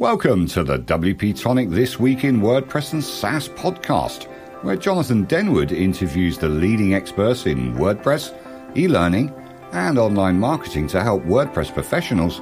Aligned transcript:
Welcome 0.00 0.46
to 0.46 0.64
the 0.64 0.78
WP 0.78 1.38
Tonic 1.38 1.68
This 1.68 2.00
Week 2.00 2.24
in 2.24 2.40
WordPress 2.40 2.94
and 2.94 3.04
SaaS 3.04 3.50
podcast, 3.50 4.24
where 4.62 4.74
Jonathan 4.74 5.26
Denwood 5.26 5.72
interviews 5.72 6.38
the 6.38 6.48
leading 6.48 6.94
experts 6.94 7.44
in 7.44 7.74
WordPress, 7.74 8.34
e 8.74 8.88
learning, 8.88 9.30
and 9.72 9.98
online 9.98 10.40
marketing 10.40 10.86
to 10.86 11.02
help 11.02 11.22
WordPress 11.24 11.74
professionals 11.74 12.40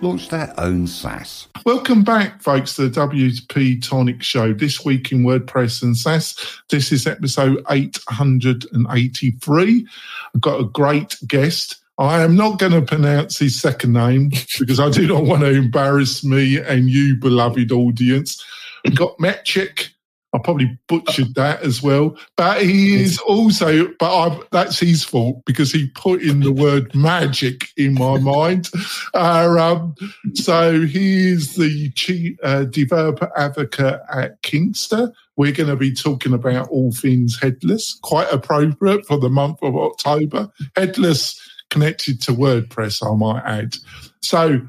launch 0.00 0.28
their 0.28 0.54
own 0.56 0.86
SaaS. 0.86 1.48
Welcome 1.66 2.04
back, 2.04 2.40
folks, 2.40 2.76
to 2.76 2.88
the 2.88 3.00
WP 3.00 3.82
Tonic 3.82 4.22
Show. 4.22 4.52
This 4.52 4.84
week 4.84 5.10
in 5.10 5.24
WordPress 5.24 5.82
and 5.82 5.96
SaaS. 5.96 6.36
This 6.68 6.92
is 6.92 7.08
episode 7.08 7.60
883. 7.68 9.88
I've 10.32 10.40
got 10.40 10.60
a 10.60 10.64
great 10.64 11.16
guest. 11.26 11.79
I 12.00 12.22
am 12.22 12.34
not 12.34 12.58
going 12.58 12.72
to 12.72 12.80
pronounce 12.80 13.38
his 13.38 13.60
second 13.60 13.92
name 13.92 14.30
because 14.58 14.80
I 14.80 14.88
do 14.88 15.06
not 15.06 15.24
want 15.24 15.42
to 15.42 15.50
embarrass 15.50 16.24
me 16.24 16.58
and 16.58 16.88
you, 16.88 17.14
beloved 17.14 17.70
audience. 17.70 18.42
We've 18.84 18.96
got 18.96 19.18
Maciek. 19.18 19.88
I 20.32 20.38
probably 20.38 20.78
butchered 20.86 21.34
that 21.34 21.60
as 21.62 21.82
well, 21.82 22.16
but 22.36 22.62
he 22.62 22.94
is 22.94 23.18
also, 23.18 23.88
but 23.98 24.16
I, 24.16 24.40
that's 24.52 24.78
his 24.78 25.02
fault 25.02 25.42
because 25.44 25.72
he 25.72 25.88
put 25.96 26.22
in 26.22 26.38
the 26.38 26.52
word 26.52 26.94
magic 26.94 27.66
in 27.76 27.94
my 27.94 28.16
mind. 28.20 28.70
Uh, 29.12 29.56
um, 29.58 29.94
so 30.34 30.82
he 30.82 31.30
is 31.30 31.56
the 31.56 31.90
chief 31.96 32.38
uh, 32.44 32.62
developer 32.62 33.32
advocate 33.36 34.00
at 34.14 34.40
Kinsta. 34.42 35.12
We're 35.36 35.50
going 35.50 35.68
to 35.68 35.74
be 35.74 35.92
talking 35.92 36.32
about 36.32 36.68
all 36.68 36.92
things 36.92 37.36
headless, 37.40 37.98
quite 38.02 38.32
appropriate 38.32 39.06
for 39.06 39.18
the 39.18 39.30
month 39.30 39.58
of 39.62 39.74
October. 39.74 40.48
Headless 40.76 41.40
connected 41.70 42.20
to 42.22 42.32
WordPress, 42.32 43.04
I 43.04 43.14
might 43.16 43.42
add. 43.44 43.76
So, 44.20 44.68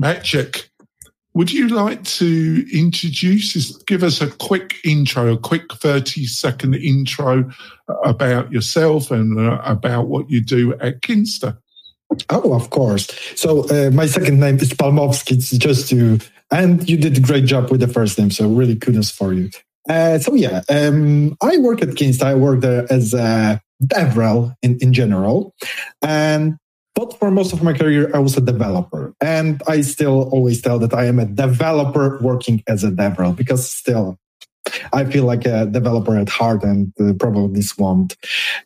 Maciek, 0.00 0.70
would 1.34 1.52
you 1.52 1.68
like 1.68 2.02
to 2.04 2.66
introduce, 2.72 3.76
give 3.84 4.02
us 4.02 4.20
a 4.20 4.30
quick 4.30 4.76
intro, 4.84 5.34
a 5.34 5.38
quick 5.38 5.72
30 5.72 6.26
second 6.26 6.74
intro 6.74 7.50
about 8.04 8.50
yourself 8.50 9.10
and 9.10 9.38
uh, 9.38 9.60
about 9.64 10.08
what 10.08 10.28
you 10.28 10.40
do 10.40 10.74
at 10.74 11.02
Kinsta? 11.02 11.56
Oh, 12.30 12.54
of 12.54 12.70
course. 12.70 13.08
So, 13.36 13.68
uh, 13.68 13.90
my 13.90 14.06
second 14.06 14.40
name 14.40 14.56
is 14.56 14.72
Palmowski. 14.72 15.32
It's 15.32 15.50
just 15.50 15.88
to, 15.90 16.18
and 16.50 16.88
you 16.88 16.96
did 16.96 17.18
a 17.18 17.20
great 17.20 17.44
job 17.44 17.70
with 17.70 17.78
the 17.78 17.86
first 17.86 18.18
name. 18.18 18.32
So, 18.32 18.48
really 18.48 18.74
kudos 18.74 19.10
for 19.10 19.32
you. 19.32 19.50
Uh, 19.88 20.18
so, 20.18 20.34
yeah, 20.34 20.62
um, 20.68 21.36
I 21.40 21.58
work 21.58 21.82
at 21.82 21.90
Kinsta. 21.90 22.24
I 22.24 22.34
work 22.34 22.60
there 22.60 22.92
as 22.92 23.14
a 23.14 23.62
DevRel 23.82 24.54
in, 24.62 24.78
in 24.80 24.92
general. 24.92 25.54
And 26.02 26.56
but 26.94 27.18
for 27.18 27.30
most 27.30 27.52
of 27.52 27.62
my 27.62 27.72
career, 27.72 28.10
I 28.14 28.18
was 28.18 28.36
a 28.36 28.40
developer. 28.40 29.14
And 29.20 29.62
I 29.66 29.80
still 29.80 30.28
always 30.30 30.60
tell 30.60 30.78
that 30.80 30.92
I 30.92 31.06
am 31.06 31.18
a 31.18 31.24
developer 31.24 32.18
working 32.20 32.62
as 32.66 32.84
a 32.84 32.90
DevRel 32.90 33.34
because 33.34 33.70
still 33.70 34.18
I 34.92 35.04
feel 35.04 35.24
like 35.24 35.46
a 35.46 35.66
developer 35.66 36.16
at 36.16 36.28
heart 36.28 36.62
and 36.62 36.92
uh, 37.00 37.12
probably 37.14 37.62
won't 37.78 38.16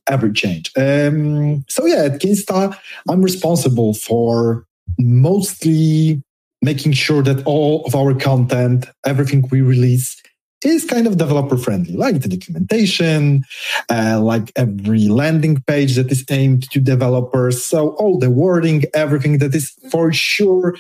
ever 0.09 0.31
change. 0.31 0.73
Um, 0.77 1.65
so 1.69 1.87
yeah, 1.87 2.05
at 2.05 2.21
Kinsta, 2.21 2.77
I'm 3.09 3.23
responsible 3.23 3.95
for 3.95 4.67
mostly 4.99 6.23
making 6.63 6.93
sure 6.93 7.23
that 7.23 7.45
all 7.47 7.85
of 7.85 7.95
our 7.95 8.15
content, 8.15 8.87
everything 9.05 9.47
we 9.51 9.61
release 9.61 10.21
is 10.65 10.85
kind 10.85 11.07
of 11.07 11.19
developer 11.19 11.57
friendly, 11.57 11.95
like 11.95 12.21
the 12.21 12.29
documentation, 12.29 13.45
uh, 13.91 14.21
like 14.21 14.51
every 14.57 15.09
landing 15.09 15.63
page 15.67 15.97
that 15.97 16.11
is 16.11 16.25
aimed 16.31 16.71
to 16.71 16.81
developers. 16.81 17.65
So 17.65 17.91
all 17.91 18.19
the 18.19 18.31
wording, 18.31 18.85
everything 18.95 19.39
that 19.39 19.55
is 19.55 19.73
for 19.91 20.13
sure 20.13 20.77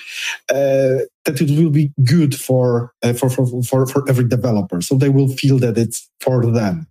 uh, 0.52 0.98
that 1.24 1.40
it 1.40 1.50
will 1.50 1.70
be 1.70 1.92
good 2.04 2.34
for, 2.34 2.92
uh, 3.02 3.12
for, 3.12 3.30
for, 3.30 3.62
for, 3.62 3.86
for 3.86 4.08
every 4.08 4.28
developer. 4.28 4.80
So 4.80 4.96
they 4.96 5.08
will 5.08 5.28
feel 5.28 5.58
that 5.58 5.78
it's 5.78 6.08
for 6.20 6.44
them. 6.44 6.86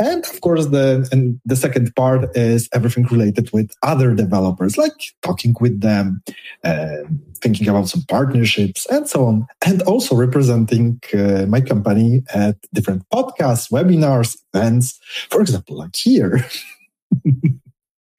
And 0.00 0.24
of 0.26 0.40
course, 0.40 0.66
the, 0.66 1.08
and 1.12 1.40
the 1.44 1.56
second 1.56 1.94
part 1.94 2.36
is 2.36 2.68
everything 2.72 3.04
related 3.04 3.50
with 3.52 3.70
other 3.82 4.14
developers, 4.14 4.76
like 4.76 5.14
talking 5.22 5.54
with 5.60 5.80
them, 5.80 6.22
uh, 6.64 6.98
thinking 7.36 7.68
about 7.68 7.88
some 7.88 8.02
partnerships 8.08 8.86
and 8.86 9.08
so 9.08 9.26
on. 9.26 9.46
And 9.64 9.82
also 9.82 10.16
representing 10.16 11.00
uh, 11.14 11.46
my 11.46 11.60
company 11.60 12.22
at 12.34 12.56
different 12.72 13.08
podcasts, 13.10 13.70
webinars, 13.70 14.36
events, 14.54 14.98
for 15.30 15.40
example, 15.40 15.76
like 15.76 15.94
here. 15.94 16.44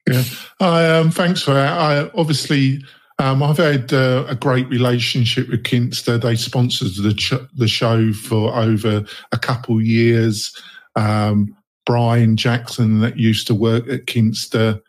yeah. 0.08 0.24
I, 0.60 0.86
um, 0.90 1.12
thanks 1.12 1.42
for 1.42 1.54
that. 1.54 1.78
I 1.78 2.10
obviously, 2.18 2.84
um, 3.20 3.44
I've 3.44 3.58
had 3.58 3.94
uh, 3.94 4.26
a 4.28 4.36
great 4.36 4.68
relationship 4.70 5.50
with 5.50 5.64
Kinsta. 5.64 6.22
They 6.22 6.36
sponsored 6.36 6.96
the 7.04 7.14
ch- 7.14 7.48
the 7.56 7.68
show 7.68 8.12
for 8.14 8.56
over 8.56 9.06
a 9.32 9.38
couple 9.38 9.82
years. 9.82 10.56
Um, 10.96 11.56
Brian 11.86 12.38
Jackson, 12.38 13.00
that 13.02 13.18
used 13.18 13.48
to 13.48 13.56
work 13.56 13.88
at 13.90 14.06
Kinsta, 14.06 14.82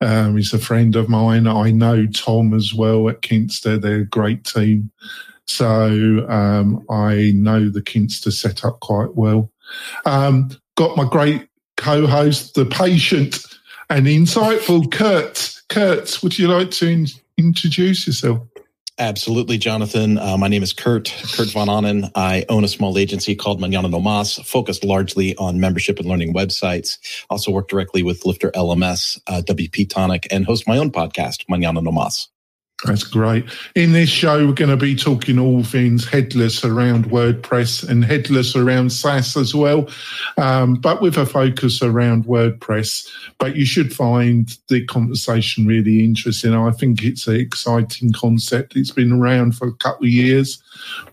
um, 0.00 0.36
he's 0.36 0.52
a 0.52 0.58
friend 0.58 0.94
of 0.96 1.08
mine. 1.08 1.46
I 1.46 1.70
know 1.70 2.06
Tom 2.06 2.54
as 2.54 2.72
well 2.72 3.08
at 3.08 3.22
Kinsta. 3.22 3.80
They're 3.80 4.00
a 4.00 4.06
great 4.06 4.44
team. 4.44 4.90
So 5.46 6.26
um, 6.28 6.84
I 6.90 7.32
know 7.34 7.68
the 7.68 7.82
Kinsta 7.82 8.32
setup 8.32 8.80
quite 8.80 9.14
well. 9.16 9.50
Um, 10.04 10.50
got 10.76 10.96
my 10.96 11.04
great 11.04 11.48
co-host, 11.76 12.54
the 12.54 12.66
patient 12.66 13.44
and 13.90 14.06
insightful 14.06 14.90
Kurt. 14.92 15.54
Kurt, 15.68 16.22
would 16.22 16.38
you 16.38 16.48
like 16.48 16.70
to 16.72 17.06
introduce 17.38 18.06
yourself? 18.06 18.40
Absolutely, 19.00 19.58
Jonathan. 19.58 20.18
Uh, 20.18 20.36
my 20.36 20.48
name 20.48 20.64
is 20.64 20.72
Kurt, 20.72 21.14
Kurt 21.36 21.50
Von 21.50 21.68
Ahnen. 21.68 22.10
I 22.16 22.44
own 22.48 22.64
a 22.64 22.68
small 22.68 22.98
agency 22.98 23.36
called 23.36 23.60
Manana 23.60 23.88
No 23.88 24.00
Mas, 24.00 24.34
focused 24.38 24.82
largely 24.82 25.36
on 25.36 25.60
membership 25.60 26.00
and 26.00 26.08
learning 26.08 26.34
websites. 26.34 26.98
Also 27.30 27.52
work 27.52 27.68
directly 27.68 28.02
with 28.02 28.24
LifterLMS, 28.24 29.20
uh, 29.28 29.42
WP 29.46 29.88
Tonic, 29.88 30.26
and 30.32 30.46
host 30.46 30.66
my 30.66 30.78
own 30.78 30.90
podcast, 30.90 31.44
Manana 31.48 31.80
No 31.80 31.92
Mas. 31.92 32.28
That's 32.84 33.02
great. 33.02 33.44
In 33.74 33.90
this 33.90 34.08
show, 34.08 34.46
we're 34.46 34.52
going 34.52 34.70
to 34.70 34.76
be 34.76 34.94
talking 34.94 35.36
all 35.36 35.64
things 35.64 36.08
headless 36.08 36.64
around 36.64 37.06
WordPress 37.06 37.88
and 37.88 38.04
headless 38.04 38.54
around 38.54 38.92
SaaS 38.92 39.36
as 39.36 39.52
well, 39.52 39.88
um, 40.36 40.74
but 40.74 41.02
with 41.02 41.16
a 41.18 41.26
focus 41.26 41.82
around 41.82 42.26
WordPress. 42.26 43.08
But 43.38 43.56
you 43.56 43.66
should 43.66 43.92
find 43.92 44.56
the 44.68 44.86
conversation 44.86 45.66
really 45.66 46.04
interesting. 46.04 46.54
I 46.54 46.70
think 46.70 47.02
it's 47.02 47.26
an 47.26 47.34
exciting 47.34 48.12
concept. 48.12 48.76
It's 48.76 48.92
been 48.92 49.12
around 49.12 49.56
for 49.56 49.66
a 49.66 49.74
couple 49.74 50.06
of 50.06 50.12
years, 50.12 50.62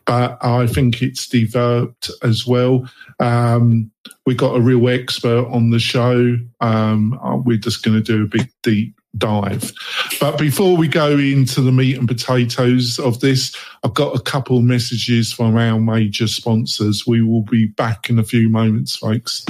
but 0.05 0.37
I 0.45 0.67
think 0.67 1.01
it's 1.01 1.27
developed 1.27 2.11
as 2.21 2.45
well. 2.45 2.87
Um, 3.19 3.89
we 4.27 4.35
got 4.35 4.55
a 4.55 4.61
real 4.61 4.87
expert 4.87 5.47
on 5.47 5.71
the 5.71 5.79
show. 5.79 6.37
Um, 6.61 7.19
we're 7.43 7.57
just 7.57 7.83
going 7.83 7.97
to 7.97 8.03
do 8.03 8.23
a 8.23 8.27
big 8.27 8.51
deep 8.61 8.93
dive. 9.17 9.71
But 10.19 10.37
before 10.37 10.77
we 10.77 10.87
go 10.87 11.17
into 11.17 11.61
the 11.61 11.71
meat 11.71 11.97
and 11.97 12.07
potatoes 12.07 12.99
of 12.99 13.19
this, 13.19 13.55
I've 13.83 13.93
got 13.93 14.15
a 14.15 14.19
couple 14.19 14.61
messages 14.61 15.31
from 15.31 15.55
our 15.55 15.79
major 15.79 16.27
sponsors. 16.27 17.05
We 17.05 17.21
will 17.21 17.43
be 17.43 17.65
back 17.65 18.09
in 18.09 18.19
a 18.19 18.23
few 18.23 18.49
moments, 18.49 18.95
folks. 18.95 19.45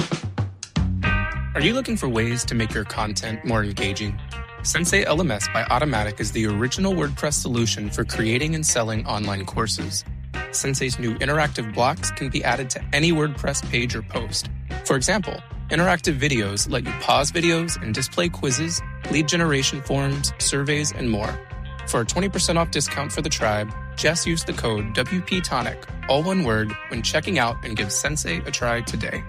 Are 1.54 1.62
you 1.62 1.72
looking 1.72 1.96
for 1.96 2.08
ways 2.08 2.44
to 2.44 2.54
make 2.54 2.74
your 2.74 2.84
content 2.84 3.44
more 3.44 3.64
engaging? 3.64 4.18
Sensei 4.62 5.04
LMS 5.04 5.50
by 5.54 5.62
Automattic 5.62 6.20
is 6.20 6.32
the 6.32 6.46
original 6.46 6.92
WordPress 6.92 7.34
solution 7.34 7.88
for 7.88 8.04
creating 8.04 8.54
and 8.54 8.66
selling 8.66 9.06
online 9.06 9.46
courses. 9.46 10.04
Sensei's 10.50 10.98
new 10.98 11.14
interactive 11.16 11.72
blocks 11.72 12.10
can 12.10 12.28
be 12.28 12.42
added 12.44 12.68
to 12.70 12.84
any 12.92 13.12
WordPress 13.12 13.68
page 13.70 13.94
or 13.94 14.02
post. 14.02 14.50
For 14.84 14.96
example, 14.96 15.40
Interactive 15.70 16.16
videos 16.20 16.70
let 16.70 16.84
you 16.84 16.92
pause 17.00 17.32
videos 17.32 17.80
and 17.82 17.92
display 17.92 18.28
quizzes, 18.28 18.80
lead 19.10 19.26
generation 19.26 19.82
forms, 19.82 20.32
surveys, 20.38 20.92
and 20.92 21.10
more. 21.10 21.40
For 21.88 22.02
a 22.02 22.04
20% 22.04 22.56
off 22.56 22.70
discount 22.70 23.10
for 23.10 23.20
the 23.20 23.28
tribe, 23.28 23.74
just 23.96 24.28
use 24.28 24.44
the 24.44 24.52
code 24.52 24.84
WPTonic, 24.94 25.84
all 26.08 26.22
one 26.22 26.44
word, 26.44 26.72
when 26.86 27.02
checking 27.02 27.40
out 27.40 27.56
and 27.64 27.76
give 27.76 27.90
Sensei 27.90 28.36
a 28.46 28.50
try 28.52 28.80
today. 28.82 29.24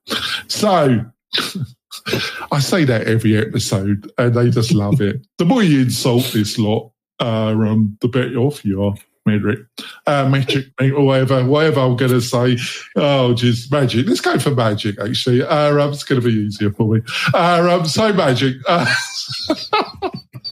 So 0.49 1.05
I 2.53 2.59
say 2.59 2.85
that 2.85 3.06
every 3.06 3.37
episode 3.37 4.11
and 4.19 4.35
they 4.35 4.50
just 4.50 4.73
love 4.73 5.00
it. 5.00 5.25
The 5.39 5.44
more 5.44 5.62
you 5.62 5.83
insult 5.83 6.31
this 6.33 6.59
lot, 6.59 6.91
uh, 7.21 7.50
um, 7.50 7.97
the 8.00 8.09
better 8.09 8.37
off 8.37 8.65
you 8.65 8.83
are. 8.83 8.94
Medric, 9.28 9.66
uh, 10.06 10.28
magic, 10.28 10.66
or 10.80 11.04
whatever, 11.04 11.44
whatever 11.44 11.80
I'm 11.80 11.96
going 11.96 12.10
to 12.10 12.20
say. 12.20 12.58
Oh, 12.96 13.34
just 13.34 13.70
magic. 13.70 14.06
Let's 14.06 14.20
go 14.20 14.38
for 14.38 14.50
magic, 14.50 14.98
actually. 15.00 15.42
Uh, 15.42 15.78
um, 15.78 15.92
it's 15.92 16.04
going 16.04 16.20
to 16.20 16.26
be 16.26 16.34
easier 16.34 16.72
for 16.72 16.94
me. 16.94 17.00
Uh, 17.32 17.78
um, 17.80 17.86
so, 17.86 18.12
magic. 18.12 18.56
Uh, 18.66 18.92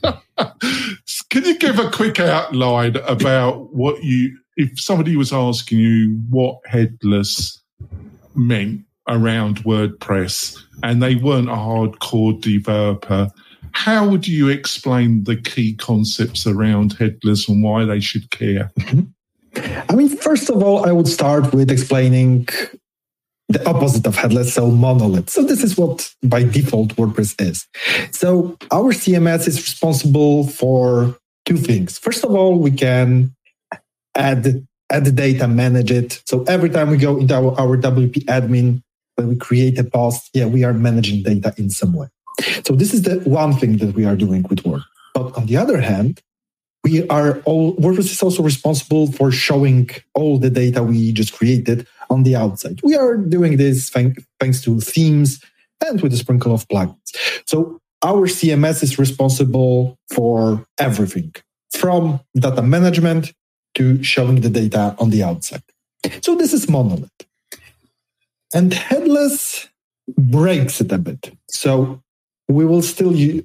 can 1.31 1.45
you 1.45 1.59
give 1.59 1.79
a 1.79 1.91
quick 1.91 2.21
outline 2.21 2.97
about 2.97 3.75
what 3.75 4.03
you, 4.05 4.39
if 4.57 4.81
somebody 4.81 5.17
was 5.17 5.33
asking 5.33 5.79
you 5.79 6.21
what 6.31 6.61
headless 6.67 7.61
meant 8.35 8.85
around 9.09 9.65
WordPress 9.65 10.57
and 10.83 11.03
they 11.03 11.17
weren't 11.17 11.49
a 11.49 11.55
hardcore 11.55 12.41
developer, 12.41 13.31
how 13.73 14.09
would 14.09 14.27
you 14.27 14.49
explain 14.49 15.25
the 15.25 15.37
key 15.37 15.75
concepts 15.75 16.47
around 16.47 16.95
headless 16.95 17.49
and 17.49 17.63
why 17.63 17.85
they 17.85 18.01
should 18.01 18.31
care? 18.31 18.71
Mm-hmm. 18.79 19.83
I 19.89 19.95
mean, 19.95 20.09
first 20.09 20.49
of 20.49 20.63
all, 20.63 20.87
I 20.87 20.93
would 20.93 21.09
start 21.09 21.53
with 21.53 21.71
explaining 21.71 22.49
the 23.49 23.69
opposite 23.69 24.07
of 24.07 24.15
headless, 24.15 24.55
so 24.55 24.71
monolith. 24.71 25.29
So 25.29 25.43
this 25.43 25.65
is 25.65 25.77
what 25.77 26.15
by 26.23 26.45
default 26.45 26.95
WordPress 26.95 27.41
is. 27.41 27.67
So 28.13 28.57
our 28.71 28.93
CMS 28.93 29.49
is 29.49 29.57
responsible 29.57 30.47
for 30.47 31.19
two 31.47 31.57
things. 31.57 31.99
First 31.99 32.25
of 32.25 32.35
all, 32.35 32.59
we 32.59 32.71
can 32.71 33.35
add 34.15 34.65
add 34.91 35.15
data, 35.15 35.49
manage 35.49 35.91
it. 35.91 36.23
So 36.27 36.45
every 36.45 36.71
time 36.71 36.91
we 36.91 36.97
go 36.97 37.17
into 37.17 37.35
our, 37.35 37.59
our 37.61 37.77
WP 37.77 38.25
admin, 38.25 38.83
when 39.15 39.29
we 39.29 39.37
create 39.37 39.79
a 39.79 39.85
post, 39.85 40.31
yeah, 40.35 40.47
we 40.47 40.65
are 40.65 40.73
managing 40.73 41.23
data 41.23 41.55
in 41.57 41.71
some 41.71 41.93
way. 41.95 42.09
So 42.67 42.75
this 42.75 42.95
is 42.95 43.03
the 43.03 43.21
one 43.21 43.55
thing 43.55 43.79
that 43.79 43.95
we 43.95 44.05
are 44.05 44.17
doing 44.17 44.45
with 44.49 44.65
Word. 44.65 44.83
But 45.15 45.37
on 45.37 45.47
the 45.47 45.57
other 45.57 45.81
hand, 45.81 46.21
we 46.85 47.07
are 47.09 47.41
all 47.41 47.77
WordPress 47.77 48.11
is 48.11 48.23
also 48.23 48.43
responsible 48.43 49.13
for 49.13 49.31
showing 49.31 49.91
all 50.15 50.39
the 50.39 50.51
data 50.51 50.83
we 50.83 51.13
just 51.13 51.33
created 51.35 51.87
on 52.09 52.23
the 52.23 52.35
outside. 52.37 52.81
We 52.83 52.97
are 52.97 53.17
doing 53.17 53.57
this 53.57 53.91
thanks 53.91 54.63
to 54.63 54.81
themes 54.81 55.43
and 55.87 56.01
with 56.01 56.13
a 56.13 56.17
sprinkle 56.17 56.55
of 56.55 56.67
plugins. 56.69 57.15
So 57.47 57.81
our 58.03 58.27
CMS 58.27 58.83
is 58.83 58.99
responsible 58.99 59.99
for 60.13 60.65
everything 60.79 61.35
from 61.73 62.21
data 62.35 62.63
management 62.63 63.33
to 63.75 64.03
showing 64.03 64.41
the 64.41 64.51
data 64.51 64.97
on 64.99 65.11
the 65.11 65.23
outside. 65.23 65.63
So 66.23 66.35
this 66.35 66.53
is 66.55 66.69
monolith. 66.69 67.11
And 68.55 68.73
headless 68.73 69.69
breaks 70.19 70.81
it 70.81 70.91
a 70.91 70.99
bit. 70.99 71.31
So 71.51 72.03
we 72.51 72.65
will 72.65 72.83
still 72.83 73.15
use, 73.15 73.45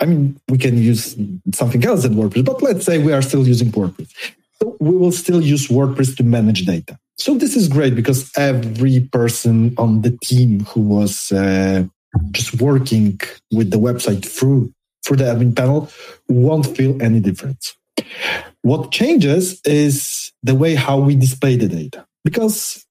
I 0.00 0.04
mean, 0.06 0.40
we 0.48 0.58
can 0.58 0.76
use 0.76 1.16
something 1.52 1.84
else 1.84 2.02
than 2.02 2.14
WordPress, 2.14 2.44
but 2.44 2.62
let's 2.62 2.84
say 2.84 2.98
we 2.98 3.12
are 3.12 3.22
still 3.22 3.46
using 3.46 3.70
WordPress. 3.70 4.12
So 4.60 4.76
we 4.80 4.96
will 4.96 5.12
still 5.12 5.40
use 5.40 5.68
WordPress 5.68 6.16
to 6.16 6.24
manage 6.24 6.64
data. 6.64 6.98
So 7.16 7.34
this 7.34 7.56
is 7.56 7.68
great 7.68 7.94
because 7.94 8.30
every 8.36 9.00
person 9.00 9.74
on 9.76 10.02
the 10.02 10.16
team 10.22 10.60
who 10.64 10.80
was 10.80 11.32
uh, 11.32 11.84
just 12.32 12.60
working 12.60 13.20
with 13.52 13.70
the 13.70 13.78
website 13.78 14.24
through 14.24 14.72
through 15.04 15.16
the 15.16 15.24
admin 15.24 15.56
panel 15.56 15.90
won't 16.28 16.66
feel 16.76 17.00
any 17.02 17.18
difference. 17.18 17.74
What 18.62 18.90
changes 18.90 19.60
is 19.64 20.32
the 20.42 20.54
way 20.54 20.74
how 20.74 20.98
we 20.98 21.16
display 21.16 21.56
the 21.56 21.68
data 21.68 22.06
because 22.24 22.84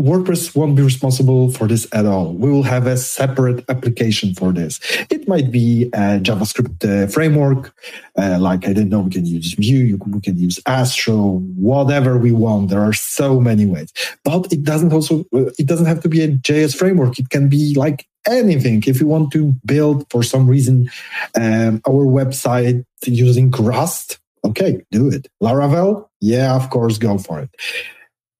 WordPress 0.00 0.56
won't 0.56 0.74
be 0.74 0.82
responsible 0.82 1.50
for 1.50 1.68
this 1.68 1.86
at 1.92 2.04
all. 2.04 2.32
We 2.32 2.50
will 2.50 2.64
have 2.64 2.86
a 2.86 2.96
separate 2.96 3.64
application 3.68 4.34
for 4.34 4.52
this. 4.52 4.80
It 5.08 5.28
might 5.28 5.52
be 5.52 5.84
a 5.92 6.18
JavaScript 6.18 6.84
uh, 6.84 7.06
framework, 7.06 7.72
uh, 8.18 8.38
like 8.40 8.64
I 8.64 8.72
didn't 8.72 8.88
know, 8.88 9.00
we 9.00 9.10
can 9.10 9.24
use 9.24 9.54
Vue, 9.54 9.98
we 10.06 10.20
can 10.20 10.36
use 10.36 10.58
Astro, 10.66 11.38
whatever 11.56 12.18
we 12.18 12.32
want. 12.32 12.70
There 12.70 12.80
are 12.80 12.92
so 12.92 13.40
many 13.40 13.66
ways, 13.66 13.92
but 14.24 14.52
it 14.52 14.64
doesn't 14.64 14.92
also 14.92 15.20
uh, 15.32 15.50
it 15.58 15.66
doesn't 15.66 15.86
have 15.86 16.00
to 16.00 16.08
be 16.08 16.22
a 16.22 16.28
JS 16.28 16.76
framework. 16.76 17.18
It 17.18 17.30
can 17.30 17.48
be 17.48 17.74
like 17.76 18.06
anything. 18.26 18.82
If 18.86 19.00
you 19.00 19.06
want 19.06 19.32
to 19.32 19.54
build 19.64 20.10
for 20.10 20.24
some 20.24 20.48
reason 20.48 20.90
um, 21.36 21.80
our 21.86 22.04
website 22.04 22.84
using 23.06 23.50
Rust, 23.52 24.18
okay, 24.44 24.84
do 24.90 25.08
it. 25.08 25.28
Laravel, 25.40 26.08
yeah, 26.20 26.56
of 26.56 26.68
course, 26.70 26.98
go 26.98 27.16
for 27.16 27.40
it 27.40 27.50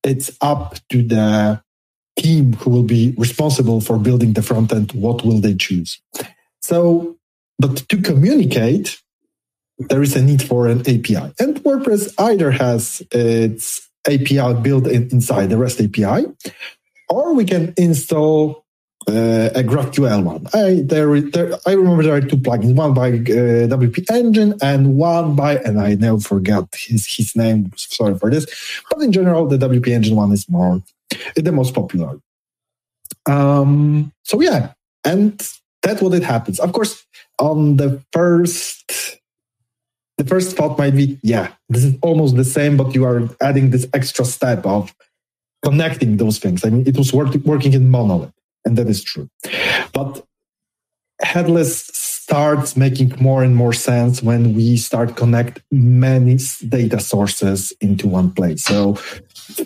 it's 0.04 0.30
up 0.40 0.76
to 0.90 1.02
the 1.02 1.62
team 2.16 2.52
who 2.54 2.70
will 2.70 2.84
be 2.84 3.14
responsible 3.18 3.80
for 3.80 3.98
building 3.98 4.34
the 4.34 4.42
front 4.42 4.72
end. 4.72 4.92
What 4.92 5.24
will 5.24 5.40
they 5.40 5.54
choose? 5.54 6.00
So, 6.60 7.16
but 7.58 7.88
to 7.88 8.00
communicate, 8.00 9.00
there 9.78 10.02
is 10.02 10.14
a 10.14 10.22
need 10.22 10.42
for 10.42 10.68
an 10.68 10.80
API. 10.80 11.32
And 11.38 11.56
WordPress 11.64 12.14
either 12.18 12.50
has 12.52 13.02
its 13.10 13.88
API 14.06 14.54
built 14.62 14.86
in, 14.86 15.08
inside 15.10 15.50
the 15.50 15.56
REST 15.56 15.80
API, 15.80 16.26
or 17.08 17.34
we 17.34 17.44
can 17.44 17.74
install 17.76 18.63
uh, 19.08 19.50
a 19.54 19.62
GraphQL 19.62 20.24
one. 20.24 20.46
I 20.54 20.82
there, 20.84 21.20
there, 21.20 21.58
I 21.66 21.72
remember 21.72 22.02
there 22.02 22.14
are 22.14 22.20
two 22.20 22.36
plugins, 22.36 22.74
one 22.74 22.94
by 22.94 23.08
uh, 23.08 23.68
WP 23.68 24.10
Engine 24.10 24.54
and 24.62 24.96
one 24.96 25.36
by, 25.36 25.58
and 25.58 25.80
I 25.80 25.94
now 25.94 26.18
forgot 26.18 26.68
his 26.74 27.06
his 27.06 27.36
name. 27.36 27.70
Sorry 27.76 28.18
for 28.18 28.30
this, 28.30 28.46
but 28.90 29.02
in 29.02 29.12
general, 29.12 29.46
the 29.46 29.58
WP 29.58 29.88
Engine 29.88 30.16
one 30.16 30.32
is 30.32 30.48
more 30.48 30.82
the 31.36 31.52
most 31.52 31.74
popular. 31.74 32.18
Um, 33.26 34.12
so 34.22 34.40
yeah, 34.40 34.72
and 35.04 35.38
that's 35.82 36.00
what 36.00 36.14
it 36.14 36.22
happens. 36.22 36.58
Of 36.60 36.72
course, 36.72 37.04
on 37.38 37.76
the 37.76 38.02
first. 38.12 39.20
The 40.16 40.24
first 40.24 40.56
thought 40.56 40.78
might 40.78 40.94
be, 40.94 41.18
yeah, 41.24 41.50
this 41.68 41.82
is 41.82 41.96
almost 42.00 42.36
the 42.36 42.44
same, 42.44 42.76
but 42.76 42.94
you 42.94 43.04
are 43.04 43.28
adding 43.40 43.70
this 43.70 43.84
extra 43.92 44.24
step 44.24 44.64
of 44.64 44.94
connecting 45.64 46.18
those 46.18 46.38
things. 46.38 46.64
I 46.64 46.70
mean, 46.70 46.86
it 46.86 46.96
was 46.96 47.12
work, 47.12 47.34
working 47.44 47.72
in 47.72 47.90
monolith 47.90 48.33
and 48.64 48.76
that 48.78 48.88
is 48.88 49.02
true. 49.02 49.28
But 49.92 50.24
headless 51.20 51.86
starts 52.24 52.76
making 52.76 53.14
more 53.20 53.44
and 53.44 53.54
more 53.54 53.72
sense 53.72 54.22
when 54.22 54.54
we 54.54 54.76
start 54.76 55.16
connect 55.16 55.60
many 55.70 56.38
data 56.68 56.98
sources 56.98 57.72
into 57.80 58.08
one 58.08 58.30
place. 58.32 58.64
So 58.64 58.98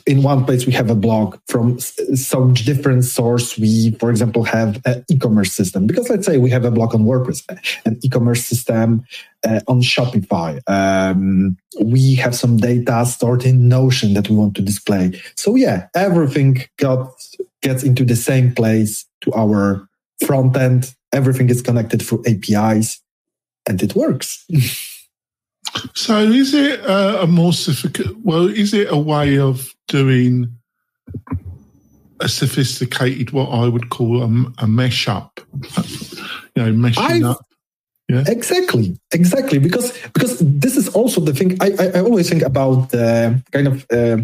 in 0.07 0.23
one 0.23 0.45
place 0.45 0.67
we 0.67 0.73
have 0.73 0.91
a 0.91 0.95
blog 0.95 1.39
from 1.47 1.79
some 1.79 2.55
different 2.55 3.05
source. 3.05 3.59
We, 3.59 3.93
for 3.93 4.11
example, 4.11 4.45
have 4.45 4.81
an 4.85 5.05
e-commerce 5.09 5.53
system 5.53 5.87
because 5.87 6.09
let's 6.09 6.27
say 6.27 6.39
we 6.39 6.51
have 6.51 6.65
a 6.65 6.71
blog 6.71 6.95
on 6.95 7.05
WordPress, 7.05 7.43
an 7.85 7.99
e-commerce 8.03 8.45
system 8.45 9.05
uh, 9.47 9.61
on 9.69 9.81
Shopify. 9.81 10.61
Um, 10.67 11.57
we 11.81 12.15
have 12.17 12.35
some 12.35 12.57
data 12.57 13.07
stored 13.07 13.45
in 13.45 13.69
Notion 13.69 14.15
that 14.15 14.29
we 14.29 14.37
want 14.37 14.55
to 14.57 14.63
display. 14.63 15.21
So 15.37 15.55
yeah, 15.55 15.89
everything 15.95 16.65
got 16.77 17.11
gets 17.63 17.83
into 17.83 18.05
the 18.05 18.17
same 18.17 18.55
place 18.55 19.07
to 19.23 19.33
our 19.35 19.89
front 20.25 20.57
end. 20.57 20.95
Everything 21.13 21.51
is 21.51 21.63
connected 21.63 22.03
through 22.03 22.25
APIs 22.27 23.01
and 23.67 23.83
it 23.83 23.95
works. 23.95 24.45
so 25.95 26.19
is 26.19 26.55
it 26.55 26.81
a, 26.81 27.23
a 27.23 27.27
more 27.27 27.53
sophisticated, 27.53 28.17
well, 28.25 28.47
is 28.47 28.75
it 28.75 28.89
a 28.91 28.99
way 28.99 29.39
of 29.39 29.75
doing 29.89 30.57
a 32.21 32.29
sophisticated, 32.29 33.31
what 33.31 33.49
I 33.49 33.69
would 33.69 33.91
call 33.91 34.23
a, 34.23 34.53
a 34.59 34.67
mesh 34.67 35.09
up, 35.09 35.41
you 36.55 36.63
know, 36.63 36.73
meshing 36.73 36.99
I've, 36.99 37.25
up? 37.25 37.45
Yeah. 38.09 38.25
Exactly, 38.27 38.99
exactly. 39.13 39.59
Because 39.59 39.93
because 40.15 40.39
this 40.39 40.79
is 40.79 40.89
also 40.89 41.21
the 41.21 41.35
thing. 41.35 41.59
I 41.61 41.73
I, 41.79 41.87
I 41.99 42.01
always 42.01 42.29
think 42.29 42.43
about 42.43 42.91
the 42.91 43.43
kind 43.53 43.69
of 43.69 43.87
uh, 43.93 44.19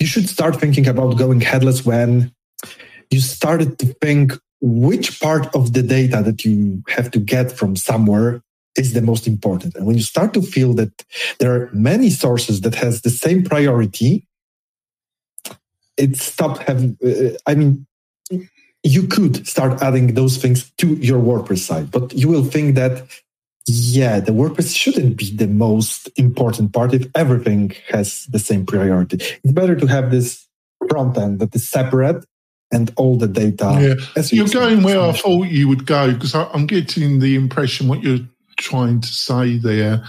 you 0.00 0.06
should 0.06 0.28
start 0.28 0.56
thinking 0.56 0.88
about 0.88 1.16
going 1.16 1.40
headless 1.40 1.84
when 1.84 2.32
you 3.10 3.20
started 3.20 3.78
to 3.78 3.86
think 4.02 4.32
which 4.60 5.20
part 5.20 5.54
of 5.54 5.72
the 5.74 5.82
data 5.82 6.22
that 6.22 6.44
you 6.44 6.82
have 6.88 7.10
to 7.12 7.20
get 7.20 7.52
from 7.52 7.76
somewhere 7.76 8.42
is 8.78 8.94
the 8.94 9.02
most 9.02 9.26
important. 9.26 9.74
And 9.74 9.86
when 9.86 9.96
you 9.96 10.02
start 10.02 10.32
to 10.34 10.42
feel 10.42 10.72
that 10.74 11.04
there 11.38 11.52
are 11.54 11.70
many 11.72 12.10
sources 12.10 12.60
that 12.62 12.74
has 12.76 13.02
the 13.02 13.10
same 13.10 13.42
priority, 13.42 14.24
it 15.96 16.16
stopped 16.16 16.62
having, 16.62 16.96
uh, 17.04 17.36
I 17.46 17.54
mean, 17.54 17.86
you 18.84 19.08
could 19.08 19.46
start 19.46 19.82
adding 19.82 20.14
those 20.14 20.36
things 20.36 20.70
to 20.78 20.94
your 20.94 21.20
WordPress 21.20 21.58
site, 21.58 21.90
but 21.90 22.14
you 22.14 22.28
will 22.28 22.44
think 22.44 22.76
that, 22.76 23.02
yeah, 23.66 24.20
the 24.20 24.32
WordPress 24.32 24.74
shouldn't 24.74 25.16
be 25.16 25.34
the 25.34 25.48
most 25.48 26.08
important 26.16 26.72
part 26.72 26.94
if 26.94 27.06
everything 27.14 27.74
has 27.88 28.24
the 28.26 28.38
same 28.38 28.64
priority. 28.64 29.16
It's 29.16 29.52
better 29.52 29.74
to 29.74 29.86
have 29.86 30.10
this 30.10 30.46
front 30.88 31.18
end 31.18 31.40
that 31.40 31.54
is 31.54 31.68
separate 31.68 32.24
and 32.70 32.92
all 32.96 33.16
the 33.18 33.26
data. 33.26 33.96
Yeah. 34.16 34.22
You're 34.30 34.48
going 34.48 34.82
where 34.82 35.00
I 35.00 35.12
thought 35.12 35.48
you 35.48 35.68
would 35.68 35.84
go 35.86 36.12
because 36.12 36.34
I'm 36.34 36.66
getting 36.66 37.18
the 37.18 37.34
impression 37.34 37.88
what 37.88 38.02
you're 38.02 38.20
trying 38.58 39.00
to 39.00 39.08
say 39.08 39.58
there. 39.58 40.02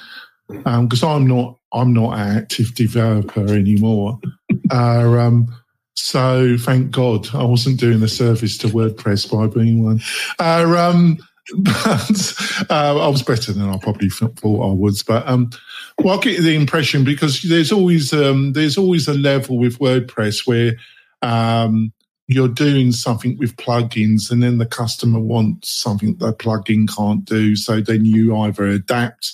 Because 0.47 1.03
um, 1.03 1.09
I'm 1.09 1.27
not, 1.27 1.57
I'm 1.71 1.93
not 1.93 2.17
an 2.17 2.37
active 2.37 2.75
developer 2.75 3.47
anymore. 3.47 4.19
uh, 4.71 5.17
um, 5.17 5.55
so 5.95 6.57
thank 6.57 6.91
God 6.91 7.33
I 7.33 7.43
wasn't 7.43 7.79
doing 7.79 8.01
a 8.01 8.07
service 8.07 8.57
to 8.59 8.67
WordPress 8.67 9.31
by 9.31 9.47
being 9.47 9.83
one. 9.83 10.01
Uh, 10.39 10.65
um, 10.77 11.17
but 11.57 12.65
uh, 12.69 12.99
I 12.99 13.07
was 13.07 13.23
better 13.23 13.51
than 13.51 13.69
I 13.69 13.77
probably 13.77 14.09
thought 14.09 14.41
I 14.43 14.73
was. 14.73 15.03
But 15.03 15.27
um, 15.27 15.49
well, 15.99 16.17
I 16.17 16.21
get 16.21 16.41
the 16.41 16.55
impression 16.55 17.03
because 17.03 17.41
there's 17.41 17.71
always 17.71 18.13
um, 18.13 18.53
there's 18.53 18.77
always 18.77 19.07
a 19.07 19.13
level 19.13 19.57
with 19.57 19.79
WordPress 19.79 20.47
where 20.47 20.73
um, 21.21 21.91
you're 22.29 22.47
doing 22.47 22.91
something 22.91 23.35
with 23.39 23.55
plugins, 23.55 24.29
and 24.29 24.43
then 24.43 24.59
the 24.59 24.65
customer 24.67 25.19
wants 25.19 25.71
something 25.71 26.15
that 26.17 26.25
the 26.25 26.33
plugin 26.33 26.87
can't 26.87 27.25
do. 27.25 27.55
So 27.55 27.81
then 27.81 28.05
you 28.05 28.37
either 28.37 28.67
adapt. 28.67 29.33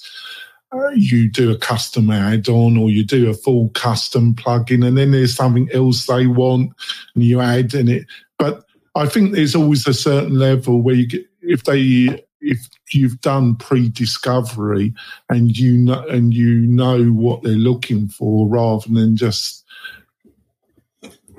Uh, 0.72 0.90
you 0.92 1.30
do 1.30 1.52
a 1.52 1.58
custom 1.58 2.10
add-on 2.10 2.78
or 2.78 2.90
you 2.90 3.04
do 3.04 3.30
a 3.30 3.34
full 3.34 3.70
custom 3.70 4.34
plugin 4.34 4.86
and 4.86 4.98
then 4.98 5.12
there's 5.12 5.36
something 5.36 5.70
else 5.72 6.06
they 6.06 6.28
want 6.28 6.74
and 7.14 7.24
you 7.24 7.40
add 7.40 7.74
in 7.74 7.88
it 7.88 8.06
but 8.40 8.66
i 8.96 9.06
think 9.06 9.32
there's 9.32 9.56
always 9.56 9.88
a 9.88 9.94
certain 9.94 10.38
level 10.38 10.82
where 10.82 10.96
you 10.96 11.08
get 11.08 11.26
if 11.44 11.64
they 11.64 12.20
if 12.42 12.68
you've 12.92 13.22
done 13.22 13.56
pre-discovery 13.56 14.94
and 15.30 15.58
you 15.58 15.78
know 15.78 16.06
and 16.08 16.34
you 16.34 16.62
know 16.62 17.06
what 17.06 17.42
they're 17.44 17.54
looking 17.54 18.08
for 18.08 18.48
rather 18.50 18.90
than 18.90 19.16
just 19.16 19.65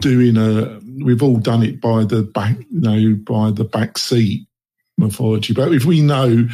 doing 0.00 0.36
a 0.36 0.80
we've 1.04 1.22
all 1.22 1.36
done 1.36 1.62
it 1.62 1.80
by 1.80 2.04
the 2.04 2.22
back 2.22 2.56
you 2.70 2.80
know 2.80 3.14
by 3.24 3.50
the 3.50 3.64
back 3.64 3.98
seat 3.98 4.46
mythology 4.98 5.52
but 5.52 5.74
if 5.74 5.84
we 5.84 6.00
know 6.00 6.46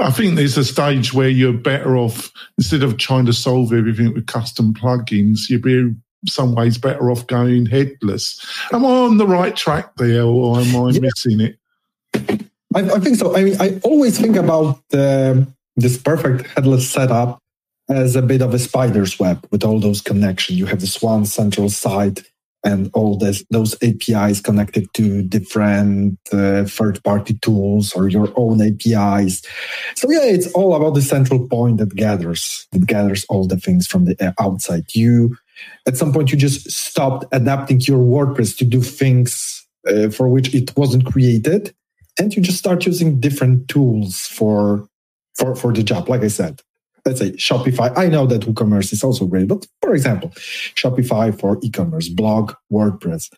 i 0.00 0.10
think 0.10 0.34
there's 0.34 0.56
a 0.56 0.64
stage 0.64 1.12
where 1.12 1.28
you're 1.28 1.52
better 1.52 1.96
off 1.96 2.32
instead 2.56 2.82
of 2.82 2.96
trying 2.96 3.26
to 3.26 3.32
solve 3.32 3.72
everything 3.72 4.12
with 4.14 4.26
custom 4.26 4.72
plugins 4.72 5.50
you'd 5.50 5.62
be 5.62 5.92
some 6.26 6.54
ways 6.54 6.78
better 6.78 7.10
off 7.10 7.26
going 7.26 7.66
headless 7.66 8.44
am 8.72 8.84
i 8.84 8.88
on 8.88 9.18
the 9.18 9.26
right 9.26 9.56
track 9.56 9.94
there 9.96 10.24
or 10.24 10.58
am 10.58 10.74
i 10.76 10.90
yeah. 10.90 11.00
missing 11.00 11.40
it 11.40 11.58
I, 12.74 12.80
I, 12.80 13.00
think 13.00 13.16
so. 13.16 13.34
I 13.34 13.42
mean, 13.42 13.56
I 13.58 13.80
always 13.84 14.18
think 14.18 14.36
about 14.36 14.80
the, 14.90 15.46
this 15.76 15.96
perfect 15.96 16.46
headless 16.48 16.90
setup 16.90 17.40
as 17.88 18.16
a 18.16 18.22
bit 18.22 18.42
of 18.42 18.52
a 18.52 18.58
spider's 18.58 19.18
web 19.18 19.46
with 19.50 19.64
all 19.64 19.80
those 19.80 20.00
connections. 20.00 20.58
You 20.58 20.66
have 20.66 20.80
this 20.80 21.00
one 21.00 21.24
central 21.24 21.70
site 21.70 22.22
and 22.66 22.90
all 22.92 23.16
this, 23.16 23.44
those 23.50 23.74
APIs 23.82 24.40
connected 24.40 24.92
to 24.94 25.22
different 25.22 26.18
uh, 26.32 26.64
third-party 26.64 27.34
tools 27.40 27.94
or 27.94 28.08
your 28.08 28.32
own 28.36 28.60
APIs. 28.60 29.42
So 29.94 30.10
yeah, 30.10 30.24
it's 30.24 30.52
all 30.52 30.74
about 30.74 30.94
the 30.94 31.02
central 31.02 31.48
point 31.48 31.78
that 31.78 31.94
gathers 31.94 32.66
that 32.72 32.86
gathers 32.86 33.24
all 33.28 33.46
the 33.46 33.56
things 33.56 33.86
from 33.86 34.04
the 34.04 34.34
outside. 34.38 34.94
You 34.94 35.36
at 35.86 35.96
some 35.96 36.12
point 36.12 36.32
you 36.32 36.36
just 36.36 36.70
stopped 36.70 37.24
adapting 37.32 37.80
your 37.80 38.00
WordPress 38.00 38.58
to 38.58 38.64
do 38.64 38.82
things 38.82 39.64
uh, 39.88 40.10
for 40.10 40.28
which 40.28 40.54
it 40.54 40.76
wasn't 40.76 41.06
created 41.06 41.74
and 42.18 42.34
you 42.34 42.42
just 42.42 42.58
start 42.58 42.86
using 42.86 43.20
different 43.20 43.68
tools 43.68 44.20
for 44.20 44.88
for 45.34 45.54
for 45.54 45.72
the 45.72 45.82
job 45.82 46.08
like 46.08 46.22
i 46.22 46.28
said 46.28 46.60
let's 47.06 47.20
say 47.20 47.32
shopify. 47.32 47.96
I 47.96 48.08
know 48.08 48.26
that 48.26 48.42
woocommerce 48.42 48.92
is 48.92 49.02
also 49.02 49.26
great 49.26 49.48
but 49.48 49.66
for 49.80 49.94
example 49.94 50.30
shopify 50.74 51.38
for 51.38 51.58
e-commerce 51.62 52.08
blog 52.08 52.52
wordpress 52.70 53.32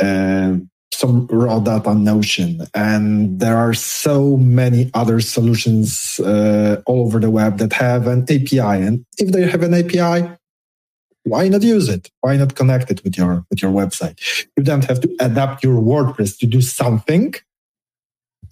uh, 0.00 0.56
some 0.92 1.26
raw 1.28 1.58
data 1.58 1.94
notion 1.94 2.66
and 2.74 3.38
there 3.38 3.56
are 3.56 3.74
so 3.74 4.36
many 4.36 4.90
other 4.94 5.20
solutions 5.20 6.20
uh, 6.20 6.82
all 6.86 7.06
over 7.06 7.18
the 7.18 7.30
web 7.30 7.58
that 7.58 7.72
have 7.72 8.06
an 8.06 8.22
api 8.24 8.58
and 8.58 9.04
if 9.18 9.30
they 9.32 9.42
have 9.42 9.62
an 9.62 9.74
api 9.74 10.28
why 11.24 11.48
not 11.48 11.62
use 11.62 11.88
it? 11.88 12.10
Why 12.20 12.36
not 12.36 12.54
connect 12.54 12.90
it 12.90 13.02
with 13.04 13.16
your 13.16 13.44
with 13.50 13.62
your 13.62 13.72
website? 13.72 14.18
You 14.56 14.64
don't 14.64 14.84
have 14.84 15.00
to 15.00 15.16
adapt 15.20 15.62
your 15.62 15.80
wordpress 15.80 16.38
to 16.38 16.46
do 16.46 16.60
something. 16.60 17.34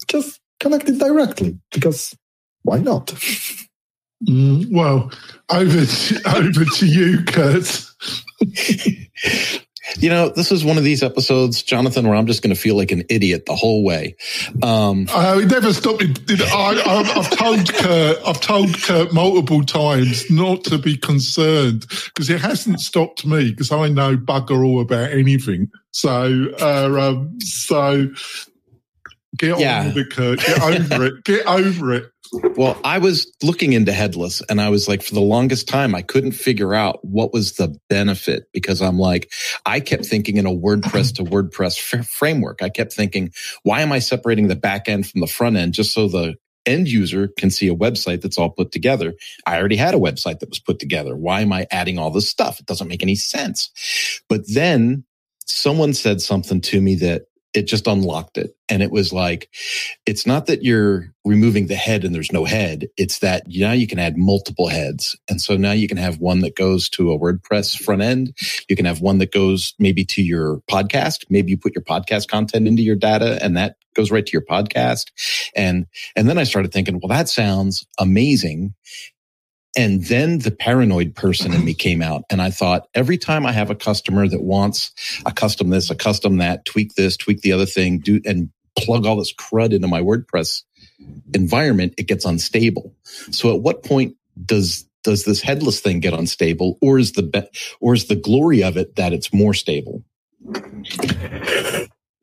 Just 0.07 0.39
connect 0.59 0.87
it 0.89 0.99
directly 0.99 1.59
because 1.71 2.15
why 2.63 2.79
not? 2.79 3.13
Mm, 4.27 4.71
well, 4.71 5.11
over 5.49 5.85
to, 5.85 6.21
over 6.35 6.65
to 6.65 6.85
you, 6.85 7.23
Kurt. 7.23 7.85
you 9.97 10.09
know, 10.09 10.29
this 10.29 10.51
is 10.51 10.63
one 10.63 10.77
of 10.77 10.83
these 10.83 11.03
episodes, 11.03 11.63
Jonathan, 11.63 12.07
where 12.07 12.15
I'm 12.15 12.27
just 12.27 12.41
going 12.41 12.53
to 12.53 12.59
feel 12.59 12.75
like 12.75 12.91
an 12.91 13.03
idiot 13.09 13.45
the 13.45 13.55
whole 13.55 13.83
way. 13.83 14.15
Um, 14.61 15.07
uh, 15.09 15.39
it 15.41 15.47
never 15.47 15.73
stopped 15.73 16.01
me. 16.01 16.13
I, 16.29 17.03
have 17.13 17.29
told 17.31 17.73
Kurt, 17.73 18.17
I've 18.25 18.41
told 18.41 18.81
Kurt 18.81 19.13
multiple 19.13 19.63
times 19.63 20.29
not 20.29 20.63
to 20.65 20.77
be 20.77 20.97
concerned 20.97 21.87
because 22.05 22.29
it 22.29 22.41
hasn't 22.41 22.79
stopped 22.79 23.25
me 23.25 23.51
because 23.51 23.71
I 23.71 23.89
know 23.89 24.17
bugger 24.17 24.65
all 24.65 24.81
about 24.81 25.11
anything. 25.11 25.69
So, 25.91 26.53
uh, 26.59 26.89
um, 26.99 27.39
so 27.41 28.09
Get 29.37 29.59
yeah. 29.59 29.79
on 29.79 29.87
with 29.87 29.97
it, 29.97 30.09
Kurt. 30.11 30.39
Get 30.39 30.61
over 30.61 31.05
it. 31.05 31.23
Get 31.23 31.45
over 31.47 31.93
it. 31.93 32.11
Well, 32.33 32.79
I 32.83 32.99
was 32.99 33.31
looking 33.43 33.73
into 33.73 33.93
headless 33.93 34.41
and 34.49 34.61
I 34.61 34.69
was 34.69 34.87
like, 34.87 35.03
for 35.03 35.13
the 35.15 35.21
longest 35.21 35.67
time, 35.67 35.95
I 35.95 36.01
couldn't 36.01 36.33
figure 36.33 36.73
out 36.73 36.99
what 37.03 37.33
was 37.33 37.53
the 37.53 37.77
benefit 37.89 38.45
because 38.53 38.81
I'm 38.81 38.99
like, 38.99 39.31
I 39.65 39.79
kept 39.81 40.05
thinking 40.05 40.37
in 40.37 40.45
a 40.45 40.51
WordPress 40.51 41.15
to 41.15 41.23
WordPress 41.23 41.93
f- 41.95 42.07
framework. 42.09 42.61
I 42.63 42.69
kept 42.69 42.93
thinking, 42.93 43.31
why 43.63 43.81
am 43.81 43.91
I 43.91 43.99
separating 43.99 44.47
the 44.47 44.55
back 44.55 44.89
end 44.89 45.07
from 45.07 45.21
the 45.21 45.27
front 45.27 45.57
end 45.57 45.73
just 45.73 45.93
so 45.93 46.07
the 46.07 46.35
end 46.65 46.87
user 46.89 47.29
can 47.37 47.51
see 47.51 47.67
a 47.69 47.75
website 47.75 48.21
that's 48.21 48.37
all 48.37 48.51
put 48.51 48.71
together? 48.71 49.13
I 49.47 49.57
already 49.59 49.77
had 49.77 49.95
a 49.95 49.99
website 49.99 50.39
that 50.39 50.49
was 50.49 50.59
put 50.59 50.79
together. 50.79 51.17
Why 51.17 51.41
am 51.41 51.53
I 51.53 51.67
adding 51.71 51.99
all 51.99 52.11
this 52.11 52.29
stuff? 52.29 52.59
It 52.59 52.65
doesn't 52.67 52.87
make 52.89 53.03
any 53.03 53.15
sense. 53.15 54.21
But 54.29 54.43
then 54.53 55.05
someone 55.45 55.93
said 55.93 56.21
something 56.21 56.61
to 56.61 56.81
me 56.81 56.95
that 56.95 57.23
it 57.53 57.63
just 57.63 57.87
unlocked 57.87 58.37
it. 58.37 58.55
And 58.69 58.81
it 58.81 58.91
was 58.91 59.11
like, 59.11 59.49
it's 60.05 60.25
not 60.25 60.45
that 60.45 60.63
you're 60.63 61.13
removing 61.25 61.67
the 61.67 61.75
head 61.75 62.03
and 62.03 62.15
there's 62.15 62.31
no 62.31 62.45
head. 62.45 62.87
It's 62.97 63.19
that 63.19 63.43
now 63.47 63.73
you 63.73 63.87
can 63.87 63.99
add 63.99 64.17
multiple 64.17 64.67
heads. 64.67 65.17
And 65.29 65.41
so 65.41 65.57
now 65.57 65.73
you 65.73 65.87
can 65.87 65.97
have 65.97 66.19
one 66.19 66.39
that 66.39 66.55
goes 66.55 66.89
to 66.89 67.11
a 67.11 67.19
WordPress 67.19 67.77
front 67.77 68.01
end. 68.01 68.33
You 68.69 68.75
can 68.75 68.85
have 68.85 69.01
one 69.01 69.17
that 69.17 69.31
goes 69.31 69.73
maybe 69.79 70.05
to 70.05 70.21
your 70.21 70.61
podcast. 70.69 71.25
Maybe 71.29 71.51
you 71.51 71.57
put 71.57 71.75
your 71.75 71.83
podcast 71.83 72.27
content 72.27 72.67
into 72.67 72.83
your 72.83 72.95
data 72.95 73.37
and 73.43 73.57
that 73.57 73.75
goes 73.95 74.11
right 74.11 74.25
to 74.25 74.31
your 74.31 74.45
podcast. 74.45 75.11
And, 75.55 75.87
and 76.15 76.29
then 76.29 76.37
I 76.37 76.43
started 76.43 76.71
thinking, 76.71 76.99
well, 77.01 77.15
that 77.15 77.27
sounds 77.27 77.85
amazing. 77.99 78.73
And 79.75 80.05
then 80.05 80.39
the 80.39 80.51
paranoid 80.51 81.15
person 81.15 81.53
in 81.53 81.63
me 81.63 81.73
came 81.87 82.01
out. 82.01 82.23
And 82.29 82.41
I 82.41 82.49
thought 82.49 82.87
every 82.93 83.17
time 83.17 83.45
I 83.45 83.51
have 83.51 83.69
a 83.69 83.75
customer 83.75 84.27
that 84.27 84.43
wants 84.43 84.91
a 85.25 85.31
custom 85.31 85.69
this, 85.69 85.89
a 85.89 85.95
custom 85.95 86.37
that, 86.37 86.65
tweak 86.65 86.95
this, 86.95 87.17
tweak 87.17 87.41
the 87.41 87.53
other 87.53 87.65
thing, 87.65 87.99
do 87.99 88.21
and 88.25 88.49
plug 88.77 89.05
all 89.05 89.17
this 89.17 89.33
crud 89.33 89.73
into 89.73 89.87
my 89.87 90.01
WordPress 90.01 90.63
environment, 91.33 91.93
it 91.97 92.07
gets 92.07 92.25
unstable. 92.25 92.95
So 93.31 93.53
at 93.53 93.61
what 93.61 93.83
point 93.83 94.15
does 94.45 94.85
does 95.03 95.25
this 95.25 95.41
headless 95.41 95.79
thing 95.79 95.99
get 95.99 96.13
unstable 96.13 96.77
or 96.81 96.99
is 96.99 97.13
the 97.13 97.23
be- 97.23 97.49
or 97.79 97.93
is 97.95 98.05
the 98.05 98.15
glory 98.15 98.63
of 98.63 98.77
it 98.77 98.95
that 98.97 99.13
it's 99.13 99.33
more 99.33 99.53
stable? 99.53 100.03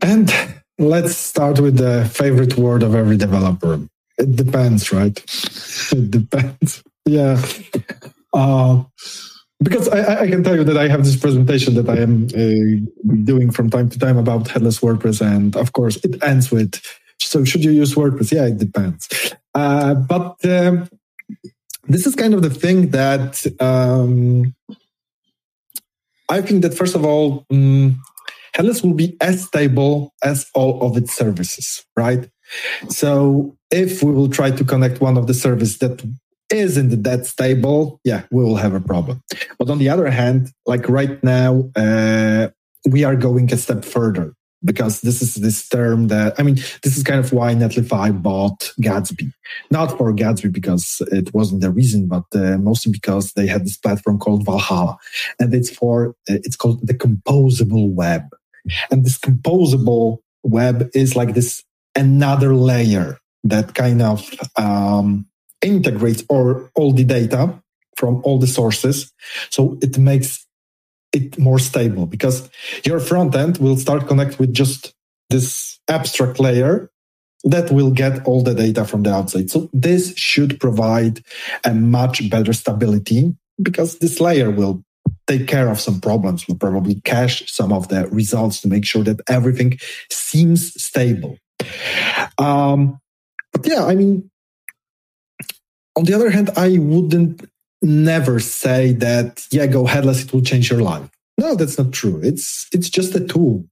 And 0.01 0.33
let's 0.79 1.17
start 1.17 1.59
with 1.59 1.77
the 1.77 2.09
favorite 2.13 2.57
word 2.57 2.85
of 2.85 2.95
every 2.95 3.17
developer. 3.17 3.81
It 4.17 4.37
depends, 4.37 4.93
right? 4.93 5.19
It 5.91 6.11
depends. 6.11 6.83
Yeah. 7.09 7.43
Uh, 8.33 8.85
because 9.63 9.89
I, 9.89 10.23
I, 10.23 10.29
can 10.29 10.45
tell 10.45 10.55
you 10.55 10.65
that 10.65 10.77
I 10.77 10.89
have 10.89 11.05
this 11.05 11.17
presentation 11.17 11.75
that 11.75 11.89
I 11.89 11.97
am 11.97 12.27
uh, 12.27 13.15
doing 13.25 13.51
from 13.51 13.71
time 13.71 13.89
to 13.89 13.99
time 13.99 14.17
about 14.17 14.49
headless 14.49 14.81
WordPress, 14.81 15.21
and 15.21 15.57
of 15.57 15.73
course 15.73 15.97
it 16.05 16.23
ends 16.23 16.51
with, 16.51 16.81
"So 17.21 17.45
should 17.45 17.65
you 17.65 17.73
use 17.73 17.95
WordPress?" 17.95 18.31
Yeah, 18.31 18.47
it 18.47 18.59
depends. 18.59 19.09
Uh, 19.55 19.95
but 19.95 20.37
um, 20.45 20.89
this 21.89 22.07
is 22.07 22.15
kind 22.15 22.35
of 22.35 22.43
the 22.43 22.51
thing 22.51 22.91
that 22.91 23.45
um, 23.59 24.55
I 26.29 26.43
think 26.43 26.63
that 26.63 26.75
first 26.75 26.95
of 26.95 27.05
all, 27.05 27.47
um, 27.51 28.01
headless 28.55 28.83
will 28.83 28.95
be 28.95 29.17
as 29.21 29.45
stable 29.45 30.15
as 30.23 30.47
all 30.55 30.87
of 30.87 30.97
its 30.97 31.13
services, 31.15 31.85
right? 31.97 32.31
So 32.89 33.57
if 33.71 34.03
we 34.03 34.13
will 34.13 34.29
try 34.29 34.51
to 34.51 34.65
connect 34.65 35.01
one 35.01 35.17
of 35.17 35.27
the 35.27 35.35
services 35.35 35.79
that 35.79 36.05
isn't 36.51 37.03
that 37.03 37.27
stable, 37.27 38.01
yeah, 38.05 38.23
we 38.31 38.43
will 38.43 38.57
have 38.57 38.75
a 38.75 38.81
problem. 38.81 39.23
But 39.59 39.71
on 39.71 39.79
the 39.79 39.89
other 39.89 40.11
hand, 40.11 40.53
like 40.67 40.89
right 40.89 41.23
now, 41.23 41.71
uh, 41.77 42.49
we 42.89 43.05
are 43.05 43.17
going 43.17 43.53
a 43.53 43.57
step 43.57 43.85
further 43.85 44.35
because 44.65 45.03
this 45.03 45.23
is 45.23 45.35
this 45.35 45.69
term 45.69 46.09
that 46.09 46.35
I 46.39 46.43
mean, 46.43 46.57
this 46.83 46.97
is 46.97 47.03
kind 47.03 47.21
of 47.21 47.33
why 47.33 47.55
Netlify 47.55 48.23
bought 48.23 48.73
Gatsby. 48.81 49.33
Not 49.71 49.97
for 49.97 50.13
Gatsby 50.13 50.53
because 50.53 51.03
it 51.13 51.33
wasn't 51.33 51.61
the 51.61 51.71
reason, 51.71 52.09
but 52.09 52.25
uh, 52.35 52.59
mostly 52.59 52.93
because 52.93 53.33
they 53.33 53.47
had 53.47 53.65
this 53.65 53.77
platform 53.77 54.19
called 54.19 54.45
Valhalla, 54.45 54.99
and 55.39 55.55
it's 55.55 55.71
for 55.71 56.11
uh, 56.31 56.41
it's 56.45 56.57
called 56.57 56.87
the 56.87 56.95
composable 56.95 57.93
web. 57.93 58.23
And 58.91 59.05
this 59.05 59.19
composable 59.19 60.19
web 60.43 60.91
is 60.95 61.17
like 61.17 61.35
this 61.35 61.63
another 61.95 62.55
layer 62.55 63.19
that 63.45 63.75
kind 63.75 64.03
of 64.03 64.29
um, 64.57 65.27
integrates 65.63 66.25
or 66.29 66.71
all 66.75 66.93
the 66.93 67.05
data 67.05 67.61
from 67.97 68.21
all 68.25 68.39
the 68.39 68.47
sources. 68.47 69.13
So 69.51 69.79
it 69.83 69.99
makes 69.99 70.47
it 71.13 71.39
more 71.39 71.59
stable 71.59 72.07
because 72.07 72.49
your 72.85 73.01
front 73.01 73.35
end 73.35 73.59
will 73.59 73.77
start 73.77 74.07
connect 74.07 74.39
with 74.39 74.53
just 74.53 74.95
this 75.31 75.79
abstract 75.89 76.39
layer 76.39 76.91
that 77.45 77.71
will 77.71 77.91
get 77.91 78.25
all 78.27 78.43
the 78.43 78.55
data 78.55 78.85
from 78.85 79.03
the 79.03 79.13
outside. 79.13 79.51
So 79.51 79.69
this 79.73 80.17
should 80.17 80.61
provide 80.61 81.23
a 81.65 81.75
much 81.75 82.29
better 82.31 82.53
stability 82.53 83.35
because 83.63 83.99
this 83.99 84.21
layer 84.21 84.51
will 84.51 84.83
take 85.27 85.47
care 85.47 85.69
of 85.69 85.81
some 85.81 86.01
problems, 86.01 86.49
will 86.49 86.57
probably 86.57 87.01
cache 87.03 87.51
some 87.53 87.73
of 87.73 87.89
the 87.89 88.09
results 88.09 88.61
to 88.63 88.69
make 88.69 88.85
sure 88.85 89.05
that 89.05 89.21
everything 89.29 89.79
seems 90.11 90.83
stable. 90.83 91.39
Um, 92.39 92.99
but 93.53 93.67
yeah, 93.67 93.85
I 93.85 93.95
mean, 93.95 94.31
on 95.99 96.05
the 96.05 96.15
other 96.15 96.31
hand, 96.31 96.51
I 96.57 96.79
wouldn't 96.79 97.49
never 97.83 98.39
say 98.39 98.93
that, 98.95 99.45
yeah, 99.51 99.67
go 99.67 99.85
headless, 99.85 100.23
it 100.25 100.33
will 100.33 100.43
change 100.43 100.71
your 100.71 100.81
life. 100.81 101.11
No, 101.37 101.57
that's 101.57 101.77
not 101.77 101.93
true. 101.93 102.21
It's, 102.23 102.69
it's 102.73 102.89
just 102.89 103.15
a 103.17 103.27
tool. 103.27 103.65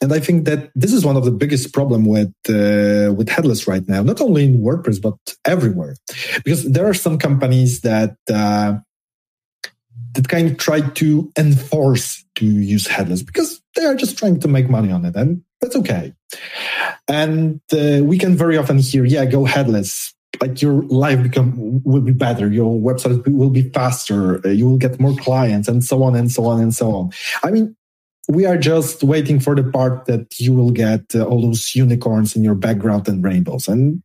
And 0.00 0.12
I 0.12 0.18
think 0.18 0.46
that 0.46 0.70
this 0.74 0.92
is 0.92 1.04
one 1.04 1.16
of 1.16 1.24
the 1.24 1.30
biggest 1.30 1.72
problem 1.72 2.04
with 2.04 2.34
uh, 2.48 3.14
with 3.14 3.30
headless 3.30 3.66
right 3.66 3.86
now, 3.88 4.02
not 4.02 4.20
only 4.20 4.44
in 4.44 4.60
WordPress 4.60 5.00
but 5.00 5.16
everywhere, 5.46 5.96
because 6.44 6.70
there 6.70 6.86
are 6.86 6.92
some 6.92 7.16
companies 7.18 7.80
that 7.80 8.16
uh, 8.28 8.74
that 10.14 10.28
kind 10.28 10.50
of 10.50 10.58
try 10.58 10.82
to 10.82 11.32
enforce 11.38 12.22
to 12.34 12.44
use 12.44 12.86
headless 12.86 13.22
because 13.22 13.62
they 13.74 13.86
are 13.86 13.94
just 13.94 14.18
trying 14.18 14.38
to 14.40 14.48
make 14.48 14.68
money 14.68 14.92
on 14.92 15.06
it, 15.06 15.16
and 15.16 15.42
that's 15.62 15.76
okay. 15.76 16.12
And 17.08 17.62
uh, 17.72 18.04
we 18.04 18.18
can 18.18 18.36
very 18.36 18.58
often 18.58 18.78
hear, 18.80 19.06
"Yeah, 19.06 19.24
go 19.24 19.46
headless." 19.46 20.12
Like 20.40 20.62
your 20.62 20.82
life 20.84 21.22
become 21.22 21.82
will 21.84 22.00
be 22.00 22.12
better, 22.12 22.50
your 22.50 22.80
website 22.80 23.26
will 23.28 23.50
be 23.50 23.68
faster, 23.70 24.44
uh, 24.46 24.50
you 24.50 24.68
will 24.68 24.78
get 24.78 24.98
more 24.98 25.14
clients, 25.16 25.68
and 25.68 25.84
so 25.84 26.02
on 26.02 26.16
and 26.16 26.32
so 26.32 26.46
on 26.46 26.60
and 26.60 26.74
so 26.74 26.94
on. 26.94 27.10
I 27.44 27.50
mean, 27.50 27.76
we 28.28 28.46
are 28.46 28.56
just 28.56 29.02
waiting 29.02 29.40
for 29.40 29.54
the 29.54 29.64
part 29.64 30.06
that 30.06 30.38
you 30.38 30.54
will 30.54 30.70
get 30.70 31.02
uh, 31.14 31.24
all 31.24 31.42
those 31.42 31.74
unicorns 31.74 32.36
in 32.36 32.44
your 32.44 32.54
background 32.54 33.08
and 33.08 33.22
rainbows. 33.24 33.68
And 33.68 34.02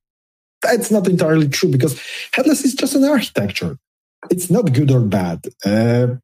that's 0.62 0.92
not 0.92 1.08
entirely 1.08 1.48
true 1.48 1.70
because 1.70 2.02
headless 2.34 2.66
is 2.66 2.74
just 2.74 2.96
an 2.96 3.04
architecture. 3.04 3.78
It's 4.30 4.50
not 4.50 4.74
good 4.74 4.92
or 4.92 5.02
bad. 5.02 5.48
Uh, 5.64 6.16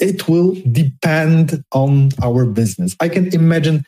it 0.00 0.28
will 0.28 0.56
depend 0.72 1.64
on 1.72 2.10
our 2.22 2.44
business. 2.44 2.96
I 3.00 3.08
can 3.08 3.32
imagine 3.32 3.84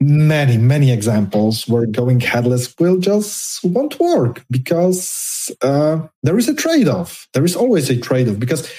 many, 0.00 0.56
many 0.58 0.92
examples 0.92 1.66
where 1.66 1.86
going 1.86 2.20
headless 2.20 2.74
will 2.78 2.98
just 2.98 3.64
won't 3.64 3.98
work 3.98 4.44
because 4.50 5.50
uh, 5.62 6.00
there 6.22 6.38
is 6.38 6.48
a 6.48 6.54
trade 6.54 6.88
off. 6.88 7.28
There 7.34 7.44
is 7.44 7.56
always 7.56 7.90
a 7.90 7.98
trade 7.98 8.28
off 8.28 8.38
because 8.38 8.70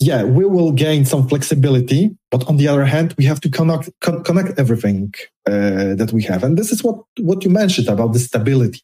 yeah, 0.00 0.24
we 0.24 0.44
will 0.44 0.72
gain 0.72 1.04
some 1.04 1.28
flexibility, 1.28 2.16
but 2.30 2.46
on 2.48 2.56
the 2.56 2.68
other 2.68 2.84
hand, 2.84 3.14
we 3.16 3.24
have 3.24 3.40
to 3.40 3.50
connect 3.50 3.88
con- 4.00 4.22
connect 4.24 4.58
everything 4.58 5.14
uh, 5.46 5.94
that 5.94 6.10
we 6.12 6.22
have, 6.24 6.42
and 6.42 6.58
this 6.58 6.72
is 6.72 6.82
what 6.82 6.96
what 7.20 7.44
you 7.44 7.50
mentioned 7.50 7.88
about 7.88 8.12
the 8.12 8.18
stability. 8.18 8.82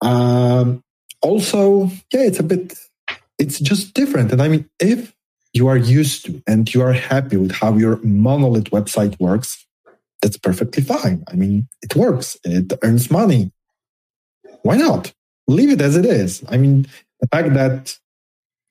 Um, 0.00 0.82
also, 1.22 1.86
yeah, 2.12 2.24
it's 2.28 2.38
a 2.38 2.42
bit, 2.42 2.74
it's 3.38 3.58
just 3.58 3.94
different, 3.94 4.32
and 4.32 4.42
I 4.42 4.48
mean, 4.48 4.68
if 4.78 5.14
you 5.54 5.66
are 5.66 5.78
used 5.78 6.26
to 6.26 6.42
and 6.46 6.72
you 6.72 6.82
are 6.82 6.92
happy 6.92 7.36
with 7.36 7.52
how 7.52 7.76
your 7.76 7.98
monolith 8.02 8.70
website 8.70 9.18
works, 9.18 9.64
that's 10.24 10.38
perfectly 10.38 10.82
fine. 10.82 11.22
I 11.28 11.34
mean, 11.34 11.68
it 11.82 11.94
works, 11.94 12.38
it 12.44 12.72
earns 12.82 13.10
money. 13.10 13.52
Why 14.62 14.78
not? 14.78 15.12
Leave 15.46 15.70
it 15.70 15.82
as 15.82 15.98
it 15.98 16.06
is. 16.06 16.42
I 16.48 16.56
mean, 16.56 16.86
the 17.20 17.28
fact 17.28 17.52
that 17.52 17.94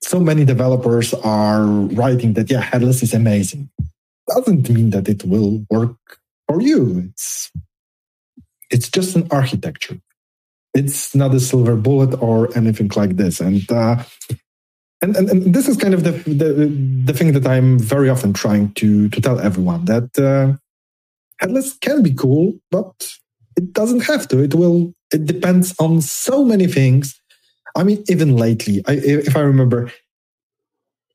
so 0.02 0.18
many 0.18 0.44
developers 0.44 1.14
are 1.14 1.64
writing 1.64 2.32
that, 2.34 2.50
yeah, 2.50 2.60
headless 2.60 3.04
is 3.04 3.14
amazing. 3.14 3.70
Doesn't 4.26 4.68
mean 4.68 4.90
that 4.90 5.08
it 5.08 5.22
will 5.24 5.64
work 5.70 5.96
for 6.48 6.60
you. 6.60 7.08
It's, 7.10 7.52
it's 8.68 8.90
just 8.90 9.14
an 9.14 9.28
architecture. 9.30 10.00
It's 10.74 11.14
not 11.14 11.36
a 11.36 11.38
silver 11.38 11.76
bullet 11.76 12.20
or 12.20 12.50
anything 12.58 12.90
like 12.96 13.14
this. 13.14 13.38
And, 13.38 13.70
uh, 13.70 14.02
and, 15.00 15.16
and, 15.16 15.30
and 15.30 15.54
this 15.54 15.68
is 15.68 15.76
kind 15.76 15.94
of 15.94 16.02
the, 16.02 16.10
the, 16.26 16.66
the 17.04 17.12
thing 17.12 17.32
that 17.34 17.46
I'm 17.46 17.78
very 17.78 18.10
often 18.10 18.32
trying 18.32 18.72
to, 18.72 19.08
to 19.08 19.20
tell 19.20 19.38
everyone 19.38 19.84
that, 19.84 20.18
uh, 20.18 20.58
headless 21.44 21.76
can 21.78 22.02
be 22.02 22.14
cool, 22.14 22.54
but 22.70 23.12
it 23.56 23.72
doesn't 23.72 24.00
have 24.00 24.26
to. 24.28 24.42
It 24.42 24.54
will, 24.54 24.94
it 25.12 25.26
depends 25.26 25.74
on 25.78 26.00
so 26.00 26.44
many 26.44 26.66
things 26.66 27.20
I 27.74 27.82
mean, 27.82 28.04
even 28.08 28.36
lately, 28.36 28.82
I, 28.86 28.92
if 28.92 29.36
I 29.36 29.40
remember, 29.40 29.90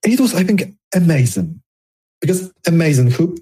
it 0.04 0.20
was, 0.20 0.36
I 0.36 0.44
think, 0.44 0.74
amazing 0.94 1.62
because 2.22 2.52
Amazon 2.68 3.08
who 3.08 3.38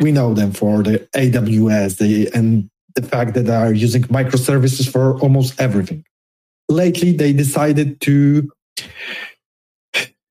we 0.00 0.12
know 0.12 0.34
them 0.34 0.52
for 0.52 0.82
the 0.82 0.98
AWS 1.14 1.98
the, 1.98 2.28
and 2.34 2.68
the 2.94 3.02
fact 3.02 3.34
that 3.34 3.42
they 3.42 3.54
are 3.54 3.72
using 3.72 4.02
microservices 4.04 4.90
for 4.90 5.18
almost 5.20 5.58
everything. 5.60 6.04
Lately, 6.68 7.12
they 7.12 7.32
decided 7.32 8.00
to 8.00 8.50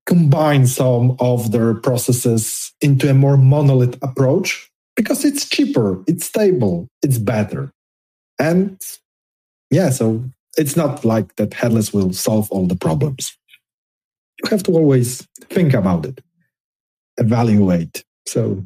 combine 0.05 0.67
some 0.67 1.15
of 1.19 1.51
their 1.51 1.73
processes 1.73 2.73
into 2.81 3.09
a 3.09 3.13
more 3.13 3.37
monolith 3.37 3.97
approach 4.03 4.69
because 4.95 5.25
it's 5.25 5.47
cheaper, 5.47 6.03
it's 6.07 6.25
stable, 6.25 6.87
it's 7.01 7.17
better. 7.17 7.71
And 8.39 8.81
yeah, 9.69 9.89
so 9.89 10.23
it's 10.57 10.75
not 10.75 11.03
like 11.03 11.35
that 11.35 11.53
headless 11.53 11.93
will 11.93 12.13
solve 12.13 12.51
all 12.51 12.67
the 12.67 12.75
problems. 12.75 13.37
You 14.43 14.49
have 14.49 14.63
to 14.63 14.71
always 14.71 15.27
think 15.49 15.73
about 15.73 16.05
it, 16.05 16.21
evaluate. 17.17 18.03
So, 18.25 18.65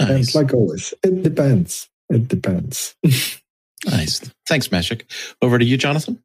nice. 0.00 0.34
like 0.34 0.52
always, 0.52 0.94
it 1.02 1.22
depends. 1.22 1.88
It 2.08 2.28
depends. 2.28 2.94
nice. 3.86 4.20
Thanks, 4.46 4.68
Maciek. 4.68 5.02
Over 5.40 5.58
to 5.58 5.64
you, 5.64 5.76
Jonathan. 5.76 6.22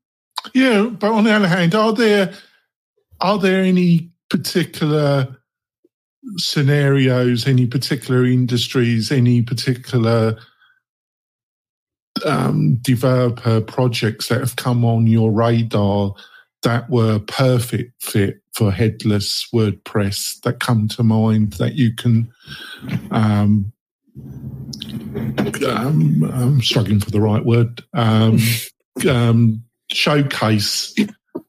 Yeah, 0.53 0.84
but 0.86 1.12
on 1.12 1.23
the 1.23 1.32
other 1.32 1.47
hand, 1.47 1.75
are 1.75 1.93
there 1.93 2.34
are 3.19 3.38
there 3.38 3.62
any 3.62 4.12
particular 4.30 5.37
scenarios, 6.36 7.48
any 7.48 7.66
particular 7.66 8.26
industries, 8.26 9.12
any 9.12 9.42
particular 9.42 10.38
um, 12.26 12.76
developer 12.82 13.62
projects 13.62 14.28
that 14.28 14.40
have 14.40 14.56
come 14.56 14.84
on 14.84 15.08
your 15.08 15.32
radar 15.32 16.13
that 16.63 16.90
were 16.90 17.20
perfect 17.20 18.02
fit 18.02 18.42
for 18.54 18.72
headless 18.72 19.48
WordPress 19.54 20.42
that 20.42 20.60
come 20.60 20.88
to 20.90 21.04
mind 21.04 21.54
that 21.54 21.76
you 21.76 21.94
can 21.94 22.32
um, 23.12 23.72
um, 25.68 26.24
I'm 26.34 26.62
struggling 26.62 27.00
for 27.00 27.12
the 27.12 27.22
right 27.22 27.46
word 27.46 27.84
um, 27.94 28.40
um, 29.10 29.63
showcase 29.92 30.96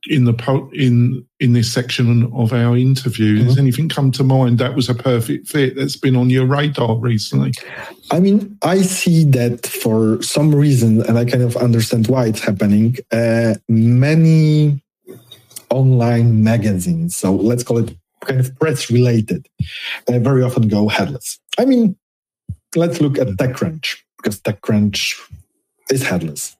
in 0.06 0.24
the 0.24 0.32
po- 0.32 0.70
in 0.72 1.26
in 1.40 1.52
this 1.52 1.72
section 1.72 2.30
of 2.32 2.52
our 2.52 2.76
interview. 2.76 3.36
Mm-hmm. 3.36 3.46
Has 3.46 3.58
anything 3.58 3.88
come 3.88 4.10
to 4.12 4.24
mind 4.24 4.58
that 4.58 4.74
was 4.74 4.88
a 4.88 4.94
perfect 4.94 5.48
fit 5.48 5.76
that's 5.76 5.96
been 5.96 6.16
on 6.16 6.30
your 6.30 6.46
radar 6.46 6.96
recently? 6.96 7.52
I 8.10 8.20
mean, 8.20 8.56
I 8.62 8.82
see 8.82 9.24
that 9.24 9.66
for 9.66 10.22
some 10.22 10.54
reason, 10.54 11.02
and 11.02 11.18
I 11.18 11.24
kind 11.24 11.42
of 11.42 11.56
understand 11.56 12.06
why 12.08 12.26
it's 12.26 12.40
happening. 12.40 12.96
Uh, 13.12 13.54
many 13.68 14.82
online 15.70 16.42
magazines, 16.42 17.16
so 17.16 17.34
let's 17.34 17.62
call 17.62 17.78
it 17.78 17.96
kind 18.20 18.40
of 18.40 18.58
press 18.58 18.90
related, 18.90 19.48
uh, 20.08 20.18
very 20.18 20.42
often 20.42 20.68
go 20.68 20.88
headless. 20.88 21.38
I 21.58 21.64
mean, 21.64 21.96
let's 22.74 23.00
look 23.00 23.18
at 23.18 23.28
TechCrunch 23.28 23.96
because 24.16 24.40
TechCrunch 24.40 25.20
is 25.90 26.02
headless. 26.02 26.56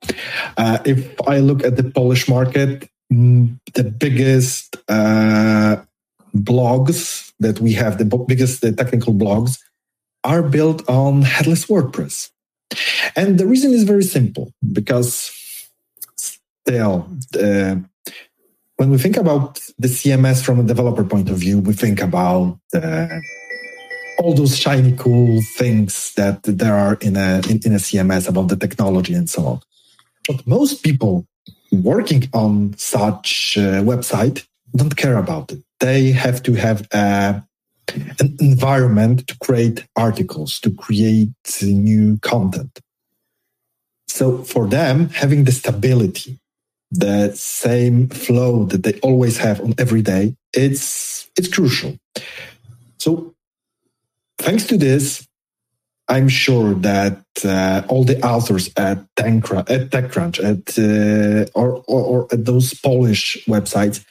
Uh, 0.57 0.79
if 0.85 1.21
I 1.27 1.39
look 1.39 1.65
at 1.65 1.77
the 1.77 1.85
Polish 1.85 2.29
market, 2.29 2.89
the 3.11 3.95
biggest 3.99 4.77
uh, 4.89 5.77
blogs 6.37 7.33
that 7.41 7.61
we 7.61 7.73
have, 7.73 7.99
the 7.99 8.05
biggest 8.05 8.61
the 8.61 8.73
technical 8.73 9.15
blogs, 9.15 9.59
are 10.25 10.43
built 10.43 10.89
on 10.89 11.23
headless 11.23 11.67
WordPress. 11.67 12.31
And 13.17 13.39
the 13.39 13.47
reason 13.47 13.73
is 13.73 13.85
very 13.85 14.03
simple 14.03 14.53
because 14.73 15.33
still, 16.17 17.09
uh, 17.35 17.77
when 18.77 18.91
we 18.91 18.99
think 18.99 19.17
about 19.17 19.61
the 19.79 19.89
CMS 19.89 20.45
from 20.45 20.61
a 20.61 20.63
developer 20.63 21.05
point 21.05 21.31
of 21.31 21.39
view, 21.39 21.61
we 21.61 21.73
think 21.73 22.01
about 22.01 22.59
uh, 22.75 23.09
all 24.19 24.35
those 24.35 24.59
shiny, 24.59 24.93
cool 24.97 25.41
things 25.57 26.13
that 26.15 26.43
there 26.43 26.75
are 26.75 26.95
in 27.01 27.17
a 27.17 27.41
in, 27.49 27.61
in 27.65 27.73
a 27.73 27.79
CMS 27.79 28.29
about 28.29 28.49
the 28.49 28.57
technology 28.57 29.15
and 29.15 29.31
so 29.31 29.47
on. 29.47 29.61
But 30.27 30.47
most 30.47 30.85
people 30.85 31.27
working 31.71 32.29
on 32.33 32.75
such 32.77 33.57
website 33.57 34.47
don't 34.75 34.97
care 34.97 35.17
about 35.17 35.53
it. 35.53 35.63
They 35.81 36.13
have 36.13 36.43
to 36.45 36.55
have 36.55 36.87
a 36.93 37.45
an 38.21 38.37
environment 38.41 39.27
to 39.29 39.39
create 39.39 39.87
articles, 39.97 40.61
to 40.61 40.71
create 40.71 41.31
new 41.63 42.19
content. 42.19 42.81
So 44.09 44.45
for 44.45 44.67
them, 44.67 45.09
having 45.09 45.45
the 45.45 45.53
stability, 45.53 46.39
the 46.91 47.33
same 47.35 48.09
flow 48.09 48.65
that 48.67 48.83
they 48.83 48.99
always 49.01 49.39
have 49.39 49.61
on 49.61 49.75
every 49.79 50.03
day, 50.03 50.35
it's 50.53 51.31
it's 51.37 51.49
crucial. 51.49 51.99
So 52.99 53.35
thanks 54.39 54.67
to 54.67 54.77
this, 54.77 55.27
I'm 56.09 56.29
sure 56.29 56.75
that 56.75 57.23
uh, 57.45 57.83
all 57.89 58.05
the 58.05 58.25
authors 58.25 58.71
at, 58.77 58.99
TechCrunch, 59.17 59.71
at 59.71 59.91
TechCrunch, 59.91 60.39
at 60.43 60.79
uh, 60.79 61.51
or, 61.55 61.85
or, 61.87 62.03
or, 62.03 62.29
at 62.33 62.47
those 62.47 62.73
Polish 62.73 63.45
websites, 63.47 64.05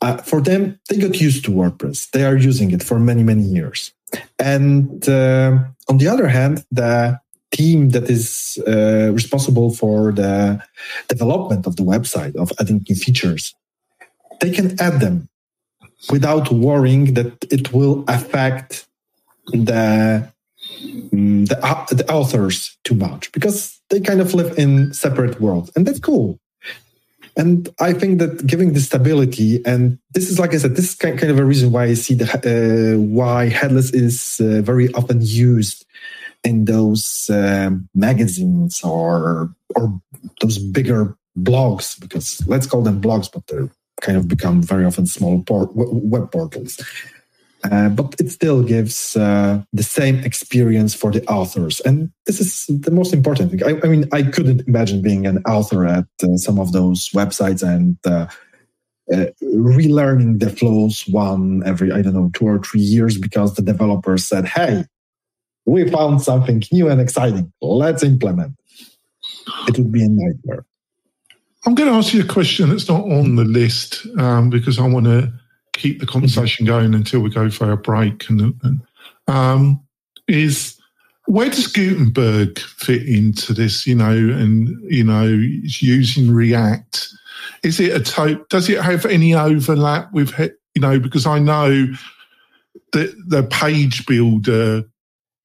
uh, 0.00 0.18
for 0.18 0.40
them 0.40 0.78
they 0.88 0.98
got 0.98 1.20
used 1.20 1.44
to 1.44 1.50
WordPress. 1.50 2.10
They 2.10 2.24
are 2.24 2.36
using 2.36 2.70
it 2.70 2.82
for 2.82 3.00
many 3.00 3.24
many 3.24 3.42
years. 3.42 3.92
And 4.38 5.08
uh, 5.08 5.58
on 5.88 5.98
the 5.98 6.08
other 6.08 6.28
hand, 6.28 6.64
the 6.70 7.18
team 7.50 7.90
that 7.90 8.08
is 8.08 8.58
uh, 8.66 9.10
responsible 9.12 9.74
for 9.74 10.12
the 10.12 10.62
development 11.08 11.66
of 11.66 11.76
the 11.76 11.82
website 11.82 12.36
of 12.36 12.52
adding 12.60 12.84
new 12.88 12.96
features, 12.96 13.54
they 14.40 14.50
can 14.50 14.80
add 14.80 15.00
them 15.00 15.28
without 16.10 16.50
worrying 16.50 17.14
that 17.14 17.44
it 17.50 17.72
will 17.72 18.04
affect 18.08 18.86
the 19.52 20.31
the, 21.12 21.58
uh, 21.62 21.84
the 21.94 22.10
authors 22.10 22.76
too 22.84 22.94
much 22.94 23.30
because 23.32 23.80
they 23.90 24.00
kind 24.00 24.20
of 24.20 24.34
live 24.34 24.58
in 24.58 24.92
separate 24.92 25.40
worlds 25.40 25.70
and 25.76 25.86
that's 25.86 26.00
cool. 26.00 26.38
And 27.34 27.68
i 27.80 27.94
think 27.94 28.18
that 28.18 28.46
giving 28.46 28.74
the 28.74 28.80
stability 28.80 29.64
and 29.64 29.98
this 30.10 30.28
is 30.28 30.38
like 30.38 30.52
i 30.52 30.58
said 30.58 30.76
this 30.76 30.90
is 30.90 30.94
kind 30.94 31.30
of 31.30 31.38
a 31.38 31.44
reason 31.46 31.72
why 31.72 31.84
i 31.84 31.94
see 31.94 32.14
the 32.14 32.28
uh, 32.28 33.00
why 33.00 33.48
headless 33.48 33.90
is 33.90 34.38
uh, 34.38 34.60
very 34.60 34.92
often 34.92 35.18
used 35.22 35.86
in 36.44 36.66
those 36.66 37.30
um, 37.30 37.88
magazines 37.94 38.82
or 38.82 39.54
or 39.76 39.98
those 40.42 40.58
bigger 40.58 41.16
blogs 41.38 41.98
because 41.98 42.46
let's 42.46 42.66
call 42.66 42.82
them 42.82 43.00
blogs 43.00 43.32
but 43.32 43.46
they're 43.46 43.70
kind 44.02 44.18
of 44.18 44.28
become 44.28 44.62
very 44.62 44.84
often 44.84 45.06
small 45.06 45.42
web 45.74 46.30
portals 46.30 46.78
uh, 47.64 47.88
but 47.90 48.14
it 48.18 48.30
still 48.30 48.62
gives 48.62 49.16
uh, 49.16 49.62
the 49.72 49.82
same 49.82 50.16
experience 50.24 50.94
for 50.94 51.12
the 51.12 51.24
authors. 51.28 51.80
And 51.80 52.10
this 52.26 52.40
is 52.40 52.66
the 52.68 52.90
most 52.90 53.12
important 53.12 53.50
thing. 53.50 53.62
I, 53.62 53.78
I 53.84 53.88
mean, 53.88 54.08
I 54.12 54.22
couldn't 54.22 54.66
imagine 54.66 55.00
being 55.00 55.26
an 55.26 55.42
author 55.46 55.86
at 55.86 56.06
uh, 56.22 56.36
some 56.36 56.58
of 56.58 56.72
those 56.72 57.08
websites 57.10 57.62
and 57.62 57.96
uh, 58.04 58.26
uh, 59.12 59.26
relearning 59.42 60.40
the 60.40 60.50
flows 60.50 61.04
one 61.08 61.62
every, 61.64 61.92
I 61.92 62.02
don't 62.02 62.14
know, 62.14 62.30
two 62.34 62.46
or 62.46 62.58
three 62.58 62.80
years 62.80 63.16
because 63.18 63.54
the 63.54 63.62
developers 63.62 64.26
said, 64.26 64.46
hey, 64.46 64.84
we 65.64 65.88
found 65.88 66.22
something 66.22 66.62
new 66.72 66.88
and 66.88 67.00
exciting. 67.00 67.52
Let's 67.60 68.02
implement. 68.02 68.56
It 69.68 69.78
would 69.78 69.92
be 69.92 70.02
a 70.02 70.08
nightmare. 70.08 70.64
I'm 71.64 71.76
going 71.76 71.88
to 71.88 71.94
ask 71.94 72.12
you 72.12 72.22
a 72.22 72.26
question 72.26 72.70
that's 72.70 72.88
not 72.88 73.02
on 73.02 73.36
the 73.36 73.44
list 73.44 74.04
um, 74.18 74.50
because 74.50 74.80
I 74.80 74.86
want 74.88 75.06
to 75.06 75.32
keep 75.72 76.00
the 76.00 76.06
conversation 76.06 76.66
going 76.66 76.94
until 76.94 77.20
we 77.20 77.30
go 77.30 77.50
for 77.50 77.70
a 77.72 77.76
break. 77.76 78.28
And, 78.28 78.54
and 78.62 78.80
um, 79.26 79.80
is 80.28 80.78
where 81.26 81.48
does 81.48 81.66
Gutenberg 81.66 82.58
fit 82.58 83.06
into 83.08 83.52
this? 83.52 83.86
You 83.86 83.94
know, 83.94 84.10
and 84.10 84.68
you 84.90 85.04
know, 85.04 85.26
using 85.26 86.32
React. 86.32 87.08
Is 87.62 87.80
it 87.80 87.94
a 87.94 88.00
to- 88.00 88.44
Does 88.50 88.68
it 88.68 88.80
have 88.80 89.06
any 89.06 89.34
overlap 89.34 90.12
with 90.12 90.38
you 90.38 90.80
know? 90.80 90.98
Because 90.98 91.26
I 91.26 91.38
know 91.38 91.86
that 92.92 93.14
the 93.26 93.44
page 93.44 94.04
builder, 94.06 94.82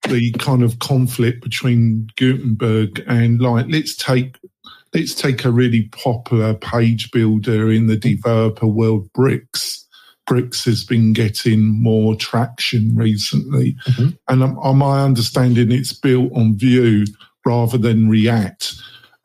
the 0.08 0.32
kind 0.32 0.62
of 0.62 0.78
conflict 0.80 1.42
between 1.42 2.08
Gutenberg 2.16 3.02
and 3.06 3.40
like, 3.40 3.66
let's 3.68 3.96
take 3.96 4.36
let's 4.94 5.14
take 5.14 5.44
a 5.44 5.50
really 5.50 5.84
popular 5.88 6.54
page 6.54 7.10
builder 7.10 7.70
in 7.70 7.86
the 7.86 7.96
developer 7.96 8.66
world, 8.66 9.12
Bricks 9.12 9.87
Bricks 10.28 10.64
has 10.66 10.84
been 10.84 11.14
getting 11.14 11.60
more 11.60 12.14
traction 12.14 12.94
recently. 12.94 13.74
Mm-hmm. 13.86 14.08
And 14.28 14.42
um, 14.42 14.58
on 14.58 14.76
my 14.76 15.02
understanding, 15.02 15.72
it's 15.72 15.92
built 15.92 16.30
on 16.34 16.56
Vue 16.56 17.06
rather 17.46 17.78
than 17.78 18.10
React. 18.10 18.74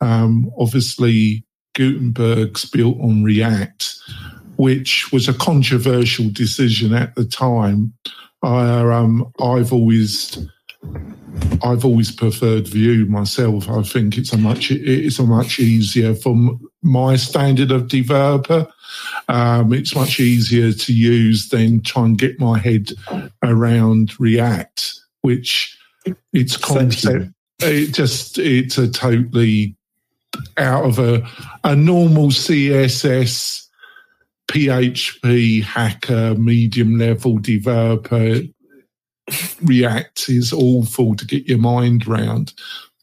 Um, 0.00 0.50
obviously, 0.58 1.44
Gutenberg's 1.74 2.64
built 2.64 2.98
on 3.00 3.22
React, 3.22 3.94
which 4.56 5.12
was 5.12 5.28
a 5.28 5.34
controversial 5.34 6.30
decision 6.30 6.94
at 6.94 7.14
the 7.14 7.24
time. 7.26 7.92
I, 8.42 8.80
um, 8.80 9.30
I've 9.40 9.72
always 9.72 10.38
I've 11.62 11.84
always 11.84 12.10
preferred 12.10 12.68
Vue 12.68 13.06
myself. 13.06 13.68
I 13.68 13.82
think 13.82 14.18
it's 14.18 14.32
a 14.32 14.38
much 14.38 14.70
it's 14.70 15.18
a 15.18 15.24
much 15.24 15.58
easier 15.58 16.14
from 16.14 16.60
my 16.82 17.16
standard 17.16 17.70
of 17.70 17.88
developer. 17.88 18.66
Um, 19.28 19.72
it's 19.72 19.94
much 19.94 20.20
easier 20.20 20.72
to 20.72 20.92
use 20.92 21.48
than 21.48 21.80
try 21.80 22.04
and 22.04 22.18
get 22.18 22.38
my 22.38 22.58
head 22.58 22.90
around 23.42 24.18
React, 24.20 24.94
which 25.22 25.78
its 26.32 26.56
concept 26.56 27.30
it 27.60 27.92
just 27.92 28.38
it's 28.38 28.78
a 28.78 28.88
totally 28.88 29.76
out 30.56 30.84
of 30.84 30.98
a 30.98 31.26
a 31.62 31.74
normal 31.74 32.28
CSS 32.28 33.66
PHP 34.48 35.62
hacker 35.62 36.34
medium 36.34 36.98
level 36.98 37.38
developer 37.38 38.40
React 39.62 40.28
is 40.28 40.52
awful 40.52 41.14
to 41.16 41.26
get 41.26 41.46
your 41.46 41.58
mind 41.58 42.06
around. 42.06 42.52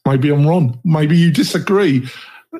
Maybe 0.06 0.30
I'm 0.30 0.46
wrong. 0.46 0.78
Maybe 0.84 1.16
you 1.16 1.30
disagree. 1.30 2.08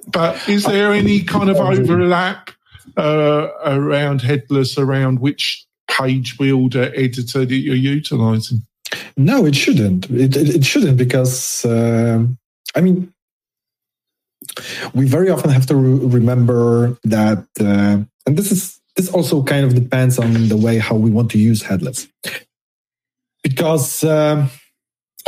But 0.08 0.48
is 0.48 0.64
there 0.64 0.92
any 0.92 1.22
kind 1.22 1.50
of 1.50 1.56
overlap 1.58 2.50
uh, 2.96 3.48
around 3.64 4.22
headless, 4.22 4.78
around 4.78 5.20
which 5.20 5.66
page 5.90 6.38
builder 6.38 6.92
editor 6.94 7.44
that 7.44 7.54
you're 7.54 7.74
utilizing? 7.74 8.62
No, 9.16 9.44
it 9.46 9.54
shouldn't. 9.54 10.10
It, 10.10 10.36
it, 10.36 10.56
it 10.56 10.64
shouldn't 10.64 10.96
because, 10.96 11.64
uh, 11.64 12.24
I 12.74 12.80
mean, 12.80 13.12
we 14.94 15.06
very 15.06 15.30
often 15.30 15.50
have 15.50 15.66
to 15.66 15.76
re- 15.76 16.06
remember 16.06 16.98
that, 17.04 17.46
uh, 17.60 17.98
and 18.26 18.36
this 18.36 18.50
is 18.50 18.80
this 18.96 19.08
also 19.10 19.42
kind 19.42 19.64
of 19.64 19.74
depends 19.74 20.18
on 20.18 20.48
the 20.48 20.56
way 20.56 20.78
how 20.78 20.94
we 20.94 21.10
want 21.10 21.30
to 21.30 21.38
use 21.38 21.62
headless 21.62 22.08
because 23.52 24.02
um, 24.02 24.48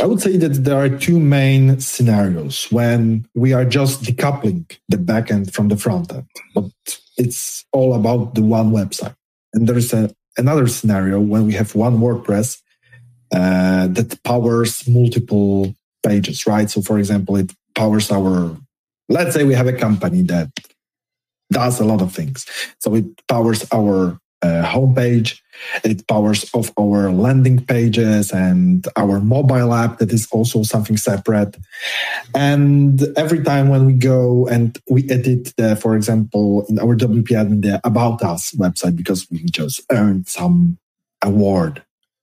I 0.01 0.05
would 0.07 0.19
say 0.19 0.35
that 0.37 0.63
there 0.63 0.77
are 0.77 0.89
two 0.89 1.19
main 1.19 1.79
scenarios 1.79 2.67
when 2.71 3.27
we 3.35 3.53
are 3.53 3.65
just 3.65 4.03
decoupling 4.03 4.65
the 4.89 4.97
backend 4.97 5.53
from 5.53 5.67
the 5.67 5.77
front 5.77 6.11
end, 6.11 6.25
but 6.55 6.71
it's 7.17 7.65
all 7.71 7.93
about 7.93 8.33
the 8.33 8.41
one 8.41 8.71
website. 8.71 9.15
And 9.53 9.69
there 9.69 9.77
is 9.77 9.93
a, 9.93 10.11
another 10.37 10.67
scenario 10.67 11.19
when 11.19 11.45
we 11.45 11.53
have 11.53 11.75
one 11.75 11.99
WordPress 11.99 12.61
uh, 13.31 13.87
that 13.87 14.23
powers 14.23 14.87
multiple 14.87 15.75
pages, 16.05 16.47
right? 16.47 16.69
So, 16.69 16.81
for 16.81 16.97
example, 16.97 17.35
it 17.37 17.53
powers 17.75 18.11
our, 18.11 18.57
let's 19.07 19.35
say 19.35 19.43
we 19.43 19.53
have 19.53 19.67
a 19.67 19.73
company 19.73 20.23
that 20.23 20.49
does 21.51 21.79
a 21.79 21.85
lot 21.85 22.01
of 22.01 22.11
things. 22.11 22.45
So 22.79 22.95
it 22.95 23.05
powers 23.27 23.65
our 23.71 24.19
uh, 24.41 24.63
homepage. 24.63 25.39
It 25.83 26.05
powers 26.07 26.49
off 26.53 26.71
our 26.77 27.11
landing 27.11 27.65
pages 27.65 28.31
and 28.31 28.85
our 28.95 29.19
mobile 29.19 29.73
app 29.73 29.99
that 29.99 30.11
is 30.11 30.27
also 30.31 30.63
something 30.63 30.97
separate. 30.97 31.55
And 32.33 33.01
every 33.17 33.43
time 33.43 33.69
when 33.69 33.85
we 33.85 33.93
go 33.93 34.47
and 34.47 34.77
we 34.89 35.09
edit 35.09 35.53
the, 35.57 35.75
for 35.75 35.95
example, 35.95 36.65
in 36.67 36.77
our 36.79 36.95
WP 36.95 37.27
admin, 37.29 37.61
the 37.61 37.79
About 37.83 38.21
Us 38.21 38.51
website, 38.51 38.95
because 38.95 39.27
we 39.31 39.45
just 39.45 39.81
earned 39.91 40.27
some 40.27 40.77
award 41.21 41.81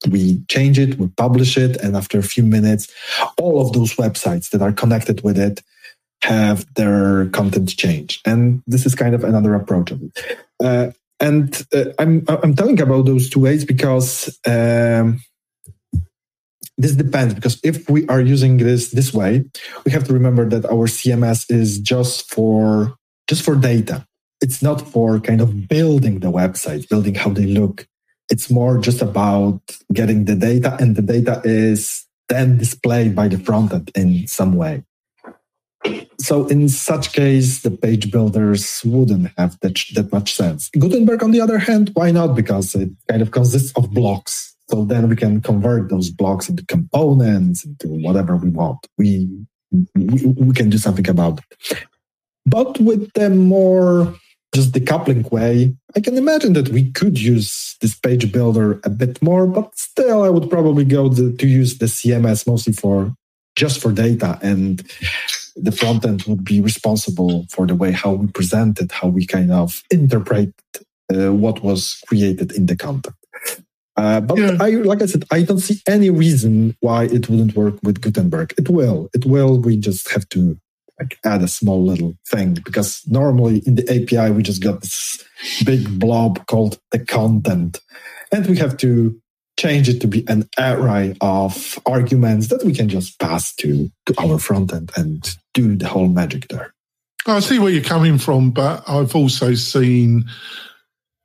we 0.09 0.43
change 0.49 0.79
it, 0.79 0.97
we 0.97 1.07
publish 1.07 1.57
it, 1.57 1.77
and 1.77 1.95
after 1.95 2.19
a 2.19 2.23
few 2.23 2.43
minutes, 2.43 2.91
all 3.37 3.61
of 3.61 3.73
those 3.73 3.95
websites 3.95 4.49
that 4.49 4.61
are 4.61 4.73
connected 4.73 5.23
with 5.23 5.37
it 5.37 5.61
have 6.23 6.65
their 6.75 7.27
content 7.29 7.75
changed. 7.75 8.25
And 8.25 8.63
this 8.65 8.85
is 8.85 8.95
kind 8.95 9.13
of 9.13 9.23
another 9.23 9.53
approach 9.55 9.91
of 9.91 10.01
it. 10.01 10.39
Uh, 10.63 10.91
and 11.23 11.65
uh, 11.73 11.85
I'm 11.99 12.25
I'm 12.27 12.53
telling 12.53 12.81
about 12.81 13.05
those 13.05 13.29
two 13.29 13.39
ways 13.39 13.63
because 13.63 14.27
um, 14.45 15.21
this 16.77 16.95
depends. 16.95 17.33
Because 17.33 17.59
if 17.63 17.89
we 17.89 18.05
are 18.07 18.19
using 18.19 18.57
this 18.57 18.91
this 18.91 19.13
way, 19.13 19.45
we 19.85 19.91
have 19.93 20.03
to 20.05 20.13
remember 20.13 20.47
that 20.49 20.65
our 20.65 20.87
CMS 20.87 21.49
is 21.49 21.79
just 21.79 22.29
for 22.29 22.95
just 23.29 23.43
for 23.43 23.55
data. 23.55 24.05
It's 24.41 24.61
not 24.61 24.81
for 24.81 25.21
kind 25.21 25.39
of 25.39 25.69
building 25.69 26.19
the 26.19 26.31
website, 26.31 26.89
building 26.89 27.15
how 27.15 27.29
they 27.29 27.45
look. 27.45 27.87
It's 28.29 28.49
more 28.51 28.77
just 28.77 29.01
about 29.01 29.61
getting 29.93 30.25
the 30.25 30.35
data, 30.35 30.75
and 30.79 30.97
the 30.97 31.01
data 31.01 31.41
is 31.45 32.05
then 32.27 32.57
displayed 32.57 33.15
by 33.15 33.29
the 33.29 33.39
front 33.39 33.71
end 33.71 33.91
in 33.95 34.27
some 34.27 34.55
way 34.55 34.83
so 36.19 36.47
in 36.47 36.69
such 36.69 37.13
case, 37.13 37.61
the 37.61 37.71
page 37.71 38.11
builders 38.11 38.81
wouldn't 38.85 39.31
have 39.37 39.59
that, 39.59 39.79
that 39.93 40.11
much 40.11 40.33
sense. 40.33 40.69
Gutenberg, 40.69 41.23
on 41.23 41.31
the 41.31 41.41
other 41.41 41.57
hand, 41.57 41.91
why 41.93 42.11
not? 42.11 42.35
Because 42.35 42.75
it 42.75 42.89
kind 43.09 43.21
of 43.21 43.31
consists 43.31 43.73
of 43.75 43.91
blocks. 43.91 44.55
So 44.69 44.85
then 44.85 45.09
we 45.09 45.15
can 45.15 45.41
convert 45.41 45.89
those 45.89 46.09
blocks 46.09 46.49
into 46.49 46.65
components, 46.65 47.65
into 47.65 47.89
whatever 47.89 48.35
we 48.37 48.49
want. 48.49 48.87
We, 48.97 49.29
we, 49.95 50.25
we 50.25 50.53
can 50.53 50.69
do 50.69 50.77
something 50.77 51.09
about 51.09 51.39
it. 51.39 51.85
But 52.45 52.79
with 52.79 53.11
the 53.13 53.29
more 53.29 54.15
just 54.53 54.71
decoupling 54.71 55.29
way, 55.31 55.75
I 55.95 55.99
can 55.99 56.17
imagine 56.17 56.53
that 56.53 56.69
we 56.69 56.91
could 56.91 57.19
use 57.19 57.75
this 57.81 57.95
page 57.95 58.31
builder 58.31 58.79
a 58.83 58.89
bit 58.89 59.21
more, 59.21 59.47
but 59.47 59.75
still 59.77 60.23
I 60.23 60.29
would 60.29 60.49
probably 60.49 60.85
go 60.85 61.13
to, 61.13 61.35
to 61.35 61.47
use 61.47 61.77
the 61.79 61.87
CMS 61.87 62.47
mostly 62.47 62.73
for 62.73 63.13
just 63.55 63.81
for 63.81 63.91
data 63.91 64.39
and 64.41 64.83
the 65.55 65.71
front 65.71 66.05
end 66.05 66.23
would 66.23 66.43
be 66.43 66.61
responsible 66.61 67.45
for 67.49 67.67
the 67.67 67.75
way 67.75 67.91
how 67.91 68.13
we 68.13 68.27
present 68.27 68.79
it, 68.79 68.91
how 68.91 69.07
we 69.07 69.25
kind 69.25 69.51
of 69.51 69.83
interpret 69.91 70.53
uh, 71.13 71.33
what 71.33 71.63
was 71.63 72.01
created 72.07 72.51
in 72.51 72.65
the 72.65 72.75
content. 72.75 73.15
Uh, 73.95 74.19
but 74.21 74.37
yeah. 74.37 74.57
I, 74.59 74.71
like 74.71 75.01
I 75.01 75.05
said, 75.05 75.23
I 75.31 75.43
don't 75.43 75.59
see 75.59 75.81
any 75.87 76.09
reason 76.09 76.75
why 76.79 77.03
it 77.03 77.29
wouldn't 77.29 77.55
work 77.55 77.75
with 77.83 78.01
Gutenberg. 78.01 78.53
It 78.57 78.69
will. 78.69 79.09
It 79.13 79.25
will. 79.25 79.59
We 79.59 79.77
just 79.77 80.09
have 80.11 80.27
to 80.29 80.57
like 80.99 81.19
add 81.23 81.41
a 81.41 81.47
small 81.47 81.83
little 81.83 82.15
thing 82.27 82.55
because 82.65 83.01
normally 83.07 83.59
in 83.65 83.75
the 83.75 83.83
API 83.89 84.31
we 84.31 84.43
just 84.43 84.63
got 84.63 84.81
this 84.81 85.23
big 85.65 85.99
blob 85.99 86.45
called 86.47 86.79
the 86.91 86.99
content, 86.99 87.79
and 88.31 88.47
we 88.47 88.57
have 88.57 88.77
to 88.77 89.19
change 89.57 89.87
it 89.87 89.99
to 90.01 90.07
be 90.07 90.27
an 90.27 90.49
array 90.57 91.15
of 91.21 91.79
arguments 91.85 92.47
that 92.47 92.63
we 92.63 92.73
can 92.73 92.89
just 92.89 93.19
pass 93.19 93.53
to, 93.55 93.91
to 94.05 94.13
our 94.19 94.39
front 94.39 94.73
end 94.73 94.91
and 94.95 95.37
do 95.53 95.75
the 95.75 95.87
whole 95.87 96.07
magic 96.07 96.47
there. 96.47 96.73
I 97.25 97.39
see 97.39 97.59
where 97.59 97.71
you're 97.71 97.83
coming 97.83 98.17
from, 98.17 98.51
but 98.51 98.83
I've 98.87 99.15
also 99.15 99.53
seen, 99.53 100.25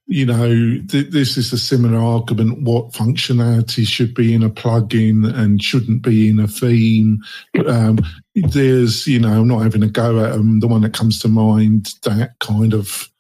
you 0.07 0.27
know, 0.27 0.47
th- 0.47 1.11
this 1.11 1.37
is 1.37 1.53
a 1.53 1.59
similar 1.59 1.99
argument 1.99 2.63
what 2.63 2.93
functionality 2.93 3.87
should 3.87 4.15
be 4.15 4.33
in 4.33 4.43
a 4.43 4.51
plugin 4.51 5.35
and 5.35 5.63
shouldn't 5.63 6.03
be 6.03 6.29
in 6.29 6.39
a 6.39 6.47
theme. 6.47 7.19
Um, 7.67 7.99
there's, 8.35 9.09
you 9.09 9.19
know, 9.19 9.41
I'm 9.41 9.49
not 9.49 9.63
having 9.63 9.83
a 9.83 9.89
go 9.89 10.25
at 10.25 10.33
them. 10.33 10.61
The 10.61 10.69
one 10.69 10.83
that 10.83 10.95
comes 10.95 11.19
to 11.21 11.29
mind, 11.29 11.95
that 12.05 12.39
kind 12.39 12.75
of 12.75 13.11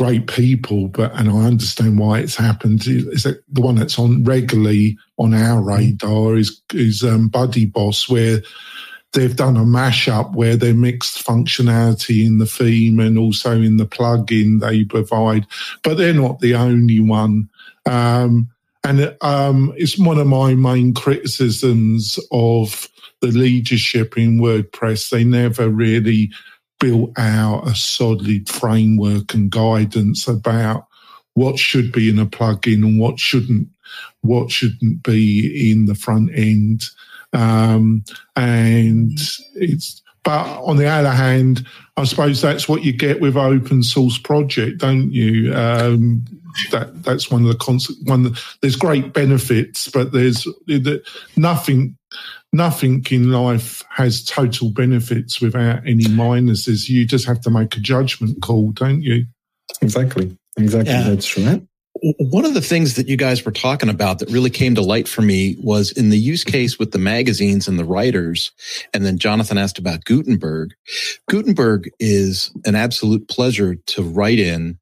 great 0.00 0.26
people, 0.28 0.88
but 0.88 1.12
and 1.12 1.28
I 1.28 1.44
understand 1.44 1.98
why 1.98 2.20
it's 2.20 2.34
happened. 2.34 2.86
Is 2.86 3.24
that 3.24 3.42
the 3.52 3.60
one 3.60 3.74
that's 3.74 3.98
on 3.98 4.24
regularly 4.24 4.96
on 5.18 5.34
our 5.34 5.60
mm. 5.60 5.76
radar 5.76 6.36
is 6.36 6.62
is 6.72 7.04
um, 7.04 7.28
BuddyBoss, 7.28 8.08
where 8.08 8.40
they've 9.12 9.36
done 9.36 9.58
a 9.58 9.60
mashup 9.60 10.34
where 10.34 10.56
they 10.56 10.72
mixed 10.72 11.22
functionality 11.22 12.24
in 12.24 12.38
the 12.38 12.46
theme 12.46 12.98
and 12.98 13.18
also 13.18 13.52
in 13.52 13.76
the 13.76 13.84
plugin 13.84 14.60
they 14.60 14.84
provide, 14.84 15.46
but 15.82 15.98
they're 15.98 16.14
not 16.14 16.40
the 16.40 16.54
only 16.54 17.00
one. 17.00 17.50
Um, 17.84 18.48
and 18.82 19.14
um, 19.20 19.74
it's 19.76 19.98
one 19.98 20.16
of 20.16 20.26
my 20.26 20.54
main 20.54 20.94
criticisms 20.94 22.18
of 22.32 22.88
the 23.20 23.32
leadership 23.32 24.16
in 24.16 24.40
WordPress. 24.40 25.10
They 25.10 25.24
never 25.24 25.68
really 25.68 26.30
built 26.80 27.12
out 27.16 27.66
a 27.66 27.74
solid 27.74 28.48
framework 28.48 29.34
and 29.34 29.50
guidance 29.50 30.26
about 30.26 30.86
what 31.34 31.58
should 31.58 31.92
be 31.92 32.08
in 32.08 32.18
a 32.18 32.26
plugin 32.26 32.84
and 32.84 32.98
what 32.98 33.20
shouldn't 33.20 33.68
what 34.22 34.50
shouldn't 34.50 35.02
be 35.02 35.70
in 35.70 35.86
the 35.86 35.94
front 35.94 36.30
end. 36.34 36.84
Um, 37.32 38.04
and 38.36 39.18
it's 39.54 40.02
but 40.30 40.62
on 40.62 40.76
the 40.76 40.86
other 40.86 41.10
hand 41.10 41.66
i 41.96 42.04
suppose 42.04 42.40
that's 42.40 42.68
what 42.68 42.84
you 42.84 42.92
get 42.92 43.20
with 43.20 43.36
open 43.36 43.82
source 43.82 44.18
project 44.18 44.78
don't 44.78 45.12
you 45.12 45.52
um, 45.54 46.24
that 46.70 47.02
that's 47.02 47.30
one 47.30 47.42
of 47.42 47.48
the 47.48 47.56
constant 47.56 47.98
one 48.08 48.34
there's 48.60 48.76
great 48.76 49.12
benefits 49.12 49.88
but 49.88 50.12
there's 50.12 50.46
nothing 51.36 51.96
nothing 52.52 53.04
in 53.10 53.30
life 53.30 53.84
has 53.88 54.24
total 54.24 54.70
benefits 54.70 55.40
without 55.40 55.86
any 55.86 56.04
minuses. 56.04 56.88
You 56.88 57.06
just 57.06 57.26
have 57.26 57.40
to 57.42 57.50
make 57.50 57.76
a 57.76 57.80
judgment 57.80 58.42
call, 58.42 58.72
don't 58.72 59.02
you? 59.02 59.26
Exactly. 59.82 60.36
Exactly. 60.56 60.92
Yeah. 60.92 61.10
That's 61.10 61.26
true. 61.26 61.66
One 62.18 62.44
of 62.44 62.54
the 62.54 62.62
things 62.62 62.94
that 62.94 63.08
you 63.08 63.16
guys 63.16 63.44
were 63.44 63.52
talking 63.52 63.88
about 63.88 64.20
that 64.20 64.30
really 64.30 64.50
came 64.50 64.74
to 64.74 64.80
light 64.80 65.06
for 65.06 65.22
me 65.22 65.56
was 65.60 65.92
in 65.92 66.08
the 66.08 66.18
use 66.18 66.44
case 66.44 66.78
with 66.78 66.92
the 66.92 66.98
magazines 66.98 67.68
and 67.68 67.78
the 67.78 67.84
writers. 67.84 68.52
And 68.94 69.04
then 69.04 69.18
Jonathan 69.18 69.58
asked 69.58 69.78
about 69.78 70.04
Gutenberg. 70.04 70.74
Gutenberg 71.28 71.90
is 71.98 72.50
an 72.64 72.74
absolute 72.74 73.28
pleasure 73.28 73.74
to 73.74 74.02
write 74.02 74.38
in 74.38 74.78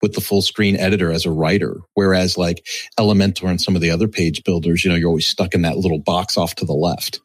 with 0.00 0.12
the 0.12 0.20
full 0.20 0.42
screen 0.42 0.76
editor 0.76 1.10
as 1.10 1.24
a 1.24 1.30
writer. 1.30 1.80
Whereas 1.94 2.38
like 2.38 2.66
Elementor 2.98 3.48
and 3.48 3.60
some 3.60 3.74
of 3.74 3.82
the 3.82 3.90
other 3.90 4.08
page 4.08 4.44
builders, 4.44 4.84
you 4.84 4.90
know, 4.90 4.96
you're 4.96 5.08
always 5.08 5.26
stuck 5.26 5.54
in 5.54 5.62
that 5.62 5.78
little 5.78 5.98
box 5.98 6.36
off 6.36 6.54
to 6.56 6.64
the 6.64 6.74
left, 6.74 7.20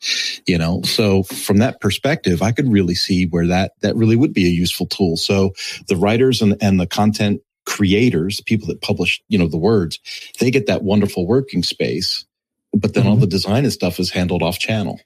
you 0.47 0.57
know? 0.57 0.81
So 0.83 1.23
from 1.23 1.57
that 1.57 1.81
perspective, 1.81 2.41
I 2.41 2.51
could 2.51 2.71
really 2.71 2.95
see 2.95 3.25
where 3.25 3.47
that, 3.47 3.73
that 3.81 3.95
really 3.95 4.15
would 4.15 4.33
be 4.33 4.45
a 4.45 4.49
useful 4.49 4.87
tool. 4.87 5.17
So 5.17 5.51
the 5.87 5.97
writers 5.97 6.41
and, 6.41 6.55
and 6.61 6.79
the 6.79 6.87
content 6.87 7.41
creators, 7.65 8.41
people 8.41 8.67
that 8.67 8.81
publish, 8.81 9.21
you 9.27 9.37
know, 9.37 9.47
the 9.47 9.57
words, 9.57 9.99
they 10.39 10.51
get 10.51 10.67
that 10.67 10.83
wonderful 10.83 11.25
working 11.25 11.63
space. 11.63 12.25
But 12.73 12.93
then 12.93 13.03
mm-hmm. 13.03 13.11
all 13.11 13.17
the 13.17 13.27
design 13.27 13.65
and 13.65 13.73
stuff 13.73 13.99
is 13.99 14.09
handled 14.09 14.41
off 14.41 14.57
channel. 14.57 14.99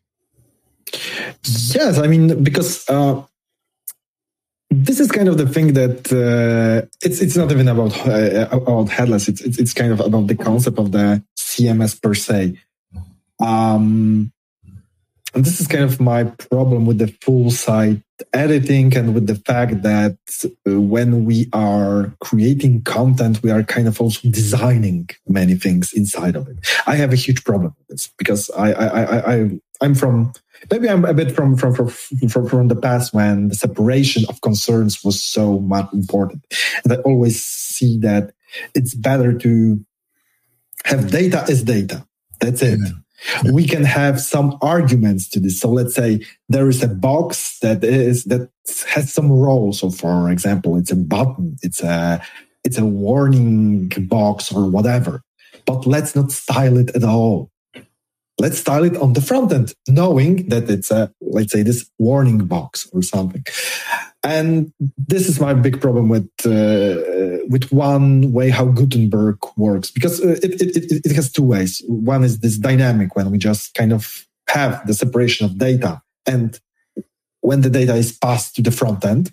Yes, 1.44 1.98
I 1.98 2.08
mean 2.08 2.44
because 2.44 2.88
uh, 2.90 3.24
this 4.70 5.00
is 5.00 5.12
kind 5.12 5.28
of 5.28 5.38
the 5.38 5.48
thing 5.48 5.74
that 5.74 6.12
uh, 6.12 6.88
it's 7.02 7.22
it's 7.22 7.36
not 7.36 7.52
even 7.52 7.68
about 7.68 7.98
uh, 8.08 8.48
about 8.52 8.90
headless. 8.90 9.28
It's, 9.28 9.42
it's, 9.42 9.60
it's 9.60 9.74
kind 9.74 9.92
of 9.92 10.00
about 10.00 10.28
the 10.28 10.36
concept 10.36 10.80
of 10.80 10.92
the 10.92 11.24
CMS 11.38 12.02
per 12.02 12.14
se. 12.14 12.58
Um, 13.40 14.32
and 15.38 15.46
this 15.46 15.62
is 15.62 15.68
kind 15.68 15.84
of 15.84 16.00
my 16.00 16.24
problem 16.24 16.88
with 16.88 16.98
the 16.98 17.10
full 17.22 17.52
site 17.52 18.02
editing 18.34 18.98
and 18.98 19.14
with 19.14 19.28
the 19.28 19.36
fact 19.36 19.84
that 19.84 20.18
uh, 20.66 20.82
when 20.82 21.26
we 21.26 21.48
are 21.54 22.12
creating 22.22 22.82
content, 22.82 23.44
we 23.44 23.52
are 23.52 23.62
kind 23.62 23.88
of 23.88 24.02
also 24.02 24.28
designing 24.32 25.08
many 25.28 25.54
things 25.54 25.94
inside 25.94 26.36
of 26.36 26.48
it. 26.48 26.58
I 26.88 26.96
have 26.96 27.14
a 27.14 27.16
huge 27.16 27.44
problem 27.44 27.76
with 27.78 27.88
this 27.88 28.10
because 28.18 28.50
I 28.58 28.72
I 28.72 28.88
I, 28.88 29.36
I 29.36 29.60
I'm 29.80 29.94
from 29.94 30.34
maybe 30.72 30.90
I'm 30.90 31.06
a 31.06 31.14
bit 31.14 31.30
from 31.36 31.56
from 31.56 31.76
from 31.76 31.90
from, 31.90 32.50
from 32.50 32.68
the 32.68 32.76
past 32.76 33.14
when 33.14 33.50
the 33.50 33.56
separation 33.56 34.26
of 34.30 34.42
concerns 34.42 35.04
was 35.04 35.24
so 35.24 35.60
much 35.60 35.94
important, 35.94 36.48
and 36.84 36.94
I 36.94 36.96
always 37.06 37.46
see 37.46 38.00
that 38.00 38.34
it's 38.74 38.96
better 38.96 39.38
to 39.38 39.86
have 40.86 41.12
data 41.12 41.46
as 41.48 41.62
data. 41.62 42.08
That's 42.40 42.64
it. 42.64 42.80
Yeah. 42.82 42.92
We 43.52 43.66
can 43.66 43.84
have 43.84 44.20
some 44.20 44.58
arguments 44.62 45.28
to 45.30 45.40
this. 45.40 45.60
So 45.60 45.70
let's 45.70 45.96
say 45.96 46.26
there 46.50 46.70
is 46.70 46.84
a 46.84 46.88
box 46.88 47.60
that 47.60 47.84
is 47.84 48.26
that 48.26 48.50
has 48.88 49.14
some 49.14 49.32
role. 49.32 49.74
So 49.74 49.90
for 49.90 50.30
example, 50.30 50.78
it's 50.78 50.92
a 50.92 50.96
button, 50.96 51.58
it's 51.62 51.82
a 51.82 52.22
it's 52.64 52.78
a 52.78 52.86
warning 52.86 53.90
box 54.08 54.52
or 54.52 54.70
whatever. 54.70 55.22
But 55.66 55.86
let's 55.86 56.16
not 56.16 56.32
style 56.32 56.78
it 56.78 56.96
at 56.96 57.04
all 57.04 57.52
let's 58.40 58.60
style 58.60 58.84
it 58.84 58.96
on 58.98 59.14
the 59.14 59.22
front 59.22 59.52
end, 59.52 59.74
knowing 59.88 60.48
that 60.50 60.70
it's 60.70 60.92
a, 60.92 61.12
let's 61.22 61.52
say, 61.52 61.64
this 61.64 61.90
warning 61.98 62.46
box 62.46 62.88
or 62.94 63.02
something. 63.02 63.44
And 64.24 64.72
this 64.98 65.28
is 65.28 65.40
my 65.40 65.54
big 65.54 65.80
problem 65.80 66.10
with 66.10 66.30
uh, 66.46 67.46
with 67.48 67.72
one 67.72 68.32
way 68.34 68.50
how 68.50 68.66
Gutenberg 68.66 69.38
works 69.56 69.90
because 69.92 70.22
uh, 70.22 70.38
it, 70.44 70.62
it, 70.62 70.76
it, 70.76 71.06
it 71.06 71.16
has 71.16 71.32
two 71.32 71.44
ways. 71.44 71.82
One 71.88 72.24
is 72.24 72.40
this 72.40 72.58
dynamic 72.58 73.16
when 73.16 73.32
we 73.32 73.38
just 73.38 73.74
kind 73.74 73.94
of 73.94 74.28
have 74.50 74.86
the 74.88 74.94
separation 74.94 75.46
of 75.46 75.58
data 75.58 76.02
and 76.26 76.60
when 77.42 77.62
the 77.62 77.70
data 77.70 77.96
is 77.96 78.12
passed 78.12 78.56
to 78.56 78.62
the 78.62 78.72
front 78.72 79.06
end. 79.06 79.32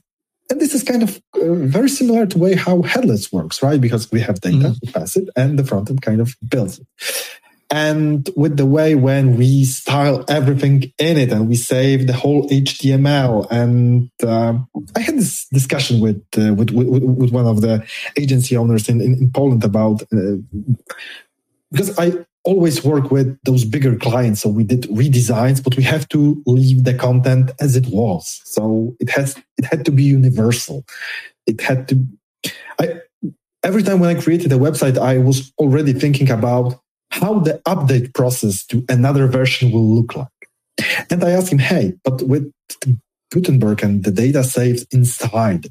And 0.51 0.61
this 0.61 0.75
is 0.75 0.83
kind 0.83 1.03
of 1.03 1.21
uh, 1.35 1.55
very 1.55 1.88
similar 1.88 2.27
to 2.27 2.38
way 2.38 2.55
how 2.55 2.83
headless 2.83 3.33
works, 3.33 3.62
right? 3.62 3.81
Because 3.81 4.12
we 4.12 4.21
have 4.21 4.40
data, 4.43 4.57
mm-hmm. 4.57 4.87
we 4.87 4.93
pass 4.93 5.17
it, 5.17 5.31
and 5.35 5.59
the 5.59 5.64
front 5.64 5.88
end 5.88 6.03
kind 6.03 6.21
of 6.21 6.37
builds 6.47 6.79
it 6.79 6.87
and 7.75 8.31
with 8.37 8.57
the 8.57 8.67
way 8.67 8.95
when 8.95 9.37
we 9.37 9.65
style 9.65 10.25
everything 10.29 10.93
in 10.97 11.17
it 11.17 11.33
and 11.33 11.49
we 11.49 11.57
save 11.57 12.07
the 12.07 12.13
whole 12.13 12.49
HTML. 12.49 13.49
And 13.51 14.13
uh, 14.23 14.59
I 14.95 15.01
had 15.01 15.17
this 15.17 15.49
discussion 15.49 15.99
with, 15.99 16.23
uh, 16.39 16.55
with, 16.55 16.71
with, 16.71 17.03
with 17.03 17.33
one 17.33 17.47
of 17.47 17.63
the 17.63 17.85
agency 18.17 18.57
owners 18.57 18.89
in, 18.89 19.01
in, 19.01 19.15
in 19.15 19.33
Poland 19.33 19.65
about 19.65 20.03
uh, 20.13 20.37
because 21.73 21.99
I 21.99 22.13
always 22.45 22.85
work 22.85 23.11
with 23.11 23.37
those 23.43 23.65
bigger 23.65 23.97
clients. 23.97 24.43
So 24.43 24.51
we 24.51 24.63
did 24.63 24.83
redesigns, 24.83 25.61
but 25.65 25.77
we 25.77 25.83
have 25.83 26.09
to 26.11 26.41
leave 26.47 26.85
the 26.85 26.95
content 26.95 27.51
as 27.59 27.75
it 27.75 27.89
was. 27.89 28.41
So 28.45 28.95
it 29.01 29.11
has 29.11 29.37
it 29.59 29.65
had 29.65 29.85
to 29.87 29.91
be 29.91 30.05
universal. 30.05 30.85
It 31.45 31.61
had 31.61 31.89
to. 31.89 32.07
I 32.79 33.01
every 33.65 33.83
time 33.83 33.99
when 33.99 34.17
I 34.17 34.21
created 34.21 34.53
a 34.53 34.59
website, 34.59 34.97
I 34.97 35.19
was 35.19 35.53
already 35.59 35.93
thinking 35.93 36.31
about 36.31 36.84
how 37.20 37.38
the 37.38 37.61
update 37.66 38.14
process 38.14 38.64
to 38.66 38.85
another 38.88 39.27
version 39.27 39.70
will 39.70 39.88
look 39.94 40.16
like. 40.16 40.29
And 41.11 41.22
I 41.22 41.31
asked 41.31 41.53
him, 41.53 41.59
hey, 41.59 41.94
but 42.03 42.22
with 42.22 42.53
Gutenberg 43.33 43.83
and 43.83 44.05
the 44.05 44.11
data 44.11 44.42
saved 44.42 44.92
inside 44.92 45.68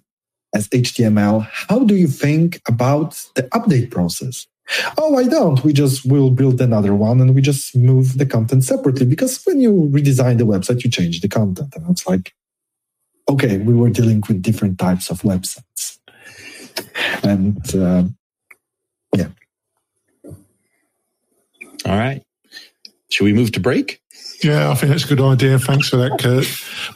as 0.56 0.70
HTML, 0.70 1.48
how 1.52 1.80
do 1.84 1.96
you 1.96 2.08
think 2.08 2.62
about 2.68 3.12
the 3.36 3.44
update 3.44 3.92
process? 3.92 4.48
Oh, 4.98 5.18
I 5.18 5.26
don't. 5.26 5.64
We 5.64 5.74
just 5.74 6.06
will 6.06 6.30
build 6.30 6.62
another 6.62 6.96
one 6.96 7.20
and 7.20 7.36
we 7.36 7.42
just 7.42 7.76
move 7.76 8.18
the 8.18 8.26
content 8.26 8.64
separately 8.64 9.06
because 9.06 9.44
when 9.44 9.60
you 9.60 9.90
redesign 9.92 10.38
the 10.38 10.46
website, 10.46 10.84
you 10.84 10.90
change 10.90 11.20
the 11.20 11.28
content. 11.28 11.76
And 11.76 11.86
I 11.86 11.90
was 11.90 12.08
like, 12.08 12.34
okay, 13.28 13.58
we 13.58 13.74
were 13.74 13.90
dealing 13.90 14.24
with 14.28 14.42
different 14.42 14.80
types 14.80 15.10
of 15.10 15.22
websites. 15.22 16.00
And 17.24 17.76
uh, 17.76 18.04
yeah. 19.16 19.30
All 21.86 21.98
right. 21.98 22.24
Should 23.10 23.26
we 23.26 23.34
move 23.34 23.52
to 23.54 23.60
break? 23.60 24.02
Yeah, 24.44 24.72
I 24.72 24.76
think 24.76 24.92
that's 24.92 25.06
a 25.06 25.08
good 25.08 25.22
idea. 25.22 25.58
Thanks 25.58 25.88
for 25.88 25.98
that, 25.98 26.20
Kurt. 26.20 26.46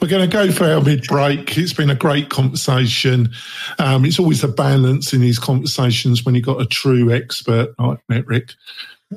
We're 0.02 0.08
going 0.08 0.28
to 0.28 0.32
go 0.32 0.52
for 0.52 0.64
our 0.64 0.82
mid 0.82 1.04
break. 1.04 1.56
It's 1.56 1.72
been 1.72 1.88
a 1.88 1.94
great 1.94 2.28
conversation. 2.28 3.30
Um, 3.78 4.04
it's 4.04 4.18
always 4.18 4.44
a 4.44 4.48
balance 4.48 5.12
in 5.12 5.20
these 5.20 5.38
conversations 5.38 6.24
when 6.24 6.34
you've 6.34 6.44
got 6.44 6.60
a 6.60 6.66
true 6.66 7.10
expert 7.10 7.74
like 7.78 8.00
Metric. 8.08 8.52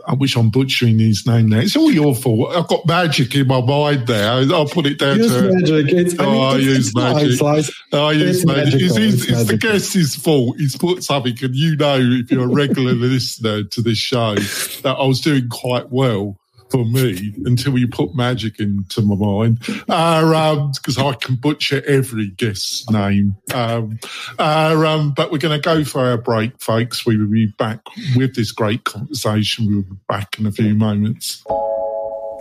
I 0.08 0.14
wish 0.14 0.38
I'm 0.38 0.50
butchering 0.50 1.00
his 1.00 1.28
name 1.28 1.50
now. 1.50 1.60
It's 1.60 1.76
all 1.76 1.92
your 1.92 2.16
fault. 2.16 2.56
I've 2.56 2.68
got 2.70 2.86
magic 2.86 3.36
in 3.36 3.48
my 3.48 3.60
mind 3.62 4.08
there. 4.08 4.32
I'll 4.32 4.66
put 4.66 4.86
it 4.86 4.98
down 5.00 5.18
use 5.18 5.32
to 5.34 5.52
magic. 5.54 5.92
It's, 5.94 6.18
I, 6.20 6.26
Oh, 6.26 6.32
mean, 6.32 6.42
I 6.42 6.56
it's, 6.56 6.64
use 6.64 6.94
oh, 6.96 7.18
it's 7.18 7.42
nice, 7.42 7.42
magic. 7.42 7.42
like- 7.42 8.02
I 8.02 8.12
use 8.14 8.38
It's 8.38 8.46
magic. 8.46 8.74
It's, 8.82 8.94
magical, 8.96 9.14
it's 9.14 9.28
it's 9.42 9.44
the 9.50 9.58
guest's 9.58 10.16
fault. 10.16 10.58
He's 10.58 10.78
put 10.78 11.04
something, 11.04 11.36
and 11.42 11.54
you 11.56 11.76
know, 11.76 11.98
if 12.00 12.32
you're 12.32 12.46
a 12.46 12.48
regular 12.48 12.94
listener 12.96 13.64
to 13.64 13.82
this 13.82 13.98
show, 13.98 14.36
that 14.36 14.96
I 14.98 15.06
was 15.06 15.20
doing 15.20 15.50
quite 15.50 15.90
well 15.92 16.38
for 16.72 16.86
me 16.86 17.34
until 17.46 17.78
you 17.78 17.88
put 17.88 18.16
magic 18.16 18.60
into 18.60 19.02
my 19.02 19.16
mind. 19.16 19.60
Because 19.60 20.98
I 20.98 21.14
can 21.14 21.36
butcher 21.36 21.84
every 21.86 22.30
guest's 22.30 22.90
name. 22.90 23.36
Um, 23.54 24.00
uh, 24.40 24.84
um, 24.86 25.14
but 25.14 25.32
we're 25.32 25.38
going 25.38 25.60
to 25.60 25.64
go 25.64 25.84
for 25.84 26.02
our 26.02 26.18
break, 26.18 26.60
folks. 26.62 27.06
We 27.06 27.18
will 27.18 27.28
be 27.28 27.48
back 27.48 27.80
with 28.16 28.36
this 28.36 28.52
great 28.52 28.84
conversation. 28.84 29.68
We'll 29.68 29.84
be 29.84 29.98
back 30.08 30.40
in 30.40 30.46
a 30.46 30.52
few 30.52 30.74
moments. 30.74 31.44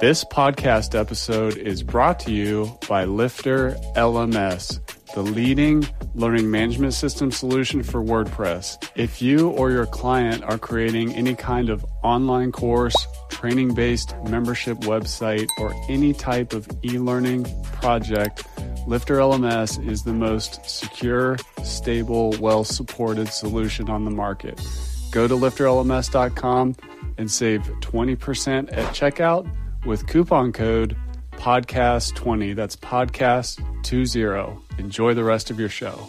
This 0.01 0.25
podcast 0.25 0.99
episode 0.99 1.59
is 1.59 1.83
brought 1.83 2.21
to 2.21 2.33
you 2.33 2.79
by 2.88 3.05
Lifter 3.05 3.73
LMS, 3.97 4.81
the 5.14 5.23
leading 5.23 5.87
learning 6.14 6.51
management 6.51 6.94
system 6.94 7.31
solution 7.31 7.83
for 7.83 8.03
WordPress. 8.03 8.90
If 8.94 9.20
you 9.20 9.51
or 9.51 9.70
your 9.70 9.87
client 9.87 10.42
are 10.44 10.59
creating 10.59 11.14
any 11.14 11.35
kind 11.35 11.70
of 11.70 11.85
online 12.03 12.53
course, 12.53 12.96
training 13.29 13.75
based 13.75 14.14
membership 14.29 14.79
website, 14.79 15.49
or 15.59 15.75
any 15.88 16.12
type 16.12 16.53
of 16.53 16.68
e 16.85 16.99
learning 16.99 17.46
project, 17.64 18.44
Lifter 18.87 19.18
LMS 19.18 19.87
is 19.87 20.03
the 20.03 20.12
most 20.12 20.68
secure, 20.68 21.37
stable, 21.62 22.35
well 22.40 22.64
supported 22.64 23.29
solution 23.29 23.88
on 23.88 24.05
the 24.05 24.11
market. 24.11 24.61
Go 25.11 25.29
to 25.29 25.35
lifterlms.com 25.35 26.77
and 27.18 27.31
save 27.31 27.62
20% 27.81 28.73
at 28.73 28.94
checkout 28.94 29.49
with 29.85 30.07
coupon 30.07 30.53
code 30.53 30.96
podcast20. 31.40 32.55
That's 32.55 32.76
podcast20. 32.76 34.61
Enjoy 34.79 35.14
the 35.14 35.24
rest 35.24 35.50
of 35.50 35.59
your 35.59 35.70
show. 35.70 36.09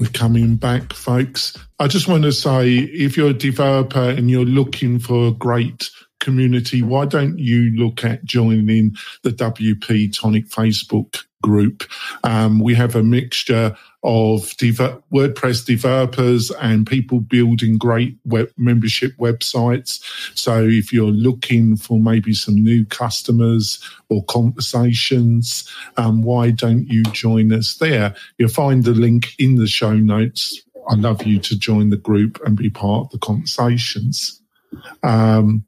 We're 0.00 0.10
coming 0.12 0.56
back, 0.56 0.92
folks. 0.92 1.56
I 1.78 1.86
just 1.86 2.08
want 2.08 2.24
to 2.24 2.32
say 2.32 2.74
if 2.74 3.16
you're 3.16 3.30
a 3.30 3.34
developer 3.34 4.10
and 4.10 4.28
you're 4.28 4.44
looking 4.44 4.98
for 4.98 5.28
a 5.28 5.30
great 5.30 5.90
community, 6.18 6.82
why 6.82 7.06
don't 7.06 7.38
you 7.38 7.70
look 7.76 8.04
at 8.04 8.24
joining 8.24 8.96
the 9.22 9.30
WP 9.30 10.18
Tonic 10.18 10.48
Facebook 10.48 11.22
group? 11.44 11.84
Um, 12.22 12.58
we 12.58 12.74
have 12.74 12.96
a 12.96 13.02
mixture 13.02 13.76
of 14.02 14.56
deve- 14.56 15.02
WordPress 15.12 15.64
developers 15.66 16.50
and 16.52 16.86
people 16.86 17.20
building 17.20 17.76
great 17.76 18.16
web 18.24 18.48
membership 18.56 19.12
websites. 19.18 20.00
So 20.34 20.64
if 20.64 20.92
you're 20.92 21.18
looking 21.28 21.76
for 21.76 21.98
maybe 22.00 22.32
some 22.32 22.54
new 22.54 22.86
customers 22.86 23.82
or 24.08 24.24
conversations, 24.24 25.68
um, 25.96 26.22
why 26.22 26.50
don't 26.50 26.86
you 26.88 27.02
join 27.12 27.52
us 27.52 27.76
there? 27.76 28.14
You'll 28.38 28.48
find 28.48 28.84
the 28.84 28.92
link 28.92 29.34
in 29.38 29.56
the 29.56 29.66
show 29.66 29.94
notes. 29.94 30.62
I'd 30.88 30.98
love 30.98 31.26
you 31.26 31.38
to 31.40 31.58
join 31.58 31.90
the 31.90 31.96
group 32.08 32.40
and 32.44 32.56
be 32.56 32.70
part 32.70 33.06
of 33.06 33.10
the 33.10 33.18
conversations. 33.18 34.40
Um, 35.02 35.66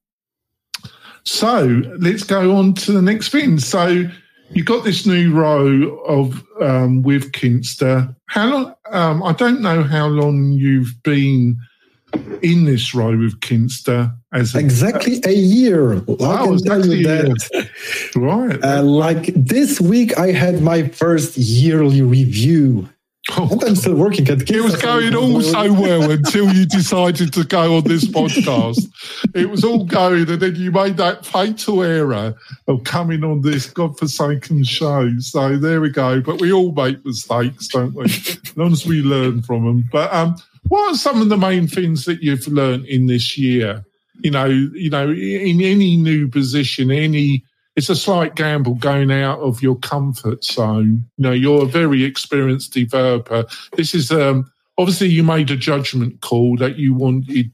so 1.27 1.83
let's 1.99 2.23
go 2.23 2.57
on 2.57 2.75
to 2.75 2.93
the 2.93 3.03
next 3.03 3.31
thing. 3.31 3.59
So 3.59 4.09
you 4.51 4.65
got 4.65 4.85
this 4.85 5.07
new 5.07 5.33
row 5.33 5.99
of 6.07 6.43
um, 6.61 7.03
with 7.03 7.33
Kinsta. 7.33 8.15
How 8.27 8.47
long? 8.47 8.75
Um, 8.91 9.23
I 9.23 9.33
don't 9.33 9.61
know 9.61 9.83
how 9.83 10.07
long 10.07 10.53
you've 10.53 10.95
been 11.03 11.57
in 12.43 12.65
this 12.65 12.95
row 12.95 13.17
with 13.17 13.41
Kinsta 13.41 14.17
as 14.33 14.55
a, 14.55 14.59
Exactly 14.59 15.21
a 15.27 15.33
year. 15.35 15.95
I 15.97 16.03
Wow, 16.07 16.45
can 16.47 16.59
tell 16.59 16.87
you 16.87 17.03
that. 17.07 17.69
right. 18.17 18.63
Uh, 18.65 18.83
like 18.83 19.27
this 19.35 19.81
week, 19.81 20.17
I 20.19 20.33
had 20.33 20.63
my 20.63 20.89
first 20.89 21.37
yearly 21.37 22.03
review. 22.03 22.89
Oh, 23.33 23.59
I'm 23.67 23.75
still 23.75 23.97
working 23.97 24.29
at 24.29 24.49
It 24.49 24.61
was 24.61 24.81
going 24.81 25.15
all 25.17 25.41
so 25.43 25.73
well 25.73 26.11
until 26.11 26.53
you 26.53 26.65
decided 26.65 27.33
to 27.33 27.45
go 27.45 27.77
on 27.77 27.85
this 27.85 28.05
podcast. 28.05 28.89
It 29.35 29.51
was 29.51 29.65
all 29.65 29.85
going, 29.85 30.31
and 30.31 30.41
then 30.41 30.55
you 30.55 30.71
made 30.71 30.97
that 30.99 31.27
fatal 31.27 31.83
error 31.83 32.37
of 32.69 32.85
coming 32.85 33.25
on 33.25 33.41
this 33.41 33.69
godforsaken 33.69 34.63
show. 34.63 35.11
So 35.19 35.57
there 35.57 35.81
we 35.81 35.91
go. 35.91 36.21
But 36.21 36.41
we 36.41 36.53
all 36.53 36.71
make 36.73 37.05
mistakes, 37.05 37.67
don't 37.69 37.95
we? 37.95 38.05
As 38.05 38.57
long 38.57 38.73
as 38.73 38.87
we 38.87 39.03
learn 39.03 39.43
from 39.43 39.65
them. 39.65 39.89
But 39.91 40.13
um, 40.15 40.37
what 40.69 40.93
are 40.93 40.97
some 40.97 41.21
of 41.21 41.29
the 41.29 41.37
main 41.37 41.67
things 41.67 42.05
that 42.05 42.23
you've 42.23 42.47
learned 42.47 42.87
in 42.87 43.07
this 43.07 43.37
year? 43.37 43.85
You 44.21 44.31
know, 44.31 44.47
you 44.47 44.89
know, 44.89 45.11
in 45.11 45.61
any 45.61 45.97
new 45.97 46.29
position, 46.29 46.93
any 46.93 47.45
it's 47.77 47.89
a 47.91 47.97
slight 47.97 48.35
gamble 48.35 48.75
going 48.75 49.11
out 49.13 49.39
of 49.41 49.63
your 49.63 49.77
comfort 49.77 50.43
zone. 50.45 51.05
You 51.19 51.23
know, 51.23 51.33
you're 51.33 51.65
a 51.65 51.67
very 51.69 52.05
experienced 52.05 52.73
developer. 52.73 53.45
This 53.77 53.95
is 53.95 54.11
um, 54.11 54.51
obviously 54.79 55.09
you 55.09 55.23
made 55.23 55.51
a 55.51 55.57
judgment 55.57 56.21
call 56.23 56.57
that 56.57 56.77
you 56.77 56.95
wanted 56.95 57.53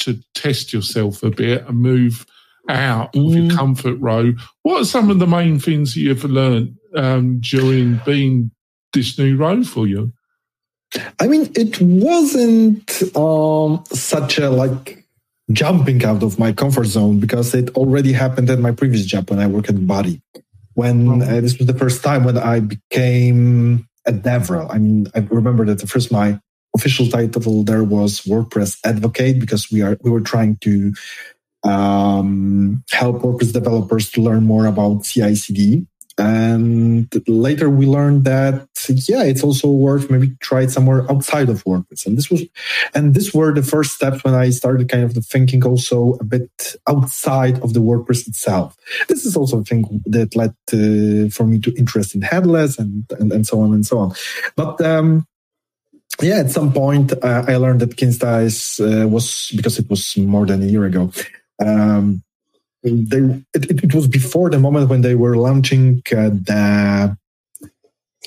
to 0.00 0.18
test 0.34 0.72
yourself 0.72 1.22
a 1.22 1.30
bit 1.30 1.66
and 1.66 1.78
move 1.78 2.26
out 2.68 3.16
of 3.16 3.22
your 3.22 3.44
Mm. 3.50 3.56
comfort 3.56 3.96
row. 3.96 4.32
What 4.62 4.82
are 4.82 4.84
some 4.84 5.10
of 5.10 5.18
the 5.18 5.26
main 5.26 5.58
things 5.58 5.94
that 5.94 6.00
you've 6.00 6.24
learned 6.24 6.76
um, 6.94 7.40
during 7.40 8.00
being 8.04 8.50
this 8.92 9.18
new 9.18 9.36
row 9.36 9.64
for 9.64 9.86
you? 9.86 10.12
I 11.18 11.26
mean, 11.26 11.50
it 11.56 11.80
wasn't 11.80 13.02
um, 13.16 13.82
such 13.92 14.38
a 14.38 14.50
like 14.50 15.01
jumping 15.50 16.04
out 16.04 16.22
of 16.22 16.38
my 16.38 16.52
comfort 16.52 16.84
zone 16.84 17.18
because 17.18 17.54
it 17.54 17.70
already 17.76 18.12
happened 18.12 18.48
at 18.50 18.58
my 18.58 18.72
previous 18.72 19.04
job 19.04 19.30
when 19.30 19.38
I 19.38 19.46
worked 19.46 19.68
at 19.68 19.86
Buddy. 19.86 20.22
When 20.74 21.20
uh, 21.20 21.40
this 21.40 21.58
was 21.58 21.66
the 21.66 21.74
first 21.74 22.02
time 22.02 22.24
when 22.24 22.38
I 22.38 22.60
became 22.60 23.86
a 24.06 24.12
DevRel. 24.12 24.72
I 24.72 24.78
mean, 24.78 25.06
I 25.14 25.20
remember 25.20 25.66
that 25.66 25.80
the 25.80 25.86
first 25.86 26.10
my 26.10 26.40
official 26.74 27.06
title 27.06 27.62
there 27.64 27.84
was 27.84 28.22
WordPress 28.22 28.78
advocate 28.84 29.38
because 29.38 29.70
we 29.70 29.82
are 29.82 29.98
we 30.02 30.10
were 30.10 30.20
trying 30.20 30.56
to 30.58 30.92
um, 31.64 32.82
help 32.90 33.22
WordPress 33.22 33.52
developers 33.52 34.10
to 34.12 34.22
learn 34.22 34.44
more 34.44 34.66
about 34.66 35.04
CI/CD. 35.04 35.86
And 36.18 37.08
later 37.26 37.70
we 37.70 37.86
learned 37.86 38.24
that 38.24 38.68
yeah, 38.88 39.22
it's 39.22 39.42
also 39.42 39.70
worth 39.70 40.10
maybe 40.10 40.36
try 40.40 40.62
it 40.62 40.70
somewhere 40.70 41.10
outside 41.10 41.48
of 41.48 41.64
WordPress. 41.64 42.06
And 42.06 42.18
this 42.18 42.30
was, 42.30 42.42
and 42.94 43.14
this 43.14 43.32
were 43.32 43.54
the 43.54 43.62
first 43.62 43.92
steps 43.92 44.24
when 44.24 44.34
I 44.34 44.50
started 44.50 44.88
kind 44.88 45.04
of 45.04 45.14
the 45.14 45.22
thinking 45.22 45.64
also 45.64 46.14
a 46.20 46.24
bit 46.24 46.76
outside 46.88 47.60
of 47.60 47.74
the 47.74 47.80
WordPress 47.80 48.26
itself. 48.28 48.76
This 49.08 49.24
is 49.24 49.36
also 49.36 49.60
a 49.60 49.64
thing 49.64 50.02
that 50.06 50.36
led 50.36 50.54
to, 50.68 51.30
for 51.30 51.46
me 51.46 51.58
to 51.60 51.72
interest 51.76 52.14
in 52.14 52.22
headless 52.22 52.78
and, 52.78 53.04
and 53.18 53.32
and 53.32 53.46
so 53.46 53.60
on 53.60 53.72
and 53.72 53.86
so 53.86 53.98
on. 53.98 54.14
But 54.56 54.80
um, 54.80 55.26
yeah, 56.20 56.38
at 56.38 56.50
some 56.50 56.72
point 56.72 57.12
uh, 57.12 57.44
I 57.48 57.56
learned 57.56 57.80
that 57.80 57.96
Kinsta 57.96 59.04
uh, 59.04 59.08
was 59.08 59.50
because 59.56 59.78
it 59.78 59.88
was 59.88 60.16
more 60.16 60.46
than 60.46 60.62
a 60.62 60.66
year 60.66 60.84
ago. 60.84 61.10
Um, 61.64 62.22
they 62.82 63.18
it, 63.54 63.84
it, 63.84 63.94
was 63.94 64.08
before 64.08 64.50
the 64.50 64.58
moment 64.58 64.88
when 64.88 65.02
they 65.02 65.14
were 65.14 65.36
launching 65.36 66.02
uh, 66.10 66.30
the 66.30 67.16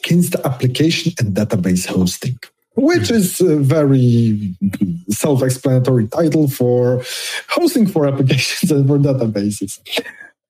Kinsta 0.02 0.44
application 0.46 1.14
and 1.20 1.36
database 1.36 1.86
hosting, 1.86 2.38
which 2.76 3.12
is 3.12 3.42
a 3.42 3.58
very 3.58 4.56
self-explanatory 5.10 6.08
title 6.08 6.48
for 6.48 7.04
hosting 7.50 7.88
for 7.88 8.08
applications 8.08 8.72
and 8.76 8.88
for 8.88 8.98
databases. 8.98 9.80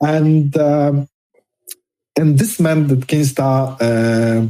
And 0.02 0.56
um, 0.58 1.08
and 2.16 2.38
this 2.38 2.60
meant 2.60 2.90
that 2.90 3.08
Kinsta 3.08 3.78
uh, 3.82 4.48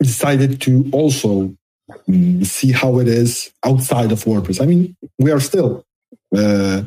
decided 0.00 0.60
to 0.62 0.88
also 0.92 1.56
mm, 2.08 2.44
see 2.44 2.72
how 2.72 2.98
it 2.98 3.08
is 3.08 3.50
outside 3.64 4.12
of 4.12 4.24
WordPress. 4.24 4.60
I 4.60 4.66
mean, 4.66 4.96
we 5.18 5.30
are 5.30 5.40
still 5.40 5.84
uh, 6.36 6.82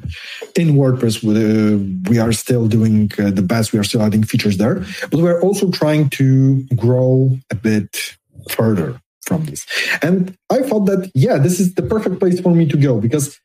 in 0.55 0.75
WordPress, 0.75 1.23
uh, 1.23 1.77
we 2.09 2.19
are 2.19 2.31
still 2.31 2.67
doing 2.67 3.11
uh, 3.17 3.31
the 3.31 3.41
best. 3.41 3.73
We 3.73 3.79
are 3.79 3.83
still 3.83 4.01
adding 4.01 4.23
features 4.23 4.57
there, 4.57 4.85
but 5.09 5.19
we're 5.19 5.41
also 5.41 5.71
trying 5.71 6.09
to 6.11 6.63
grow 6.75 7.37
a 7.49 7.55
bit 7.55 8.17
further 8.49 9.01
from 9.25 9.45
this. 9.45 9.65
And 10.01 10.35
I 10.49 10.61
thought 10.61 10.85
that, 10.85 11.11
yeah, 11.15 11.37
this 11.37 11.59
is 11.59 11.73
the 11.75 11.83
perfect 11.83 12.19
place 12.19 12.39
for 12.39 12.53
me 12.53 12.67
to 12.67 12.77
go 12.77 12.99
because 12.99 13.39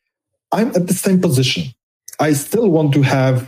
I'm 0.51 0.69
at 0.69 0.87
the 0.87 0.93
same 0.93 1.21
position. 1.21 1.73
I 2.19 2.33
still 2.33 2.69
want 2.69 2.93
to 2.93 3.01
have. 3.01 3.47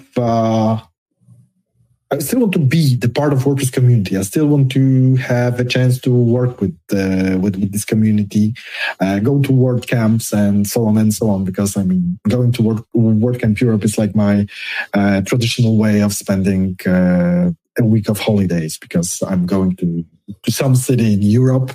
I 2.11 2.17
still 2.19 2.39
want 2.39 2.53
to 2.53 2.59
be 2.59 2.95
the 2.95 3.07
part 3.07 3.33
of 3.33 3.43
WordPress 3.43 3.71
community. 3.71 4.17
I 4.17 4.23
still 4.23 4.47
want 4.47 4.71
to 4.71 5.15
have 5.17 5.59
a 5.59 5.65
chance 5.65 5.99
to 6.01 6.11
work 6.11 6.59
with 6.59 6.75
uh, 6.91 7.37
with, 7.37 7.55
with, 7.55 7.71
this 7.71 7.85
community, 7.85 8.55
uh, 8.99 9.19
go 9.19 9.39
to 9.41 9.49
WordCamps 9.51 10.33
and 10.33 10.67
so 10.67 10.87
on 10.87 10.97
and 10.97 11.13
so 11.13 11.29
on. 11.29 11.43
Because 11.43 11.77
I 11.77 11.83
mean, 11.83 12.19
going 12.27 12.51
to 12.53 12.63
Word, 12.63 12.81
WordCamp 12.95 13.59
Europe 13.59 13.83
is 13.83 13.99
like 13.99 14.15
my 14.15 14.47
uh, 14.95 15.21
traditional 15.21 15.77
way 15.77 16.01
of 16.01 16.13
spending 16.13 16.77
uh, 16.87 17.51
a 17.77 17.85
week 17.85 18.09
of 18.09 18.19
holidays. 18.19 18.79
Because 18.79 19.21
I'm 19.21 19.45
going 19.45 19.75
to 19.75 20.03
to 20.43 20.51
some 20.51 20.75
city 20.75 21.13
in 21.13 21.21
Europe 21.21 21.73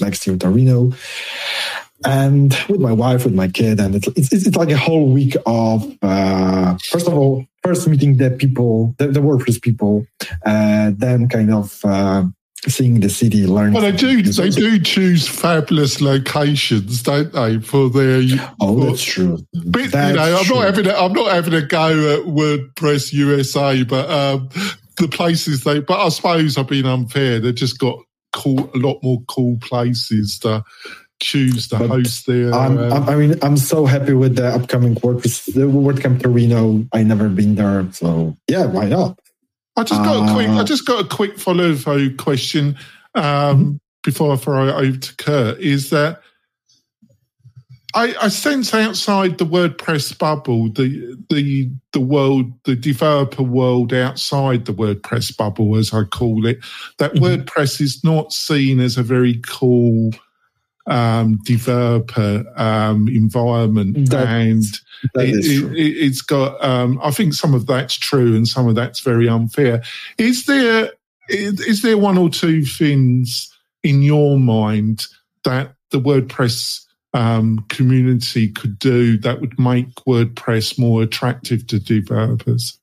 next 0.00 0.26
year, 0.26 0.36
Torino, 0.36 0.92
and 2.04 2.52
with 2.68 2.80
my 2.80 2.92
wife, 2.92 3.24
with 3.24 3.34
my 3.34 3.46
kid, 3.46 3.78
and 3.78 3.94
it's 3.94 4.08
it's, 4.08 4.32
it's 4.32 4.56
like 4.56 4.70
a 4.70 4.76
whole 4.76 5.12
week 5.12 5.36
of 5.46 5.86
uh, 6.02 6.76
first 6.90 7.06
of 7.06 7.14
all, 7.14 7.46
first 7.62 7.86
meeting 7.88 8.16
the 8.16 8.30
people, 8.30 8.94
the, 8.98 9.08
the 9.08 9.20
WordPress 9.20 9.60
people, 9.60 10.06
uh, 10.44 10.92
then 10.96 11.28
kind 11.28 11.52
of 11.52 11.80
uh, 11.84 12.24
seeing 12.66 13.00
the 13.00 13.08
city, 13.08 13.46
learning. 13.46 13.74
Well, 13.74 13.82
they 13.82 13.92
do 13.92 14.22
they 14.22 14.50
do 14.50 14.80
choose 14.80 15.28
fabulous 15.28 16.00
locations, 16.00 17.02
don't 17.02 17.32
they, 17.32 17.60
for 17.60 17.88
their? 17.90 18.22
Oh, 18.60 18.78
for, 18.78 18.86
that's 18.86 19.02
true. 19.02 19.38
But, 19.52 19.92
that's 19.92 20.10
you 20.10 20.16
know, 20.16 20.38
I'm 20.38 20.44
true. 20.44 20.56
not 20.56 20.64
having 20.64 20.86
a, 20.86 20.94
I'm 20.94 21.12
not 21.12 21.32
having 21.32 21.54
a 21.54 21.62
go 21.62 21.88
at 22.14 22.26
WordPress 22.26 23.12
USA, 23.12 23.82
but 23.84 24.10
um, 24.10 24.48
the 24.98 25.08
places 25.08 25.64
they. 25.64 25.80
But 25.80 26.04
I 26.04 26.08
suppose 26.08 26.58
I've 26.58 26.68
been 26.68 26.86
unfair. 26.86 27.40
They've 27.40 27.54
just 27.54 27.78
got 27.78 27.98
cool, 28.32 28.70
a 28.74 28.78
lot 28.78 28.98
more 29.02 29.22
cool 29.28 29.58
places 29.60 30.38
to 30.40 30.64
choose 31.20 31.68
to 31.68 31.78
but 31.78 31.88
host 31.88 32.26
their. 32.26 32.52
Um, 32.54 32.78
I 32.78 33.16
mean, 33.16 33.34
I'm 33.42 33.56
so 33.56 33.86
happy 33.86 34.12
with 34.12 34.36
the 34.36 34.48
upcoming 34.48 34.94
WordPress, 34.96 35.52
the 35.52 35.62
WordCamp 35.62 36.22
Torino. 36.22 36.86
I 36.92 37.02
never 37.02 37.28
been 37.28 37.54
there, 37.54 37.90
so 37.92 38.36
yeah, 38.48 38.66
why 38.66 38.86
not? 38.86 39.18
I 39.76 39.84
just 39.84 40.02
got 40.02 40.16
uh, 40.16 40.30
a 40.30 40.34
quick. 40.34 40.48
I 40.48 40.58
uh, 40.58 40.64
just 40.64 40.86
got 40.86 41.04
a 41.04 41.08
quick 41.08 41.38
follow 41.38 41.72
up 41.72 42.16
question 42.16 42.76
um, 43.14 43.24
mm-hmm. 43.24 43.76
before 44.02 44.32
I 44.32 44.36
throw 44.36 44.68
it 44.68 44.72
over 44.72 44.98
to 44.98 45.16
Kurt. 45.16 45.60
Is 45.60 45.90
that 45.90 46.20
I, 47.94 48.14
I, 48.20 48.28
sense 48.28 48.74
outside 48.74 49.38
the 49.38 49.46
WordPress 49.46 50.18
bubble, 50.18 50.70
the 50.70 51.16
the 51.30 51.70
the 51.92 52.00
world, 52.00 52.52
the 52.64 52.76
developer 52.76 53.42
world 53.42 53.94
outside 53.94 54.66
the 54.66 54.74
WordPress 54.74 55.36
bubble, 55.36 55.76
as 55.76 55.94
I 55.94 56.04
call 56.04 56.46
it, 56.46 56.58
that 56.98 57.14
mm-hmm. 57.14 57.24
WordPress 57.24 57.80
is 57.80 58.04
not 58.04 58.32
seen 58.32 58.80
as 58.80 58.98
a 58.98 59.02
very 59.02 59.40
cool 59.46 60.10
um, 60.88 61.36
developer 61.44 62.44
um, 62.56 63.08
environment, 63.08 64.10
that, 64.10 64.26
and 64.26 64.64
that 65.14 65.28
it, 65.28 65.34
has 65.34 66.20
it, 66.20 66.26
got. 66.26 66.62
Um, 66.64 66.98
I 67.02 67.10
think 67.10 67.34
some 67.34 67.54
of 67.54 67.66
that's 67.66 67.94
true, 67.94 68.34
and 68.34 68.48
some 68.48 68.68
of 68.68 68.74
that's 68.74 69.00
very 69.00 69.28
unfair. 69.28 69.82
Is 70.16 70.46
there 70.46 70.92
is 71.28 71.82
there 71.82 71.98
one 71.98 72.18
or 72.18 72.30
two 72.30 72.64
things 72.64 73.54
in 73.82 74.02
your 74.02 74.38
mind 74.38 75.06
that 75.44 75.74
the 75.90 76.00
WordPress 76.00 76.84
um, 77.14 77.64
community 77.68 78.48
could 78.48 78.78
do 78.78 79.18
that 79.18 79.40
would 79.40 79.58
make 79.58 79.94
WordPress 80.06 80.78
more 80.78 81.02
attractive 81.02 81.66
to 81.68 81.78
developers? 81.78 82.78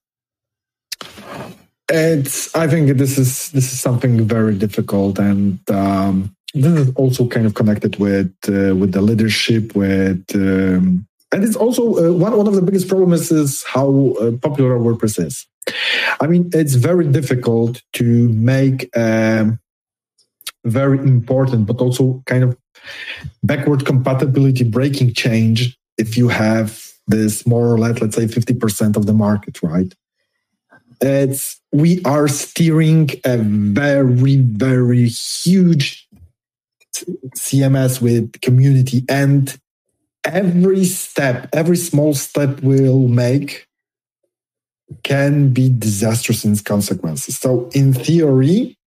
It's. 1.89 2.55
I 2.55 2.67
think 2.67 2.97
this 2.97 3.17
is 3.17 3.51
this 3.51 3.71
is 3.71 3.79
something 3.79 4.27
very 4.27 4.55
difficult, 4.55 5.19
and 5.19 5.59
um, 5.69 6.34
this 6.55 6.87
is 6.87 6.93
also 6.95 7.27
kind 7.27 7.45
of 7.45 7.53
connected 7.53 7.97
with 7.97 8.33
uh, 8.47 8.73
with 8.75 8.93
the 8.93 9.01
leadership, 9.01 9.75
with 9.75 10.23
um, 10.33 11.05
and 11.31 11.43
it's 11.43 11.55
also 11.55 11.83
uh, 11.97 12.13
one 12.13 12.35
one 12.37 12.47
of 12.47 12.55
the 12.55 12.61
biggest 12.61 12.87
problems 12.87 13.31
is 13.31 13.63
how 13.63 14.15
uh, 14.21 14.31
popular 14.41 14.79
WordPress 14.79 15.25
is. 15.27 15.45
I 16.21 16.27
mean, 16.27 16.49
it's 16.53 16.75
very 16.75 17.07
difficult 17.07 17.81
to 17.93 18.29
make 18.29 18.89
um, 18.95 19.59
very 20.63 20.99
important, 20.99 21.67
but 21.67 21.81
also 21.81 22.23
kind 22.25 22.43
of 22.43 22.57
backward 23.43 23.85
compatibility 23.85 24.63
breaking 24.63 25.13
change 25.13 25.77
if 25.97 26.17
you 26.17 26.29
have 26.29 26.91
this 27.07 27.45
more 27.45 27.67
or 27.67 27.77
less, 27.77 27.99
let's 28.01 28.15
say, 28.15 28.27
fifty 28.27 28.53
percent 28.53 28.95
of 28.95 29.05
the 29.05 29.13
market, 29.13 29.61
right? 29.61 29.93
It's 31.01 31.59
we 31.73 32.01
are 32.05 32.29
steering 32.29 33.09
a 33.25 33.37
very 33.37 34.37
very 34.37 35.07
huge 35.09 36.04
CMS 37.35 38.01
with 38.01 38.39
community 38.41 39.03
and 39.09 39.57
every 40.23 40.85
step, 40.85 41.49
every 41.53 41.77
small 41.77 42.13
step 42.13 42.61
we'll 42.61 43.07
make 43.07 43.67
can 45.03 45.49
be 45.53 45.69
disastrous 45.69 46.45
in 46.45 46.51
its 46.51 46.61
consequences. 46.61 47.37
So 47.37 47.69
in 47.73 47.93
theory, 47.93 48.77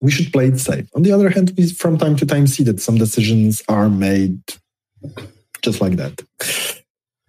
we 0.00 0.10
should 0.10 0.32
play 0.32 0.46
it 0.46 0.58
safe. 0.58 0.88
On 0.94 1.02
the 1.02 1.12
other 1.12 1.28
hand, 1.30 1.52
we 1.56 1.68
from 1.70 1.98
time 1.98 2.16
to 2.16 2.26
time 2.26 2.46
see 2.46 2.62
that 2.64 2.80
some 2.80 2.96
decisions 2.96 3.62
are 3.68 3.88
made 3.88 4.40
just 5.62 5.80
like 5.80 5.96
that. 5.96 6.22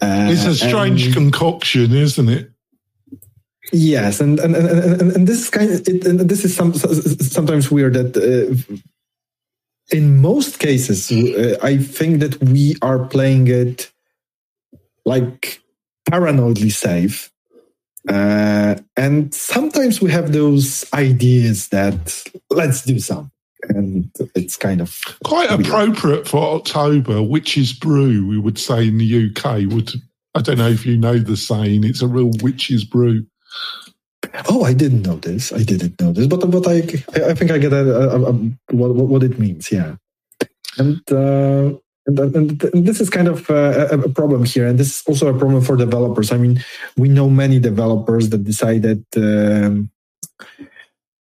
Uh, 0.02 0.30
it's 0.32 0.46
a 0.46 0.56
strange 0.56 1.08
and, 1.08 1.16
concoction, 1.16 1.92
isn't 1.92 2.30
it? 2.30 2.52
Yes, 3.72 4.20
and 4.20 4.40
and, 4.40 4.56
and, 4.56 5.02
and, 5.02 5.12
and 5.12 5.28
this 5.28 5.42
is 5.42 5.50
kind 5.50 5.72
of 5.72 5.88
it, 5.88 6.06
and 6.06 6.22
this 6.22 6.46
is 6.46 6.56
some, 6.56 6.74
sometimes 6.74 7.70
weird 7.70 7.94
that 7.94 8.18
uh, 8.18 8.76
in 9.92 10.22
most 10.22 10.60
cases, 10.60 11.12
uh, 11.12 11.58
I 11.62 11.78
think 11.78 12.20
that 12.20 12.42
we 12.44 12.76
are 12.82 13.06
playing 13.06 13.48
it 13.48 13.92
like 15.06 15.62
paranoidly 16.10 16.72
safe. 16.72 17.32
Uh, 18.08 18.76
and 18.96 19.34
sometimes 19.34 20.02
we 20.02 20.12
have 20.12 20.32
those 20.32 20.86
ideas 20.94 21.70
that 21.70 22.24
let's 22.50 22.84
do 22.84 23.00
some. 23.00 23.32
And 23.64 24.10
it's 24.36 24.56
kind 24.56 24.80
of 24.80 25.02
quite 25.26 25.50
weird. 25.50 25.68
appropriate 25.68 26.28
for 26.28 26.56
October, 26.56 27.22
witch's 27.22 27.74
brew, 27.74 28.26
we 28.26 28.38
would 28.38 28.58
say 28.58 28.88
in 28.88 28.98
the 28.98 29.30
UK. 29.30 29.72
Would 29.72 29.92
I 30.34 30.42
don't 30.42 30.60
know 30.60 30.70
if 30.70 30.86
you 30.86 30.96
know 30.96 31.18
the 31.18 31.36
saying, 31.36 31.84
it's 31.84 32.02
a 32.02 32.08
real 32.08 32.32
witch's 32.42 32.86
brew. 32.86 33.26
Oh, 34.50 34.64
I 34.64 34.74
didn't 34.74 35.04
know 35.04 35.16
this. 35.16 35.52
I 35.54 35.64
didn't 35.64 36.00
know 36.00 36.12
this, 36.12 36.28
but 36.28 36.50
but 36.50 36.68
I 36.68 36.78
I 37.30 37.34
think 37.34 37.52
I 37.52 37.58
get 37.58 37.74
a, 37.74 37.84
a, 37.86 38.32
a, 38.32 38.34
what 38.72 38.96
what 38.96 39.24
it 39.24 39.40
means. 39.40 39.72
Yeah, 39.72 39.96
and. 40.78 41.02
Uh, 41.12 41.78
and, 42.08 42.20
and, 42.36 42.64
and, 42.64 42.88
this 42.88 43.00
is 43.00 43.10
kind 43.10 43.28
of 43.28 43.48
a, 43.52 43.90
a, 43.92 44.10
problem 44.10 44.44
here, 44.44 44.66
and 44.66 44.80
this 44.80 45.02
is 45.02 45.04
also 45.06 45.28
a 45.28 45.38
problem 45.38 45.62
for 45.62 45.76
developers. 45.76 46.32
I 46.32 46.38
mean, 46.38 46.64
we 46.98 47.08
know 47.08 47.30
many 47.30 47.60
developers 47.60 48.30
that 48.30 48.44
decided, 48.44 49.06
um, 49.16 49.92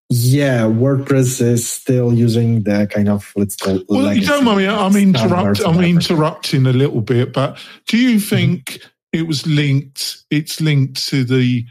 yeah, 0.10 0.62
WordPress 0.62 1.42
is 1.42 1.70
still 1.70 2.12
using 2.12 2.64
the 2.64 2.88
kind 2.92 3.10
of 3.10 3.32
let's 3.36 3.56
call. 3.56 3.84
Well, 3.88 4.14
you 4.16 4.26
don't 4.26 4.44
mind 4.44 4.58
me. 4.58 4.68
I'm 4.68 4.96
interrupt. 4.96 5.62
I'm 5.64 5.84
interrupting 5.84 6.66
a 6.66 6.74
little 6.74 7.02
bit, 7.02 7.34
but 7.34 7.60
do 7.88 7.98
you 7.98 8.18
mm-hmm. 8.18 8.36
think 8.36 8.66
mm-hmm. 8.66 8.88
it 9.14 9.28
was 9.28 9.46
linked? 9.46 10.26
It's 10.32 10.60
linked 10.60 11.08
to 11.10 11.24
the 11.24 11.66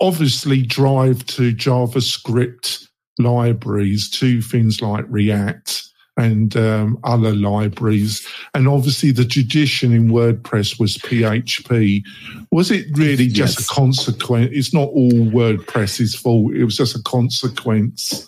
obviously 0.00 0.62
drive 0.62 1.24
to 1.26 1.52
JavaScript 1.52 2.86
libraries 3.18 4.10
to 4.10 4.40
things 4.40 4.80
like 4.80 5.04
React 5.08 5.82
and 6.16 6.56
um, 6.56 6.98
other 7.04 7.34
libraries. 7.34 8.26
And 8.54 8.68
obviously, 8.68 9.10
the 9.10 9.24
tradition 9.24 9.92
in 9.92 10.08
WordPress 10.08 10.78
was 10.78 10.98
PHP. 10.98 12.02
Was 12.50 12.70
it 12.70 12.86
really 12.96 13.28
just 13.28 13.58
yes. 13.58 13.70
a 13.70 13.72
consequence? 13.72 14.50
It's 14.52 14.74
not 14.74 14.88
all 14.88 15.12
WordPress's 15.12 16.14
fault, 16.14 16.54
it 16.54 16.64
was 16.64 16.76
just 16.76 16.96
a 16.96 17.02
consequence. 17.02 18.26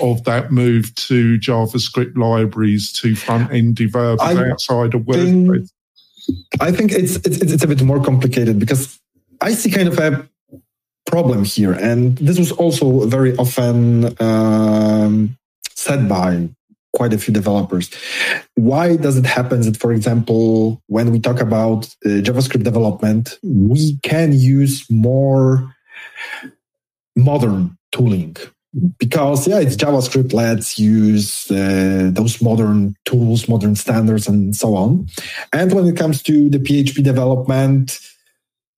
Of 0.00 0.24
that 0.24 0.50
move 0.50 0.94
to 0.94 1.38
JavaScript 1.38 2.16
libraries 2.16 2.90
to 2.94 3.14
front 3.14 3.52
end 3.52 3.76
developers 3.76 4.26
I 4.26 4.50
outside 4.50 4.94
of 4.94 5.02
WordPress, 5.02 5.70
I 6.58 6.72
think 6.72 6.92
it's, 6.92 7.16
it's 7.16 7.36
it's 7.36 7.62
a 7.62 7.66
bit 7.66 7.82
more 7.82 8.02
complicated 8.02 8.58
because 8.58 8.98
I 9.42 9.52
see 9.52 9.70
kind 9.70 9.88
of 9.88 9.98
a 9.98 10.26
problem 11.06 11.44
here. 11.44 11.72
And 11.72 12.16
this 12.18 12.38
was 12.38 12.52
also 12.52 13.06
very 13.06 13.36
often 13.36 14.20
um, 14.20 15.36
said 15.70 16.08
by 16.08 16.48
quite 16.94 17.12
a 17.12 17.18
few 17.18 17.34
developers. 17.34 17.90
Why 18.54 18.96
does 18.96 19.16
it 19.16 19.26
happen 19.26 19.60
that, 19.62 19.76
for 19.76 19.92
example, 19.92 20.80
when 20.86 21.10
we 21.10 21.20
talk 21.20 21.40
about 21.40 21.86
uh, 22.06 22.22
JavaScript 22.22 22.62
development, 22.62 23.38
we 23.42 23.98
can 24.02 24.32
use 24.32 24.88
more 24.90 25.74
modern 27.16 27.76
tooling? 27.92 28.36
Because 28.98 29.46
yeah, 29.46 29.60
it's 29.60 29.76
JavaScript. 29.76 30.32
Let's 30.32 30.78
use 30.78 31.48
uh, 31.50 32.10
those 32.12 32.40
modern 32.42 32.96
tools, 33.04 33.48
modern 33.48 33.76
standards, 33.76 34.26
and 34.26 34.54
so 34.54 34.74
on. 34.74 35.06
And 35.52 35.72
when 35.72 35.86
it 35.86 35.96
comes 35.96 36.22
to 36.24 36.48
the 36.48 36.58
PHP 36.58 37.04
development, 37.04 38.00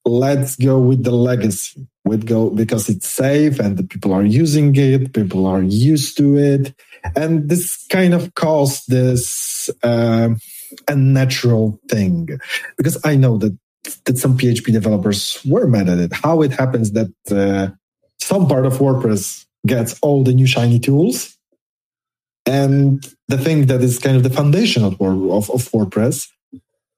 let's 0.04 0.56
go 0.56 0.78
with 0.78 1.02
the 1.04 1.12
legacy 1.12 1.86
with 2.06 2.26
go 2.26 2.50
because 2.50 2.88
it's 2.88 3.08
safe 3.08 3.58
and 3.58 3.76
the 3.76 3.82
people 3.82 4.12
are 4.12 4.24
using 4.24 4.74
it 4.76 5.12
people 5.12 5.46
are 5.46 5.62
used 5.62 6.16
to 6.16 6.38
it 6.38 6.74
and 7.14 7.48
this 7.48 7.84
kind 7.88 8.14
of 8.14 8.34
caused 8.34 8.88
this 8.88 9.68
uh, 9.82 10.28
a 10.88 10.96
natural 10.96 11.80
thing 11.88 12.28
because 12.76 12.98
I 13.04 13.16
know 13.16 13.38
that 13.38 13.56
that 14.04 14.18
some 14.18 14.36
PHP 14.36 14.72
developers 14.72 15.40
were 15.44 15.66
mad 15.66 15.88
at 15.88 15.98
it. 15.98 16.12
How 16.12 16.42
it 16.42 16.52
happens 16.52 16.92
that 16.92 17.12
uh, 17.30 17.68
some 18.20 18.48
part 18.48 18.66
of 18.66 18.74
WordPress 18.74 19.46
gets 19.66 19.98
all 20.00 20.24
the 20.24 20.32
new 20.32 20.46
shiny 20.46 20.78
tools, 20.78 21.36
and 22.44 23.06
the 23.28 23.38
thing 23.38 23.66
that 23.66 23.82
is 23.82 23.98
kind 23.98 24.16
of 24.16 24.22
the 24.22 24.30
foundation 24.30 24.84
of, 24.84 25.00
of, 25.00 25.50
of 25.50 25.70
WordPress 25.70 26.28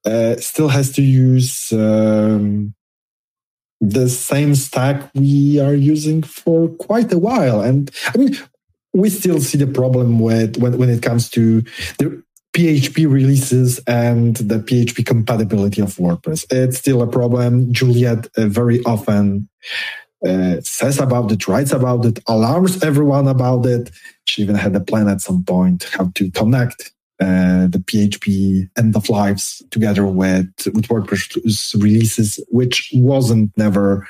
uh, 0.04 0.36
still 0.36 0.68
has 0.68 0.92
to 0.92 1.02
use 1.02 1.72
um, 1.72 2.74
the 3.80 4.08
same 4.08 4.54
stack 4.54 5.10
we 5.14 5.60
are 5.60 5.74
using 5.74 6.22
for 6.22 6.68
quite 6.68 7.12
a 7.12 7.18
while. 7.18 7.60
And 7.60 7.90
I 8.14 8.18
mean, 8.18 8.36
we 8.92 9.10
still 9.10 9.40
see 9.40 9.58
the 9.58 9.66
problem 9.66 10.18
with 10.18 10.56
when, 10.56 10.78
when 10.78 10.90
it 10.90 11.02
comes 11.02 11.30
to 11.30 11.62
the 11.98 12.22
PHP 12.54 13.10
releases 13.10 13.78
and 13.86 14.36
the 14.36 14.58
PHP 14.58 15.06
compatibility 15.06 15.80
of 15.80 15.94
WordPress. 15.96 16.46
It's 16.50 16.78
still 16.78 17.02
a 17.02 17.06
problem. 17.06 17.72
Juliette 17.72 18.26
uh, 18.36 18.46
very 18.46 18.82
often 18.84 19.48
uh, 20.26 20.56
says 20.62 20.98
about 20.98 21.30
it, 21.30 21.46
writes 21.46 21.72
about 21.72 22.04
it, 22.04 22.18
alarms 22.26 22.82
everyone 22.82 23.28
about 23.28 23.64
it. 23.66 23.90
She 24.24 24.42
even 24.42 24.56
had 24.56 24.74
a 24.74 24.80
plan 24.80 25.08
at 25.08 25.20
some 25.20 25.44
point 25.44 25.84
how 25.92 26.10
to 26.16 26.30
connect 26.32 26.92
uh, 27.20 27.66
the 27.66 27.82
PHP 27.84 28.68
end 28.76 28.94
of 28.94 29.08
lives 29.08 29.62
together 29.70 30.06
with 30.06 30.48
with 30.72 30.86
WordPress 30.88 31.74
releases, 31.82 32.38
which 32.48 32.90
wasn't 32.94 33.50
never, 33.56 34.06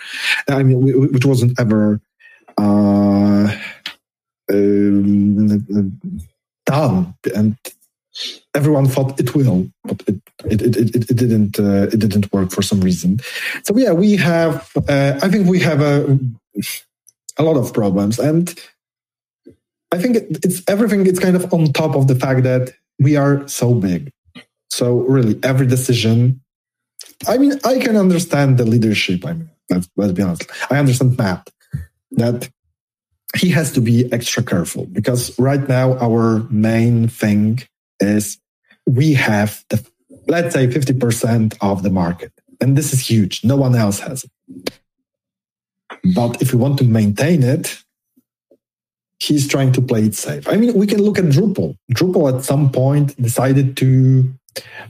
I 0.48 0.62
mean, 0.62 1.10
which 1.12 1.24
wasn't 1.24 1.58
ever 1.58 2.00
uh, 2.58 3.56
um, 4.50 5.98
done, 6.66 7.14
and 7.34 7.56
everyone 8.54 8.86
thought 8.86 9.18
it 9.18 9.34
will, 9.34 9.70
but 9.84 10.02
it 10.06 10.20
it 10.44 10.62
it, 10.62 10.76
it, 10.76 11.10
it 11.10 11.16
didn't 11.16 11.58
uh, 11.58 11.88
it 11.92 11.98
didn't 11.98 12.30
work 12.32 12.50
for 12.50 12.62
some 12.62 12.80
reason. 12.80 13.20
So 13.64 13.76
yeah, 13.76 13.92
we 13.92 14.16
have 14.16 14.70
uh, 14.88 15.18
I 15.22 15.28
think 15.28 15.48
we 15.48 15.60
have 15.60 15.80
a 15.80 16.18
a 17.38 17.42
lot 17.42 17.56
of 17.56 17.72
problems, 17.72 18.18
and 18.18 18.54
I 19.92 19.98
think 19.98 20.16
it's 20.44 20.62
everything. 20.68 21.06
It's 21.06 21.18
kind 21.18 21.36
of 21.36 21.52
on 21.54 21.72
top 21.72 21.96
of 21.96 22.06
the 22.06 22.14
fact 22.14 22.42
that 22.42 22.74
we 22.98 23.16
are 23.16 23.46
so 23.48 23.74
big. 23.74 24.10
So 24.70 24.98
really, 25.00 25.38
every 25.42 25.66
decision. 25.66 26.40
I 27.26 27.38
mean, 27.38 27.58
I 27.64 27.78
can 27.78 27.96
understand 27.96 28.58
the 28.58 28.64
leadership. 28.64 29.26
I 29.26 29.32
mean, 29.32 29.50
let's, 29.70 29.88
let's 29.96 30.12
be 30.12 30.22
honest. 30.22 30.46
I 30.70 30.78
understand 30.78 31.16
Matt 31.16 31.50
that 32.12 32.48
he 33.36 33.50
has 33.50 33.72
to 33.72 33.80
be 33.80 34.10
extra 34.12 34.42
careful 34.42 34.86
because 34.86 35.38
right 35.38 35.68
now 35.68 35.98
our 35.98 36.46
main 36.50 37.08
thing 37.08 37.60
is 38.00 38.38
we 38.86 39.12
have 39.14 39.64
the 39.68 39.84
let's 40.26 40.54
say 40.54 40.66
50% 40.66 41.56
of 41.60 41.82
the 41.82 41.90
market 41.90 42.32
and 42.60 42.76
this 42.76 42.92
is 42.92 43.08
huge 43.08 43.44
no 43.44 43.56
one 43.56 43.74
else 43.74 44.00
has 44.00 44.24
it 44.24 44.72
but 46.14 46.40
if 46.40 46.52
we 46.52 46.58
want 46.58 46.78
to 46.78 46.84
maintain 46.84 47.42
it 47.42 47.82
he's 49.20 49.48
trying 49.48 49.72
to 49.72 49.82
play 49.82 50.04
it 50.04 50.14
safe. 50.14 50.48
I 50.48 50.56
mean, 50.56 50.74
we 50.74 50.86
can 50.86 51.02
look 51.02 51.18
at 51.18 51.24
Drupal. 51.26 51.76
Drupal 51.92 52.36
at 52.36 52.44
some 52.44 52.70
point 52.70 53.20
decided 53.20 53.76
to. 53.78 54.32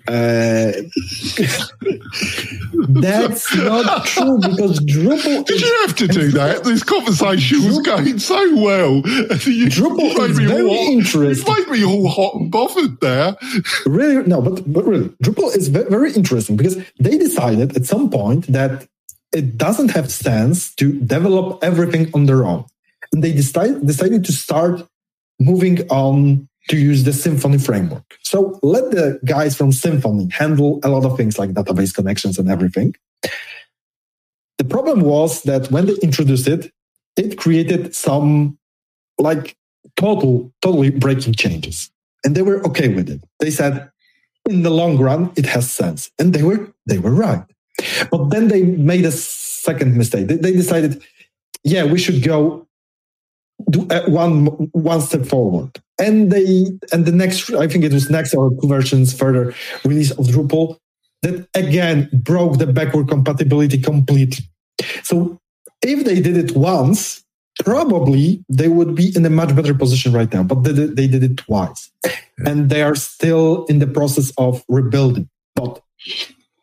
Uh, 0.06 0.72
that's 2.88 3.54
not 3.56 4.06
true 4.06 4.38
because 4.38 4.80
Drupal. 4.80 5.44
Did 5.44 5.60
you 5.60 5.78
have 5.82 5.96
to 5.96 6.08
do 6.08 6.30
that? 6.32 6.64
This 6.64 6.82
conversation 6.82 7.64
was 7.64 7.80
going 7.80 8.18
so 8.18 8.56
well. 8.56 8.96
You, 8.96 9.66
Drupal 9.68 10.14
you 10.14 10.22
is 10.24 10.38
very 10.38 10.62
all, 10.62 10.92
interesting. 10.92 11.54
You 11.54 11.64
made 11.64 11.70
me 11.70 11.84
all 11.84 12.08
hot 12.08 12.34
and 12.36 12.50
bothered 12.50 13.00
there. 13.00 13.36
Really, 13.84 14.26
no, 14.26 14.40
but 14.40 14.72
but 14.72 14.84
really, 14.86 15.08
Drupal 15.22 15.54
is 15.54 15.68
very 15.68 16.12
interesting 16.14 16.56
because 16.56 16.78
they 16.98 17.18
decided 17.18 17.76
at 17.76 17.84
some 17.84 18.08
point 18.08 18.46
that 18.46 18.86
it 19.32 19.58
doesn't 19.58 19.90
have 19.90 20.10
sense 20.10 20.74
to 20.76 20.98
develop 21.00 21.62
everything 21.62 22.10
on 22.14 22.24
their 22.24 22.46
own 22.46 22.64
they 23.12 23.32
decide, 23.32 23.86
decided 23.86 24.24
to 24.24 24.32
start 24.32 24.86
moving 25.40 25.88
on 25.88 26.48
to 26.68 26.76
use 26.76 27.04
the 27.04 27.10
Symfony 27.10 27.64
framework. 27.64 28.18
So 28.22 28.58
let 28.62 28.90
the 28.90 29.18
guys 29.24 29.56
from 29.56 29.70
Symfony 29.70 30.30
handle 30.32 30.80
a 30.82 30.88
lot 30.88 31.04
of 31.04 31.16
things 31.16 31.38
like 31.38 31.50
database 31.50 31.94
connections 31.94 32.38
and 32.38 32.50
everything. 32.50 32.94
The 34.58 34.64
problem 34.64 35.00
was 35.00 35.42
that 35.44 35.70
when 35.70 35.86
they 35.86 35.94
introduced 36.02 36.46
it, 36.46 36.72
it 37.16 37.38
created 37.38 37.94
some 37.94 38.58
like 39.18 39.56
total, 39.96 40.52
totally 40.60 40.90
breaking 40.90 41.34
changes. 41.34 41.90
And 42.24 42.34
they 42.34 42.42
were 42.42 42.64
okay 42.66 42.88
with 42.88 43.08
it. 43.08 43.22
They 43.40 43.50
said, 43.50 43.90
in 44.48 44.62
the 44.62 44.70
long 44.70 44.98
run, 44.98 45.32
it 45.36 45.46
has 45.46 45.70
sense. 45.70 46.10
And 46.18 46.32
they 46.32 46.42
were, 46.42 46.72
they 46.86 46.98
were 46.98 47.14
right. 47.14 47.44
But 48.10 48.28
then 48.30 48.48
they 48.48 48.62
made 48.62 49.04
a 49.04 49.12
second 49.12 49.96
mistake. 49.96 50.26
They 50.26 50.52
decided, 50.52 51.02
yeah, 51.64 51.84
we 51.84 51.98
should 51.98 52.22
go 52.22 52.67
do 53.70 53.86
uh, 53.90 54.08
one 54.08 54.46
one 54.72 55.00
step 55.00 55.26
forward. 55.26 55.80
And 55.98 56.30
they 56.30 56.66
and 56.92 57.06
the 57.06 57.12
next 57.12 57.50
i 57.54 57.66
think 57.66 57.84
it 57.84 57.92
was 57.92 58.08
next 58.08 58.34
or 58.34 58.50
two 58.50 58.68
versions 58.68 59.12
further 59.12 59.54
release 59.84 60.12
of 60.12 60.26
drupal 60.26 60.78
that 61.22 61.48
again 61.54 62.08
broke 62.12 62.58
the 62.58 62.66
backward 62.66 63.08
compatibility 63.08 63.78
completely. 63.78 64.44
So 65.02 65.40
if 65.82 66.04
they 66.04 66.20
did 66.20 66.36
it 66.36 66.56
once 66.56 67.24
probably 67.64 68.44
they 68.48 68.68
would 68.68 68.94
be 68.94 69.12
in 69.16 69.26
a 69.26 69.30
much 69.30 69.54
better 69.56 69.74
position 69.74 70.12
right 70.12 70.32
now 70.32 70.44
but 70.44 70.62
they, 70.62 70.72
they 70.72 71.08
did 71.08 71.24
it 71.24 71.36
twice. 71.38 71.90
And 72.46 72.70
they 72.70 72.82
are 72.82 72.94
still 72.94 73.64
in 73.64 73.80
the 73.80 73.86
process 73.88 74.32
of 74.38 74.64
rebuilding. 74.68 75.28
But 75.56 75.82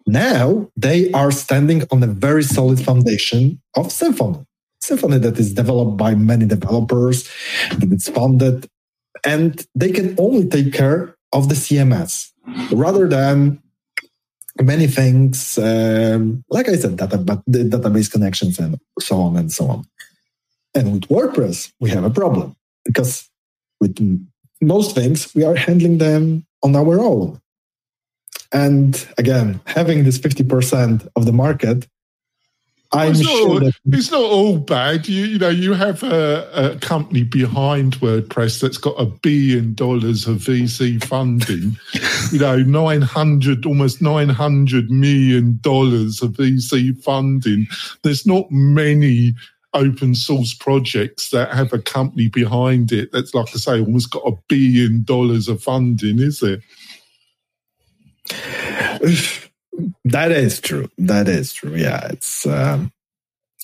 now 0.07 0.71
they 0.77 1.11
are 1.11 1.31
standing 1.31 1.83
on 1.91 2.01
a 2.01 2.07
very 2.07 2.43
solid 2.43 2.79
foundation 2.79 3.61
of 3.75 3.87
symfony 3.87 4.45
Symfony 4.84 5.21
that 5.21 5.39
is 5.39 5.53
developed 5.53 5.97
by 5.97 6.15
many 6.15 6.45
developers, 6.45 7.30
that 7.71 7.91
it's 7.91 8.09
funded, 8.09 8.67
and 9.26 9.65
they 9.73 9.91
can 9.91 10.15
only 10.17 10.47
take 10.47 10.73
care 10.73 11.15
of 11.34 11.49
the 11.49 11.55
CMS 11.55 12.32
rather 12.71 13.07
than 13.07 13.61
many 14.61 14.88
things, 14.88 15.57
um, 15.57 16.43
like 16.49 16.69
I 16.69 16.76
said, 16.76 16.97
data, 16.97 17.17
but 17.17 17.45
database 17.45 18.11
connections 18.11 18.59
and 18.59 18.80
so 18.99 19.17
on 19.17 19.36
and 19.36 19.51
so 19.51 19.67
on. 19.67 19.86
And 20.73 20.93
with 20.93 21.09
WordPress, 21.09 21.71
we 21.80 21.89
have 21.89 22.03
a 22.03 22.09
problem 22.09 22.55
because 22.86 23.30
with 23.82 23.97
most 24.61 24.95
things, 24.95 25.34
we 25.36 25.43
are 25.43 25.55
handling 25.55 25.97
them 25.97 26.45
on 26.63 26.76
our 26.76 26.99
own. 26.99 27.39
And 28.53 29.05
again, 29.17 29.59
having 29.65 30.03
this 30.03 30.17
50% 30.17 31.07
of 31.15 31.26
the 31.26 31.34
market 31.34 31.88
I'm 32.91 33.11
it's 33.11 33.21
sure 33.21 33.61
not, 33.61 33.73
it's 33.88 34.11
not 34.11 34.21
all 34.21 34.57
bad. 34.57 35.07
You, 35.07 35.25
you 35.25 35.39
know, 35.39 35.49
you 35.49 35.73
have 35.73 36.03
a, 36.03 36.49
a, 36.53 36.79
company 36.79 37.23
behind 37.23 37.95
WordPress 37.97 38.61
that's 38.61 38.77
got 38.77 38.95
a 38.99 39.05
billion 39.05 39.73
dollars 39.73 40.27
of 40.27 40.38
VC 40.38 41.03
funding. 41.03 41.77
you 42.31 42.39
know, 42.39 42.57
nine 42.59 43.01
hundred, 43.01 43.65
almost 43.65 44.01
nine 44.01 44.29
hundred 44.29 44.89
million 44.89 45.59
dollars 45.61 46.21
of 46.21 46.31
VC 46.33 47.01
funding. 47.03 47.67
There's 48.03 48.25
not 48.25 48.49
many 48.51 49.33
open 49.73 50.15
source 50.15 50.53
projects 50.53 51.29
that 51.31 51.53
have 51.53 51.73
a 51.73 51.79
company 51.79 52.29
behind 52.29 52.91
it 52.91 53.11
that's, 53.11 53.33
like 53.33 53.47
I 53.49 53.57
say, 53.57 53.79
almost 53.79 54.11
got 54.11 54.23
a 54.25 54.38
billion 54.47 55.03
dollars 55.03 55.47
of 55.47 55.61
funding, 55.61 56.19
is 56.19 56.41
it? 56.41 56.61
That 60.05 60.32
is 60.32 60.61
true. 60.61 60.89
That 60.97 61.28
is 61.28 61.53
true. 61.53 61.76
Yeah, 61.76 62.07
it's. 62.09 62.45
Um, 62.45 62.91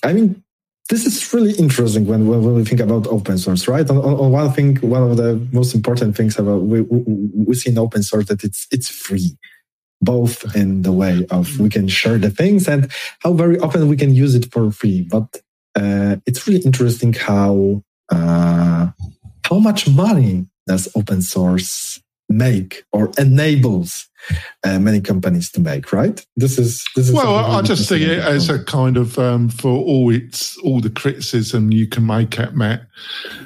I 0.04 0.12
mean, 0.12 0.42
this 0.88 1.06
is 1.06 1.32
really 1.32 1.52
interesting 1.52 2.06
when, 2.06 2.26
when 2.26 2.54
we 2.54 2.64
think 2.64 2.80
about 2.80 3.06
open 3.06 3.38
source, 3.38 3.66
right? 3.68 3.88
On, 3.88 3.96
on, 3.96 4.30
one 4.30 4.52
thing, 4.52 4.76
one 4.76 5.02
of 5.10 5.16
the 5.16 5.48
most 5.52 5.74
important 5.74 6.16
things 6.16 6.38
about 6.38 6.62
we, 6.62 6.82
we, 6.82 7.54
see 7.54 7.70
in 7.70 7.78
open 7.78 8.02
source 8.02 8.26
that 8.26 8.44
it's 8.44 8.66
it's 8.70 8.88
free, 8.88 9.38
both 10.02 10.54
in 10.54 10.82
the 10.82 10.92
way 10.92 11.24
of 11.30 11.58
we 11.58 11.70
can 11.70 11.88
share 11.88 12.18
the 12.18 12.30
things 12.30 12.68
and 12.68 12.90
how 13.20 13.32
very 13.32 13.58
often 13.60 13.88
we 13.88 13.96
can 13.96 14.12
use 14.14 14.34
it 14.34 14.52
for 14.52 14.70
free. 14.70 15.02
But 15.02 15.40
uh, 15.74 16.16
it's 16.26 16.46
really 16.46 16.60
interesting 16.60 17.14
how 17.14 17.82
uh, 18.10 18.88
how 19.48 19.58
much 19.58 19.88
money 19.88 20.46
does 20.66 20.88
open 20.94 21.22
source 21.22 22.01
make 22.36 22.84
or 22.92 23.10
enables 23.18 24.08
uh, 24.64 24.78
many 24.78 25.00
companies 25.00 25.50
to 25.50 25.60
make 25.60 25.92
right 25.92 26.24
this 26.36 26.58
is 26.58 26.86
this 26.94 27.08
is 27.08 27.14
well 27.14 27.34
i 27.34 27.60
just 27.60 27.88
see 27.88 28.04
it 28.04 28.18
as 28.20 28.48
a 28.48 28.62
kind 28.64 28.96
of 28.96 29.18
um, 29.18 29.48
for 29.48 29.70
all 29.70 30.10
its 30.10 30.56
all 30.58 30.80
the 30.80 30.90
criticism 30.90 31.72
you 31.72 31.86
can 31.86 32.06
make 32.06 32.38
at 32.38 32.54
matt 32.54 32.86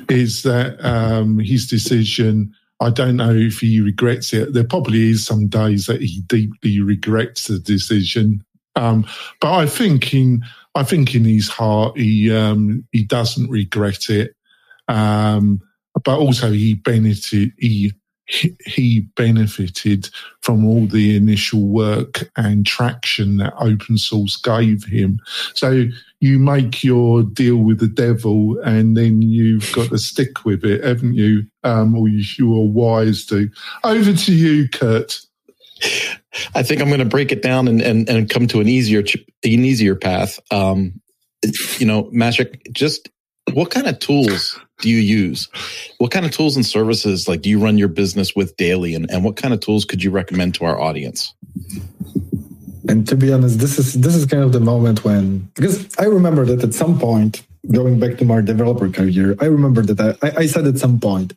is 0.08 0.42
that 0.42 0.82
um, 0.84 1.38
his 1.38 1.66
decision 1.66 2.54
I 2.80 2.90
don't 2.90 3.16
know 3.16 3.34
if 3.34 3.60
he 3.60 3.80
regrets 3.80 4.32
it. 4.32 4.52
There 4.52 4.64
probably 4.64 5.10
is 5.10 5.24
some 5.24 5.46
days 5.46 5.86
that 5.86 6.02
he 6.02 6.20
deeply 6.26 6.80
regrets 6.80 7.46
the 7.46 7.58
decision. 7.58 8.44
Um, 8.74 9.06
but 9.40 9.52
I 9.52 9.66
think 9.66 10.12
in 10.12 10.44
I 10.74 10.82
think 10.82 11.14
in 11.14 11.24
his 11.24 11.48
heart 11.48 11.96
he 11.96 12.30
um, 12.30 12.86
he 12.92 13.04
doesn't 13.04 13.50
regret 13.50 14.10
it. 14.10 14.36
Um, 14.88 15.62
but 16.04 16.18
also 16.18 16.52
he 16.52 16.74
benefited 16.74 17.52
he 17.58 17.94
he, 18.26 19.08
benefited 19.16 20.10
from 20.40 20.64
all 20.66 20.86
the 20.86 21.16
initial 21.16 21.66
work 21.66 22.28
and 22.36 22.66
traction 22.66 23.36
that 23.38 23.54
open 23.58 23.96
source 23.96 24.36
gave 24.36 24.84
him. 24.84 25.20
So 25.54 25.86
you 26.20 26.38
make 26.38 26.82
your 26.82 27.22
deal 27.22 27.58
with 27.58 27.78
the 27.78 27.86
devil 27.86 28.58
and 28.64 28.96
then 28.96 29.22
you've 29.22 29.72
got 29.72 29.90
to 29.90 29.98
stick 29.98 30.44
with 30.44 30.64
it, 30.64 30.84
haven't 30.84 31.14
you? 31.14 31.46
Um, 31.64 31.96
or 31.96 32.08
you, 32.08 32.24
you 32.36 32.54
are 32.54 32.66
wise 32.66 33.24
to. 33.26 33.48
Over 33.84 34.12
to 34.12 34.34
you, 34.34 34.68
Kurt. 34.68 35.20
I 36.54 36.62
think 36.62 36.80
I'm 36.80 36.88
going 36.88 37.00
to 37.00 37.04
break 37.04 37.32
it 37.32 37.42
down 37.42 37.68
and, 37.68 37.80
and, 37.80 38.08
and 38.08 38.28
come 38.28 38.46
to 38.48 38.60
an 38.60 38.68
easier, 38.68 39.00
an 39.00 39.64
easier 39.64 39.94
path. 39.94 40.40
Um, 40.50 41.00
you 41.78 41.86
know, 41.86 42.08
Magic, 42.12 42.66
just 42.72 43.08
what 43.52 43.70
kind 43.70 43.86
of 43.86 43.98
tools 43.98 44.58
do 44.80 44.90
you 44.90 44.98
use? 44.98 45.48
What 45.98 46.10
kind 46.10 46.26
of 46.26 46.32
tools 46.32 46.56
and 46.56 46.66
services 46.66 47.28
like 47.28 47.42
do 47.42 47.50
you 47.50 47.58
run 47.58 47.78
your 47.78 47.88
business 47.88 48.34
with 48.34 48.56
daily 48.56 48.94
and, 48.94 49.10
and 49.10 49.24
what 49.24 49.36
kind 49.36 49.54
of 49.54 49.60
tools 49.60 49.84
could 49.84 50.02
you 50.02 50.10
recommend 50.10 50.54
to 50.56 50.64
our 50.64 50.80
audience? 50.80 51.32
And 52.88 53.06
to 53.08 53.16
be 53.16 53.32
honest, 53.32 53.58
this 53.58 53.78
is 53.78 53.94
this 53.94 54.14
is 54.14 54.26
kind 54.26 54.44
of 54.44 54.52
the 54.52 54.60
moment 54.60 55.04
when 55.04 55.50
because 55.54 55.88
I 55.98 56.04
remember 56.04 56.44
that 56.44 56.62
at 56.62 56.74
some 56.74 56.98
point, 56.98 57.44
going 57.72 57.98
back 57.98 58.18
to 58.18 58.24
my 58.24 58.40
developer 58.40 58.88
career, 58.88 59.34
I 59.40 59.46
remember 59.46 59.82
that 59.82 60.18
I, 60.22 60.42
I 60.42 60.46
said 60.46 60.66
at 60.66 60.78
some 60.78 61.00
point, 61.00 61.34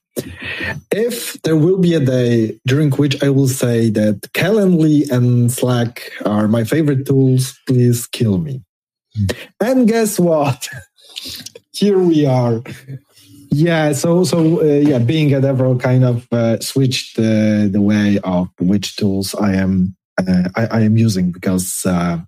if 0.92 1.42
there 1.42 1.56
will 1.56 1.78
be 1.78 1.96
a 1.96 2.00
day 2.00 2.60
during 2.68 2.92
which 2.92 3.24
I 3.24 3.30
will 3.30 3.48
say 3.48 3.90
that 3.92 4.22
Calendly 4.34 5.10
and 5.10 5.52
Slack 5.52 6.12
are 6.26 6.48
my 6.48 6.64
favorite 6.64 7.08
tools, 7.08 7.58
please 7.68 8.06
kill 8.06 8.38
me. 8.38 8.62
Hmm. 9.16 9.26
And 9.60 9.88
guess 9.88 10.20
what? 10.20 10.68
Here 11.80 11.98
we 11.98 12.26
are. 12.26 12.62
Yeah, 13.52 13.94
so 13.94 14.26
so 14.26 14.60
uh, 14.60 14.82
yeah, 14.84 15.00
being 15.00 15.34
a 15.34 15.40
developer 15.40 15.80
kind 15.80 16.04
of 16.04 16.28
uh, 16.30 16.60
switched 16.60 17.18
uh, 17.18 17.72
the 17.72 17.80
way 17.80 18.20
of 18.26 18.50
which 18.60 18.98
tools 18.98 19.34
I 19.34 19.56
am 19.56 19.96
uh, 20.20 20.50
I, 20.58 20.66
I, 20.66 20.82
am 20.82 20.98
using 20.98 21.32
because 21.32 21.86
uh, 21.86 22.20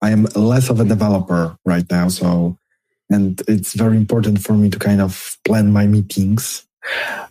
I 0.00 0.10
am 0.10 0.24
less 0.34 0.70
of 0.70 0.80
a 0.80 0.84
developer 0.84 1.58
right 1.66 1.84
now. 1.90 2.08
So 2.08 2.56
and 3.10 3.42
it's 3.46 3.74
very 3.74 3.98
important 3.98 4.40
for 4.40 4.54
me 4.54 4.70
to 4.70 4.78
kind 4.78 5.02
of 5.02 5.36
plan 5.44 5.70
my 5.70 5.86
meetings. 5.86 6.66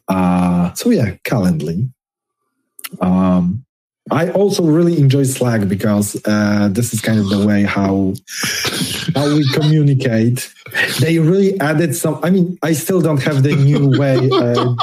Uh, 0.08 0.74
so 0.74 0.92
yeah, 0.92 1.16
Calendly. 1.26 1.92
Um, 3.02 3.66
I 4.12 4.30
also 4.32 4.64
really 4.64 4.98
enjoy 4.98 5.24
Slack 5.24 5.68
because 5.68 6.20
uh, 6.26 6.70
this 6.72 6.94
is 6.94 7.02
kind 7.02 7.20
of 7.20 7.30
the 7.30 7.46
way 7.46 7.64
how 7.64 8.14
how 9.16 9.34
we 9.34 9.48
communicate. 9.54 10.54
They 11.00 11.20
really 11.20 11.60
added 11.60 11.96
some. 11.96 12.20
I 12.24 12.30
mean, 12.30 12.58
I 12.64 12.74
still 12.74 13.02
don't 13.02 13.22
have 13.24 13.44
the 13.44 13.56
new 13.56 13.98
way. 13.98 14.30
Uh, 14.38 14.76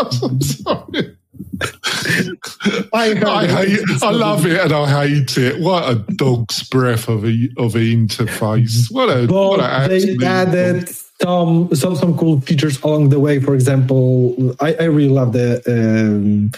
I, 2.92 3.12
I, 3.24 3.46
hate, 3.46 3.80
I 4.02 4.10
love 4.10 4.46
it 4.46 4.60
and 4.60 4.72
I 4.72 5.06
hate 5.06 5.36
it. 5.36 5.60
What 5.60 5.90
a 5.90 5.94
dog's 6.14 6.62
breath 6.68 7.08
of 7.08 7.24
a 7.24 7.48
of 7.56 7.74
an 7.74 7.82
interface. 7.82 8.90
What 8.90 9.08
a 9.08 9.26
but 9.26 9.48
what 9.48 9.60
a 9.60 9.88
they 9.88 10.26
added 10.26 10.88
some 11.20 11.74
some 11.74 11.96
some 11.96 12.16
cool 12.18 12.40
features 12.40 12.80
along 12.82 13.10
the 13.10 13.20
way. 13.20 13.40
For 13.40 13.54
example, 13.54 14.54
I, 14.60 14.74
I 14.74 14.84
really 14.84 15.08
love 15.08 15.32
the 15.32 15.62
um, 15.66 16.50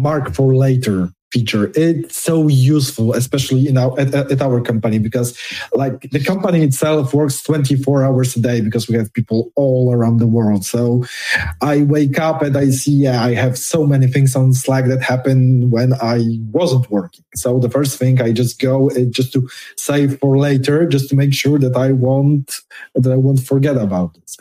mark 0.00 0.34
for 0.34 0.54
later 0.54 1.12
feature. 1.32 1.72
It's 1.74 2.16
so 2.22 2.46
useful, 2.46 3.14
especially 3.14 3.66
in 3.66 3.78
our 3.78 3.98
at, 3.98 4.14
at, 4.14 4.42
our 4.42 4.60
company, 4.60 4.98
because 4.98 5.36
like 5.72 6.10
the 6.10 6.22
company 6.22 6.62
itself 6.62 7.14
works 7.14 7.42
24 7.42 8.04
hours 8.04 8.36
a 8.36 8.40
day 8.40 8.60
because 8.60 8.88
we 8.88 8.96
have 8.96 9.12
people 9.12 9.50
all 9.56 9.92
around 9.92 10.18
the 10.18 10.26
world. 10.26 10.64
So 10.64 11.04
I 11.62 11.82
wake 11.82 12.18
up 12.18 12.42
and 12.42 12.56
I 12.56 12.70
see 12.70 12.92
yeah, 12.92 13.24
I 13.24 13.34
have 13.34 13.56
so 13.56 13.86
many 13.86 14.06
things 14.06 14.36
on 14.36 14.52
Slack 14.52 14.84
that 14.86 15.02
happen 15.02 15.70
when 15.70 15.94
I 15.94 16.38
wasn't 16.50 16.90
working. 16.90 17.24
So 17.34 17.58
the 17.58 17.70
first 17.70 17.98
thing 17.98 18.20
I 18.20 18.32
just 18.32 18.60
go 18.60 18.90
uh, 18.90 19.04
just 19.10 19.32
to 19.32 19.48
save 19.76 20.18
for 20.18 20.36
later, 20.36 20.86
just 20.86 21.08
to 21.08 21.16
make 21.16 21.32
sure 21.32 21.58
that 21.58 21.76
I 21.76 21.92
won't 21.92 22.60
that 22.94 23.10
I 23.10 23.16
won't 23.16 23.40
forget 23.40 23.76
about 23.76 24.14
this. 24.14 24.36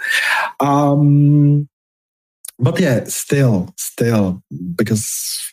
Um, 0.59 1.69
but 2.59 2.79
yeah, 2.79 3.05
still, 3.05 3.73
still, 3.75 4.43
because 4.75 5.50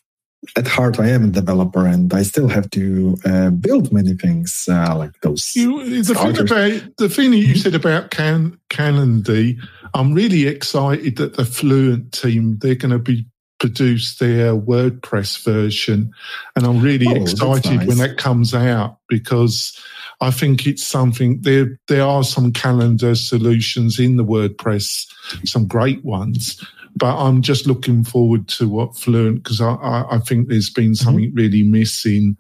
at 0.57 0.67
heart, 0.67 1.01
I 1.01 1.09
am 1.09 1.25
a 1.25 1.29
developer, 1.29 1.87
and 1.87 2.13
I 2.13 2.23
still 2.23 2.49
have 2.49 2.71
to 2.71 3.17
uh, 3.25 3.51
build 3.51 3.93
many 3.93 4.15
things 4.15 4.67
uh, 4.71 4.97
like 4.97 5.21
those. 5.21 5.53
You, 5.55 6.03
the 6.03 6.15
thing 6.15 6.39
about 6.39 6.97
the 6.97 7.09
thing 7.09 7.33
that 7.33 7.37
you 7.39 7.55
mm-hmm. 7.55 7.57
said 7.57 7.75
about 7.75 8.11
Can 8.11 8.59
Calendly, 8.71 9.59
I'm 9.95 10.15
really 10.15 10.47
excited 10.47 11.17
that 11.17 11.37
the 11.37 11.45
Fluent 11.45 12.13
team 12.13 12.59
they're 12.59 12.77
going 12.77 12.93
to 12.93 12.99
be 12.99 13.27
produce 13.59 14.19
their 14.19 14.55
WordPress 14.55 15.45
version, 15.45 16.13
and 16.55 16.65
I'm 16.65 16.81
really 16.81 17.09
oh, 17.09 17.23
excited 17.23 17.79
nice. 17.79 17.89
when 17.89 17.99
that 17.99 18.17
comes 18.17 18.55
out 18.55 18.99
because 19.09 19.77
I 20.21 20.31
think 20.31 20.69
it's 20.69 20.87
something 20.87 21.41
there. 21.43 21.79
There 21.89 22.05
are 22.05 22.23
some 22.23 22.53
calendar 22.53 23.17
solutions 23.17 23.99
in 23.99 24.17
the 24.17 24.25
WordPress, 24.25 25.13
some 25.45 25.67
great 25.67 26.05
ones 26.05 26.65
but 26.99 27.17
I'm 27.17 27.43
just 27.43 27.67
looking 27.67 28.05
forward 28.05 28.49
to 28.49 28.69
what 28.69 28.97
Fluent 28.97 29.43
because 29.43 29.61
I, 29.61 29.73
I, 29.75 30.17
I, 30.17 30.19
think 30.19 30.49
there's 30.49 30.71
been 30.71 30.93
mm-hmm. 30.93 31.05
something 31.05 31.25
mm-hmm. 31.27 31.37
really 31.37 31.63
missing 31.63 32.37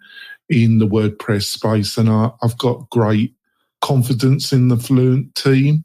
in 0.48 0.78
the 0.78 0.86
WordPress 0.86 1.44
space, 1.44 1.96
and 1.96 2.09
I, 2.09 2.30
have 2.42 2.59
got 2.59 2.90
great 2.90 3.34
confidence 3.80 4.52
in 4.52 4.68
the 4.68 4.76
Fluent 4.76 5.34
team 5.34 5.84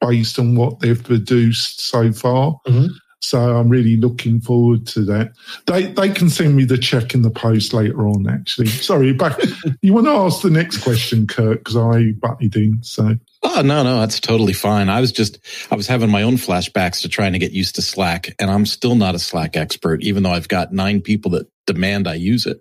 based 0.00 0.38
on 0.38 0.56
what 0.56 0.80
they've 0.80 1.02
produced 1.02 1.80
so 1.80 2.12
far. 2.12 2.58
Mm-hmm. 2.66 2.86
So 3.20 3.56
I'm 3.56 3.68
really 3.68 3.96
looking 3.96 4.40
forward 4.40 4.86
to 4.88 5.04
that. 5.04 5.32
They 5.66 5.86
they 5.86 6.08
can 6.08 6.30
send 6.30 6.56
me 6.56 6.64
the 6.64 6.78
check 6.78 7.14
in 7.14 7.22
the 7.22 7.30
post 7.30 7.72
later 7.72 8.06
on. 8.06 8.28
Actually, 8.28 8.68
sorry, 8.68 9.12
but 9.12 9.42
you 9.82 9.92
want 9.92 10.06
to 10.06 10.12
ask 10.12 10.42
the 10.42 10.50
next 10.50 10.78
question, 10.78 11.26
Kurt, 11.26 11.58
because 11.58 11.76
I 11.76 12.12
butted 12.12 12.56
in. 12.56 12.82
So 12.82 13.16
Oh 13.42 13.62
no, 13.62 13.82
no, 13.82 14.00
that's 14.00 14.20
totally 14.20 14.52
fine. 14.52 14.88
I 14.90 15.00
was 15.00 15.12
just 15.12 15.38
I 15.70 15.74
was 15.74 15.86
having 15.86 16.10
my 16.10 16.22
own 16.22 16.34
flashbacks 16.34 17.02
to 17.02 17.08
trying 17.08 17.32
to 17.32 17.38
get 17.38 17.52
used 17.52 17.76
to 17.76 17.82
Slack, 17.82 18.34
and 18.38 18.50
I'm 18.50 18.66
still 18.66 18.94
not 18.94 19.14
a 19.14 19.18
Slack 19.18 19.56
expert, 19.56 20.02
even 20.02 20.22
though 20.22 20.32
I've 20.32 20.48
got 20.48 20.72
nine 20.72 21.00
people 21.00 21.30
that 21.32 21.50
demand 21.66 22.06
I 22.06 22.14
use 22.14 22.46
it. 22.46 22.60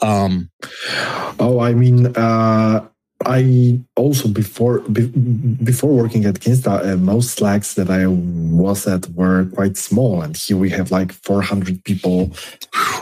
Um, 0.00 0.50
oh, 1.40 1.58
I 1.60 1.74
mean, 1.74 2.14
uh, 2.16 2.86
I 3.26 3.80
also 3.96 4.28
before 4.28 4.80
be, 4.80 5.06
before 5.62 5.92
working 5.92 6.24
at 6.24 6.36
Kinsta, 6.36 6.92
uh, 6.92 6.96
most 6.96 7.38
Slacks 7.38 7.74
that 7.74 7.90
I 7.90 8.06
was 8.06 8.86
at 8.86 9.08
were 9.10 9.46
quite 9.54 9.76
small, 9.76 10.22
and 10.22 10.36
here 10.36 10.56
we 10.56 10.70
have 10.70 10.90
like 10.90 11.12
400 11.12 11.84
people 11.84 12.32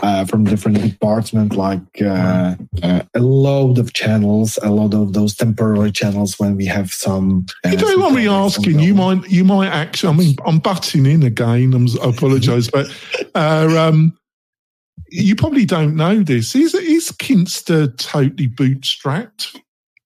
uh, 0.03 0.25
from 0.25 0.45
different 0.45 0.81
departments, 0.81 1.57
like 1.57 1.81
uh, 2.03 2.57
uh, 2.83 3.03
a 3.15 3.21
load 3.21 3.79
of 3.79 3.93
channels, 3.93 4.59
a 4.63 4.71
lot 4.71 4.95
of 4.95 5.13
those 5.13 5.35
temporary 5.35 5.93
channels 5.93 6.39
when 6.39 6.57
we 6.57 6.67
have 6.67 6.93
some. 6.93 7.47
Uh, 7.65 7.71
you 7.71 7.77
don't 7.77 8.01
want 8.01 8.15
me 8.15 8.29
asking. 8.29 8.79
You 8.79 8.95
might 8.95 9.29
you 9.31 9.45
might 9.45 9.69
actually. 9.69 10.15
I 10.15 10.17
mean, 10.17 10.37
I'm 10.47 10.59
butting 10.59 11.07
in 11.07 11.23
again. 11.23 11.75
I'm, 11.75 11.87
I 12.03 12.11
apologise, 12.11 12.71
but. 12.71 12.87
Uh, 13.35 13.89
um, 13.89 14.17
you 15.11 15.35
probably 15.35 15.65
don't 15.65 15.97
know 15.97 16.23
this. 16.23 16.55
Is 16.55 16.75
is 16.75 17.11
Kinsta 17.13 17.97
totally 17.97 18.49
bootstrapped? 18.49 19.61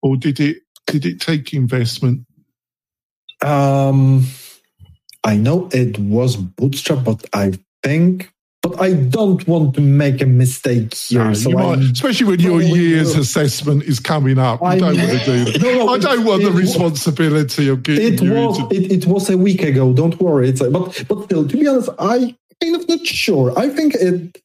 Or 0.05 0.17
did 0.17 0.39
it 0.39 0.59
did 0.87 1.07
it 1.07 1.21
take 1.21 1.53
investment? 1.53 2.27
Um, 3.43 4.27
I 5.25 5.37
know 5.37 5.69
it 5.73 5.99
was 5.99 6.37
bootstrap, 6.37 7.05
but 7.05 7.25
I 7.33 7.55
think 7.83 8.31
but 8.63 8.81
I 8.81 8.95
don't 8.95 9.47
want 9.47 9.75
to 9.75 9.81
make 9.83 10.23
a 10.23 10.27
mistake 10.27 10.95
here. 10.95 11.25
No, 11.25 11.35
so 11.35 11.51
might, 11.51 11.79
especially 11.81 12.27
when 12.29 12.41
your 12.41 12.63
year's 12.63 13.15
assessment 13.15 13.83
is 13.83 14.01
coming 14.01 14.39
up, 14.39 14.63
I 14.63 14.79
don't 14.79 14.97
want 14.97 15.11
to 15.11 15.25
do 15.25 15.45
that. 15.45 15.63
No, 15.63 15.87
no, 15.87 15.89
I 15.89 15.99
don't 15.99 16.25
want 16.25 16.43
the 16.43 16.51
responsibility 16.51 17.69
of 17.69 17.83
getting 17.83 18.15
it 18.15 18.21
was 18.21 18.59
to, 18.59 18.69
it, 18.75 18.93
it, 18.93 19.07
was 19.07 19.29
a 19.29 19.37
week 19.37 19.63
ago. 19.63 19.93
Don't 19.93 20.19
worry. 20.21 20.51
It's 20.51 20.61
but 20.61 21.05
but 21.09 21.25
still, 21.25 21.49
to 21.49 21.57
be 21.57 21.67
honest, 21.67 21.91
I 21.99 22.37
kind 22.63 22.77
of 22.77 22.89
not 22.89 23.07
sure. 23.07 23.59
I 23.59 23.69
think 23.69 23.95
it 23.95 24.41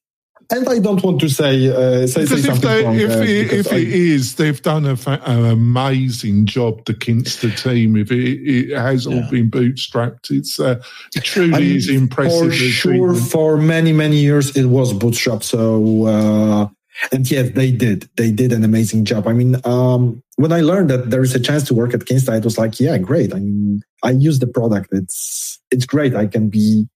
and 0.51 0.67
I 0.67 0.79
don't 0.79 1.03
want 1.03 1.19
to 1.21 1.29
say 1.29 1.69
uh, 1.69 2.07
say, 2.07 2.25
say 2.25 2.37
something 2.37 2.69
they, 2.69 2.83
wrong. 2.83 2.95
If, 2.95 3.11
it, 3.11 3.53
if 3.53 3.71
I, 3.71 3.75
it 3.75 3.87
is, 3.87 4.35
they've 4.35 4.61
done 4.61 4.85
a 4.85 4.97
fa- 4.97 5.21
an 5.25 5.45
amazing 5.45 6.45
job. 6.45 6.85
The 6.85 6.93
Kinsta 6.93 7.55
team, 7.61 7.95
if 7.95 8.11
it, 8.11 8.41
it 8.41 8.77
has 8.77 9.05
yeah. 9.05 9.15
all 9.15 9.29
been 9.29 9.51
bootstrapped, 9.51 10.31
it's 10.31 10.59
uh, 10.59 10.81
it 11.15 11.23
truly 11.23 11.53
I 11.53 11.59
mean, 11.59 11.75
is 11.75 11.89
impressive. 11.89 12.51
For 12.51 12.51
sure, 12.51 13.15
for 13.15 13.57
many 13.57 13.93
many 13.93 14.17
years 14.17 14.55
it 14.55 14.65
was 14.65 14.93
bootstrapped. 14.93 15.43
So. 15.43 16.05
Uh, 16.05 16.69
and 17.13 17.29
yes, 17.31 17.51
they 17.51 17.71
did. 17.71 18.09
They 18.17 18.29
did 18.29 18.51
an 18.51 18.65
amazing 18.65 19.05
job. 19.05 19.25
I 19.25 19.31
mean, 19.31 19.55
um, 19.65 20.21
when 20.35 20.51
I 20.51 20.59
learned 20.59 20.89
that 20.89 21.11
there 21.11 21.21
is 21.21 21.33
a 21.33 21.39
chance 21.39 21.63
to 21.69 21.73
work 21.73 21.93
at 21.93 22.01
Kinsta, 22.01 22.37
it 22.37 22.43
was 22.43 22.57
like, 22.57 22.77
yeah, 22.77 22.97
great. 22.97 23.33
I 23.33 23.39
mean, 23.39 23.81
I 24.03 24.11
use 24.11 24.39
the 24.39 24.47
product. 24.47 24.89
It's 24.91 25.59
it's 25.71 25.85
great. 25.85 26.13
I 26.13 26.27
can 26.27 26.49
be 26.49 26.89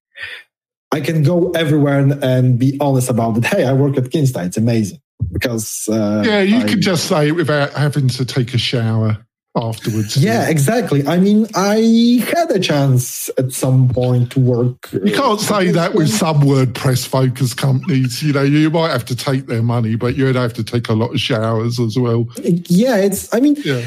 I 0.94 1.00
can 1.00 1.24
go 1.24 1.50
everywhere 1.50 1.98
and, 1.98 2.22
and, 2.22 2.58
be 2.58 2.78
honest 2.80 3.10
about 3.10 3.36
it. 3.36 3.44
Hey, 3.44 3.64
I 3.64 3.72
work 3.72 3.96
at 3.96 4.04
Kinsta. 4.04 4.46
It's 4.46 4.56
amazing 4.56 5.00
because 5.32 5.88
uh, 5.90 6.22
yeah, 6.24 6.40
you 6.40 6.58
I, 6.58 6.64
can 6.64 6.80
just 6.80 7.06
say 7.06 7.28
it 7.28 7.32
without 7.32 7.72
having 7.72 8.08
to 8.08 8.24
take 8.24 8.54
a 8.54 8.58
shower. 8.58 9.18
afterwards. 9.56 10.16
Yeah, 10.16 10.48
exactly. 10.48 11.06
I 11.06 11.18
mean, 11.18 11.46
I 11.54 12.24
had 12.28 12.50
a 12.50 12.60
chance 12.60 13.30
at 13.38 13.52
some 13.52 13.88
point 13.88 14.32
to 14.32 14.40
work. 14.40 14.88
You 14.92 15.12
can't 15.12 15.40
say 15.40 15.72
that 15.72 15.94
with 15.94 16.10
some 16.10 16.42
WordPress 16.42 17.06
focused 17.06 17.56
companies. 17.56 18.22
You 18.22 18.32
know, 18.32 18.42
you 18.42 18.70
might 18.70 18.90
have 18.90 19.04
to 19.06 19.16
take 19.16 19.46
their 19.46 19.62
money, 19.62 19.96
but 19.96 20.16
you'd 20.16 20.36
have 20.36 20.54
to 20.54 20.64
take 20.64 20.88
a 20.88 20.92
lot 20.92 21.10
of 21.10 21.20
showers 21.20 21.80
as 21.80 21.98
well. 21.98 22.28
Yeah, 22.36 22.96
it's. 22.98 23.32
I 23.34 23.40
mean, 23.40 23.56
yeah. 23.64 23.84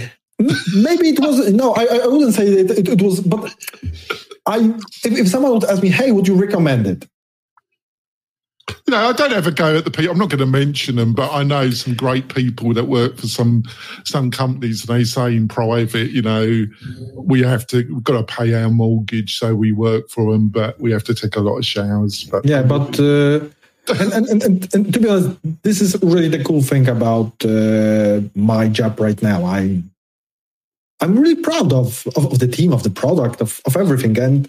maybe 0.76 1.10
it 1.10 1.20
was. 1.20 1.54
No, 1.54 1.74
I, 1.74 1.86
I 2.04 2.08
wouldn't 2.08 2.34
say 2.34 2.48
it, 2.48 2.72
it, 2.72 2.90
it 2.90 3.02
was. 3.02 3.22
But 3.22 3.54
I, 4.48 4.60
if, 5.04 5.12
if 5.12 5.28
someone 5.28 5.54
would 5.54 5.66
ask 5.66 5.84
me, 5.84 5.90
"Hey, 5.90 6.12
would 6.12 6.28
you 6.28 6.36
recommend 6.36 6.88
it?" 6.88 7.08
you 8.70 8.92
know, 8.92 9.10
I 9.10 9.14
don't 9.14 9.34
ever 9.34 9.52
go 9.52 9.78
at 9.78 9.86
the 9.86 9.92
people. 9.92 10.12
I'm 10.12 10.18
not 10.18 10.30
going 10.30 10.40
to 10.40 10.46
mention 10.46 10.96
them, 10.96 11.14
but 11.14 11.32
I 11.32 11.44
know 11.44 11.70
some 11.72 11.94
great 11.94 12.34
people 12.34 12.74
that 12.74 12.86
work 12.86 13.18
for 13.18 13.28
some 13.28 13.64
some 14.06 14.32
companies. 14.32 14.88
And 14.88 14.98
they 14.98 15.04
say 15.04 15.36
in 15.36 15.48
private, 15.48 16.12
you 16.12 16.22
know, 16.22 16.66
we 17.16 17.42
have 17.44 17.68
to 17.68 17.88
we've 17.94 18.04
got 18.04 18.28
to 18.28 18.36
pay 18.36 18.54
our 18.54 18.70
mortgage, 18.70 19.38
so 19.38 19.56
we 19.56 19.72
work 19.72 20.10
for 20.10 20.32
them, 20.32 20.50
but 20.50 20.80
we 20.80 20.92
have 20.92 21.04
to 21.06 21.14
take 21.14 21.36
a 21.36 21.42
lot 21.42 21.58
of 21.58 21.66
showers. 21.66 22.24
But 22.24 22.46
yeah, 22.46 22.64
but. 22.64 23.00
Uh, 23.00 23.46
and, 23.90 24.12
and, 24.12 24.44
and, 24.44 24.76
and, 24.76 24.94
to 24.94 25.00
be 25.00 25.08
honest, 25.08 25.38
this 25.64 25.80
is 25.80 25.98
really 26.04 26.28
the 26.28 26.44
cool 26.44 26.62
thing 26.62 26.90
about 26.90 27.32
uh, 27.46 28.20
my 28.36 28.68
job 28.68 29.00
right 29.00 29.22
now. 29.24 29.46
I 29.46 29.82
I'm 31.00 31.18
really 31.18 31.36
proud 31.36 31.74
of, 31.74 32.08
of, 32.16 32.26
of 32.26 32.40
the 32.40 32.48
team, 32.48 32.74
of 32.74 32.84
the 32.84 32.90
product, 32.90 33.42
of, 33.42 33.62
of 33.66 33.78
everything, 33.78 34.18
and 34.18 34.48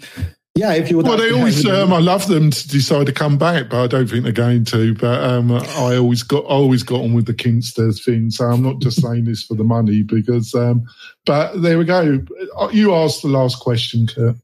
yeah, 0.55 0.73
if 0.73 0.91
you 0.91 0.97
would. 0.97 1.07
Well, 1.07 1.19
they 1.19 1.31
always. 1.31 1.65
Um, 1.67 1.93
I 1.93 1.99
love 1.99 2.27
them 2.27 2.51
to 2.51 2.69
decide 2.69 3.07
to 3.07 3.13
come 3.13 3.39
back, 3.39 3.69
but 3.71 3.81
I 3.81 3.87
don't 3.87 4.09
think 4.09 4.25
they're 4.25 4.33
going 4.33 4.65
to. 4.67 4.95
But 4.95 5.23
um, 5.23 5.53
I 5.53 5.97
always 5.97 6.25
got, 6.25 6.45
I 6.47 6.55
always 6.55 6.83
got 6.83 7.03
on 7.03 7.13
with 7.13 7.27
the 7.27 7.35
Kinsta's 7.35 8.05
thing, 8.05 8.31
so 8.31 8.47
I'm 8.47 8.63
not 8.63 8.81
just 8.81 9.01
saying 9.01 9.25
this 9.25 9.45
for 9.45 9.55
the 9.55 9.63
money 9.63 10.03
because. 10.03 10.55
Um, 10.55 10.85
but 11.25 11.63
there 11.63 11.79
we 11.79 11.85
go. 11.85 12.25
You 12.73 12.95
asked 12.95 13.23
the 13.23 13.29
last 13.29 13.61
question, 13.61 14.09
Kurt. 14.09 14.37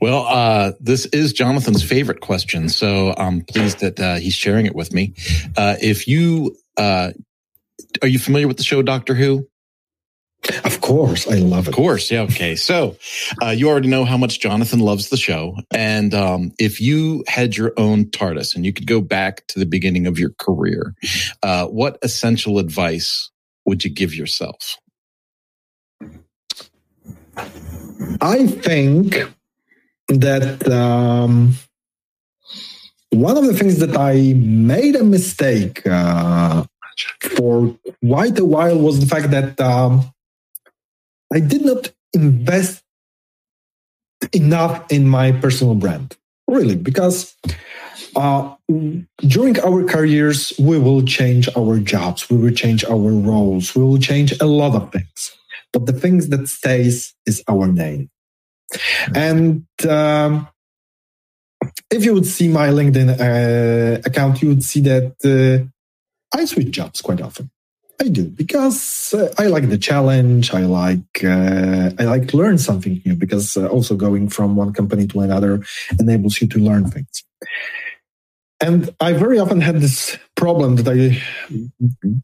Well, 0.00 0.24
uh, 0.26 0.72
this 0.78 1.06
is 1.06 1.32
Jonathan's 1.32 1.82
favorite 1.82 2.20
question, 2.20 2.68
so 2.68 3.14
I'm 3.16 3.40
pleased 3.40 3.80
that 3.80 3.98
uh, 3.98 4.16
he's 4.16 4.34
sharing 4.34 4.66
it 4.66 4.74
with 4.74 4.92
me. 4.92 5.14
Uh, 5.56 5.76
if 5.80 6.06
you 6.06 6.56
uh, 6.76 7.10
are 8.02 8.08
you 8.08 8.18
familiar 8.18 8.46
with 8.46 8.56
the 8.56 8.62
show 8.62 8.82
Doctor 8.82 9.14
Who? 9.14 9.48
Of 10.64 10.80
course, 10.80 11.26
I 11.26 11.36
love 11.36 11.66
it. 11.66 11.70
Of 11.70 11.74
course, 11.74 12.10
yeah. 12.10 12.22
Okay, 12.22 12.56
so 12.56 12.96
uh, 13.42 13.50
you 13.50 13.68
already 13.68 13.88
know 13.88 14.04
how 14.04 14.16
much 14.16 14.40
Jonathan 14.40 14.80
loves 14.80 15.08
the 15.08 15.16
show, 15.16 15.56
and 15.72 16.14
um, 16.14 16.52
if 16.58 16.80
you 16.80 17.24
had 17.26 17.56
your 17.56 17.72
own 17.76 18.06
TARDIS 18.06 18.54
and 18.54 18.64
you 18.64 18.72
could 18.72 18.86
go 18.86 19.00
back 19.00 19.46
to 19.48 19.58
the 19.58 19.66
beginning 19.66 20.06
of 20.06 20.18
your 20.18 20.30
career, 20.38 20.94
uh, 21.42 21.66
what 21.66 21.98
essential 22.02 22.58
advice 22.58 23.30
would 23.64 23.84
you 23.84 23.90
give 23.90 24.14
yourself? 24.14 24.78
I 28.20 28.46
think 28.46 29.16
that 30.08 30.68
um, 30.70 31.54
one 33.10 33.36
of 33.36 33.46
the 33.46 33.54
things 33.54 33.78
that 33.78 33.96
I 33.96 34.34
made 34.34 34.96
a 34.96 35.04
mistake 35.04 35.86
uh, 35.86 36.64
for 37.20 37.76
quite 38.06 38.38
a 38.38 38.44
while 38.44 38.78
was 38.78 39.00
the 39.00 39.06
fact 39.06 39.30
that. 39.30 39.60
Um, 39.60 40.10
I 41.34 41.40
did 41.40 41.64
not 41.64 41.90
invest 42.12 42.84
enough 44.32 44.90
in 44.90 45.08
my 45.08 45.32
personal 45.32 45.74
brand, 45.74 46.16
really, 46.46 46.76
because 46.76 47.34
uh, 48.14 48.54
during 49.18 49.58
our 49.60 49.82
careers, 49.84 50.52
we 50.58 50.78
will 50.78 51.02
change 51.02 51.48
our 51.56 51.80
jobs, 51.80 52.30
we 52.30 52.36
will 52.36 52.52
change 52.52 52.84
our 52.84 52.96
roles, 52.96 53.74
we 53.74 53.82
will 53.82 53.98
change 53.98 54.32
a 54.40 54.46
lot 54.46 54.76
of 54.76 54.92
things. 54.92 55.36
But 55.72 55.86
the 55.86 55.92
things 55.92 56.28
that 56.28 56.48
stays 56.48 57.14
is 57.26 57.42
our 57.48 57.66
name. 57.66 58.10
And 59.12 59.66
um, 59.88 60.46
if 61.90 62.04
you 62.04 62.14
would 62.14 62.26
see 62.26 62.46
my 62.46 62.68
LinkedIn 62.68 63.10
uh, 63.10 64.00
account, 64.06 64.40
you 64.40 64.50
would 64.50 64.62
see 64.62 64.80
that 64.82 65.14
uh, 65.24 65.66
I 66.36 66.44
switch 66.44 66.70
jobs 66.70 67.02
quite 67.02 67.20
often. 67.20 67.50
I 68.00 68.08
do 68.08 68.24
because 68.24 69.14
uh, 69.14 69.32
I 69.38 69.46
like 69.46 69.68
the 69.68 69.78
challenge. 69.78 70.52
I 70.52 70.62
like 70.62 71.24
uh, 71.24 71.90
I 71.98 72.04
like 72.04 72.34
learn 72.34 72.58
something 72.58 73.00
new 73.04 73.14
because 73.14 73.56
uh, 73.56 73.68
also 73.68 73.96
going 73.96 74.28
from 74.28 74.56
one 74.56 74.72
company 74.72 75.06
to 75.08 75.20
another 75.20 75.62
enables 75.98 76.40
you 76.40 76.48
to 76.48 76.58
learn 76.58 76.90
things. 76.90 77.24
And 78.60 78.94
I 79.00 79.12
very 79.12 79.38
often 79.38 79.60
had 79.60 79.80
this 79.80 80.18
problem 80.36 80.76
that 80.76 80.88
I 80.88 81.22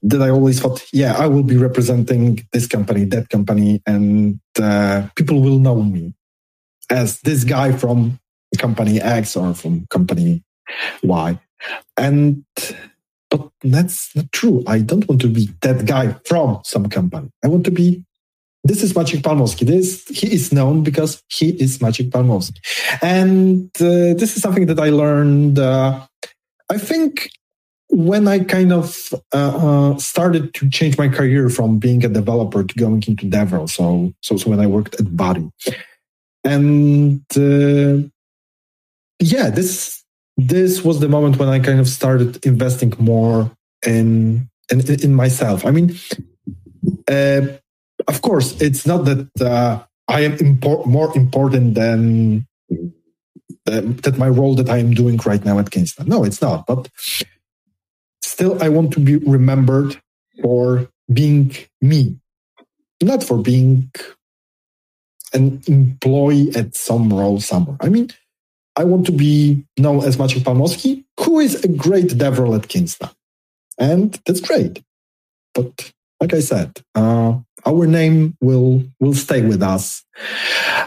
that 0.03 0.23
I 0.23 0.31
always 0.31 0.61
thought, 0.61 0.85
yeah, 0.93 1.17
I 1.17 1.27
will 1.27 1.43
be 1.43 1.57
representing 1.57 2.47
this 2.53 2.67
company, 2.67 3.05
that 3.07 3.29
company, 3.29 3.83
and 3.87 4.41
uh, 4.61 5.09
people 5.17 5.41
will 5.41 5.59
know 5.59 5.83
me 5.83 6.15
as 6.89 7.21
this 7.21 7.45
guy 7.45 7.73
from 7.73 8.19
company 8.59 9.01
X 9.01 9.37
or 9.37 9.55
from 9.55 9.87
company 9.91 10.43
Y. 11.03 11.39
And 11.97 12.45
but 13.31 13.49
that's 13.63 14.15
not 14.15 14.31
true. 14.33 14.63
I 14.67 14.81
don't 14.81 15.09
want 15.09 15.21
to 15.23 15.29
be 15.29 15.49
that 15.63 15.87
guy 15.87 16.15
from 16.27 16.61
some 16.65 16.89
company. 16.89 17.31
I 17.45 17.49
want 17.49 17.65
to 17.65 17.71
be 17.71 18.05
this 18.65 18.83
is 18.83 18.93
Maciek 18.93 19.23
Palmowski. 19.23 19.67
This 19.67 20.07
he 20.09 20.33
is 20.33 20.53
known 20.53 20.83
because 20.83 21.23
he 21.29 21.51
is 21.51 21.79
Maciek 21.79 22.11
Palmowski, 22.11 22.59
and 23.01 23.71
uh, 23.81 24.13
this 24.19 24.37
is 24.37 24.43
something 24.43 24.67
that 24.67 24.79
I 24.79 24.91
learned. 24.91 25.59
Uh, 25.59 26.07
I 26.69 26.77
think 26.77 27.31
when 27.89 28.29
I 28.29 28.41
kind 28.41 28.73
of 28.73 29.15
uh, 29.33 29.93
uh 29.95 29.99
started 29.99 30.53
to 30.55 30.69
change 30.69 30.99
my 30.99 31.09
career 31.09 31.49
from 31.49 31.79
being 31.79 32.05
a 32.05 32.09
developer 32.09 32.63
to 32.63 32.75
going 32.75 33.03
into 33.07 33.27
DevRel. 33.27 33.69
So, 33.69 34.13
so, 34.21 34.37
so 34.37 34.51
when 34.51 34.61
I 34.61 34.67
worked 34.67 35.01
at 35.01 35.17
Buddy, 35.17 35.51
and 36.45 37.23
uh, 37.37 38.07
yeah, 39.21 39.51
this 39.51 40.00
this 40.49 40.85
was 40.85 41.01
the 41.01 41.09
moment 41.09 41.39
when 41.39 41.49
I 41.49 41.59
kind 41.59 41.81
of 41.81 41.89
started 41.89 42.45
investing 42.47 42.93
more 42.99 43.51
in 43.87 44.49
in, 44.71 44.81
in 45.03 45.15
myself. 45.15 45.67
I 45.67 45.71
mean, 45.71 45.97
uh, 47.09 47.43
of 48.09 48.23
course, 48.23 48.61
it's 48.61 48.87
not 48.87 49.05
that 49.05 49.29
uh, 49.41 49.83
I 50.09 50.21
am 50.23 50.37
impor- 50.39 50.87
more 50.87 51.17
important 51.17 51.75
than 51.75 52.47
uh, 53.67 53.83
that 54.03 54.17
my 54.17 54.29
role 54.29 54.55
that 54.55 54.71
I 54.71 54.79
am 54.79 54.95
doing 54.95 55.19
right 55.25 55.45
now 55.45 55.59
at 55.59 55.71
Kinsta. 55.71 56.07
No, 56.07 56.25
it's 56.25 56.41
not. 56.41 56.67
But 56.67 56.89
still, 58.23 58.63
I 58.63 58.69
want 58.69 58.93
to 58.95 59.01
be 59.01 59.17
remembered 59.17 60.01
for 60.43 60.89
being 61.13 61.55
me, 61.81 62.19
not 63.03 63.23
for 63.23 63.39
being 63.39 63.91
an 65.33 65.63
employee 65.67 66.51
at 66.57 66.75
some 66.75 67.13
role 67.13 67.41
somewhere. 67.41 67.77
I 67.81 67.89
mean, 67.89 68.11
I 68.81 68.85
want 68.85 69.05
to 69.07 69.13
be 69.13 69.63
known 69.77 70.05
as 70.05 70.17
Maciek 70.17 70.43
Palmowski, 70.43 71.05
who 71.21 71.39
is 71.39 71.63
a 71.65 71.69
great 71.69 72.11
DevRel 72.21 72.57
at 72.57 72.69
Kinsta. 72.73 73.13
And 73.79 74.19
that's 74.25 74.41
great. 74.41 74.83
But 75.55 75.93
like 76.21 76.33
I 76.33 76.41
said, 76.41 76.71
uh, 76.95 77.39
our 77.67 77.87
name 77.87 78.37
will 78.41 78.83
will 78.99 79.13
stay 79.15 79.43
with 79.43 79.63
us. 79.63 80.03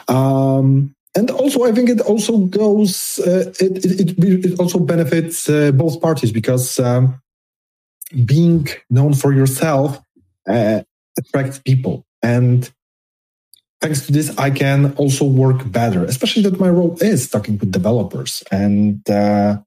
Um, 0.08 0.96
and 1.16 1.30
also, 1.30 1.66
I 1.66 1.72
think 1.72 1.90
it 1.90 2.02
also 2.02 2.40
goes, 2.40 3.20
uh, 3.20 3.54
it, 3.60 3.86
it, 3.86 4.46
it, 4.46 4.60
also 4.60 4.80
benefits 4.80 5.48
uh, 5.48 5.72
both 5.72 6.02
parties 6.02 6.32
because 6.32 6.80
um, 6.80 7.22
being 8.26 8.68
known 8.90 9.14
for 9.14 9.32
yourself 9.32 10.02
uh, 10.50 10.82
attracts 11.20 11.60
people. 11.60 12.04
And 12.24 12.68
thanks 13.84 14.06
to 14.06 14.14
this, 14.14 14.36
I 14.38 14.50
can 14.50 14.94
also 14.96 15.26
work 15.26 15.70
better, 15.70 16.06
especially 16.06 16.44
that 16.44 16.60
my 16.60 16.70
role 16.70 16.98
is 17.02 17.30
talking 17.30 17.58
with 17.58 17.72
developers. 17.72 18.42
And 18.50 19.08
uh, 19.10 19.58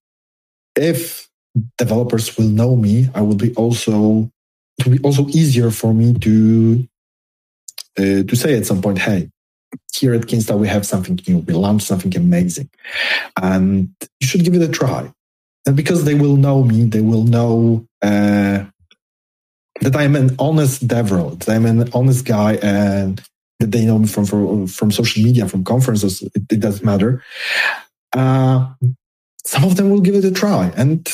if 0.74 1.28
developers 1.76 2.36
will 2.36 2.48
know 2.48 2.76
me, 2.76 3.10
I 3.14 3.20
will 3.20 3.36
be 3.36 3.54
also 3.54 4.30
it 4.78 4.86
will 4.86 4.96
be 4.96 5.02
also 5.04 5.28
easier 5.28 5.70
for 5.70 5.92
me 5.94 6.14
to 6.14 6.88
uh, 7.98 8.22
to 8.24 8.34
say 8.34 8.56
at 8.56 8.66
some 8.66 8.80
point, 8.80 8.98
hey, 8.98 9.30
here 9.92 10.14
at 10.14 10.22
Kinsta 10.22 10.58
we 10.58 10.68
have 10.68 10.86
something 10.86 11.20
new, 11.28 11.38
we 11.38 11.52
launched 11.52 11.86
something 11.86 12.16
amazing, 12.16 12.70
and 13.40 13.90
you 14.20 14.26
should 14.26 14.44
give 14.44 14.54
it 14.54 14.62
a 14.62 14.68
try. 14.68 15.12
And 15.66 15.76
because 15.76 16.04
they 16.04 16.14
will 16.14 16.36
know 16.36 16.62
me, 16.62 16.84
they 16.84 17.00
will 17.00 17.24
know 17.24 17.86
uh, 18.00 18.64
that 19.82 19.94
I'm 19.94 20.16
an 20.16 20.36
honest 20.38 20.86
DevRel, 20.86 21.38
that 21.38 21.48
I'm 21.54 21.66
an 21.66 21.90
honest 21.92 22.24
guy, 22.24 22.54
and 22.62 23.20
that 23.60 23.72
they 23.72 23.84
know 23.84 23.98
me 23.98 24.06
from 24.06 24.26
from, 24.26 24.66
from 24.66 24.90
social 24.90 25.22
media, 25.22 25.48
from 25.48 25.64
conferences. 25.64 26.22
It, 26.22 26.42
it 26.50 26.60
doesn't 26.60 26.84
matter. 26.84 27.22
Uh, 28.14 28.72
some 29.44 29.64
of 29.64 29.76
them 29.76 29.90
will 29.90 30.00
give 30.00 30.14
it 30.14 30.24
a 30.24 30.30
try, 30.30 30.72
and 30.76 31.06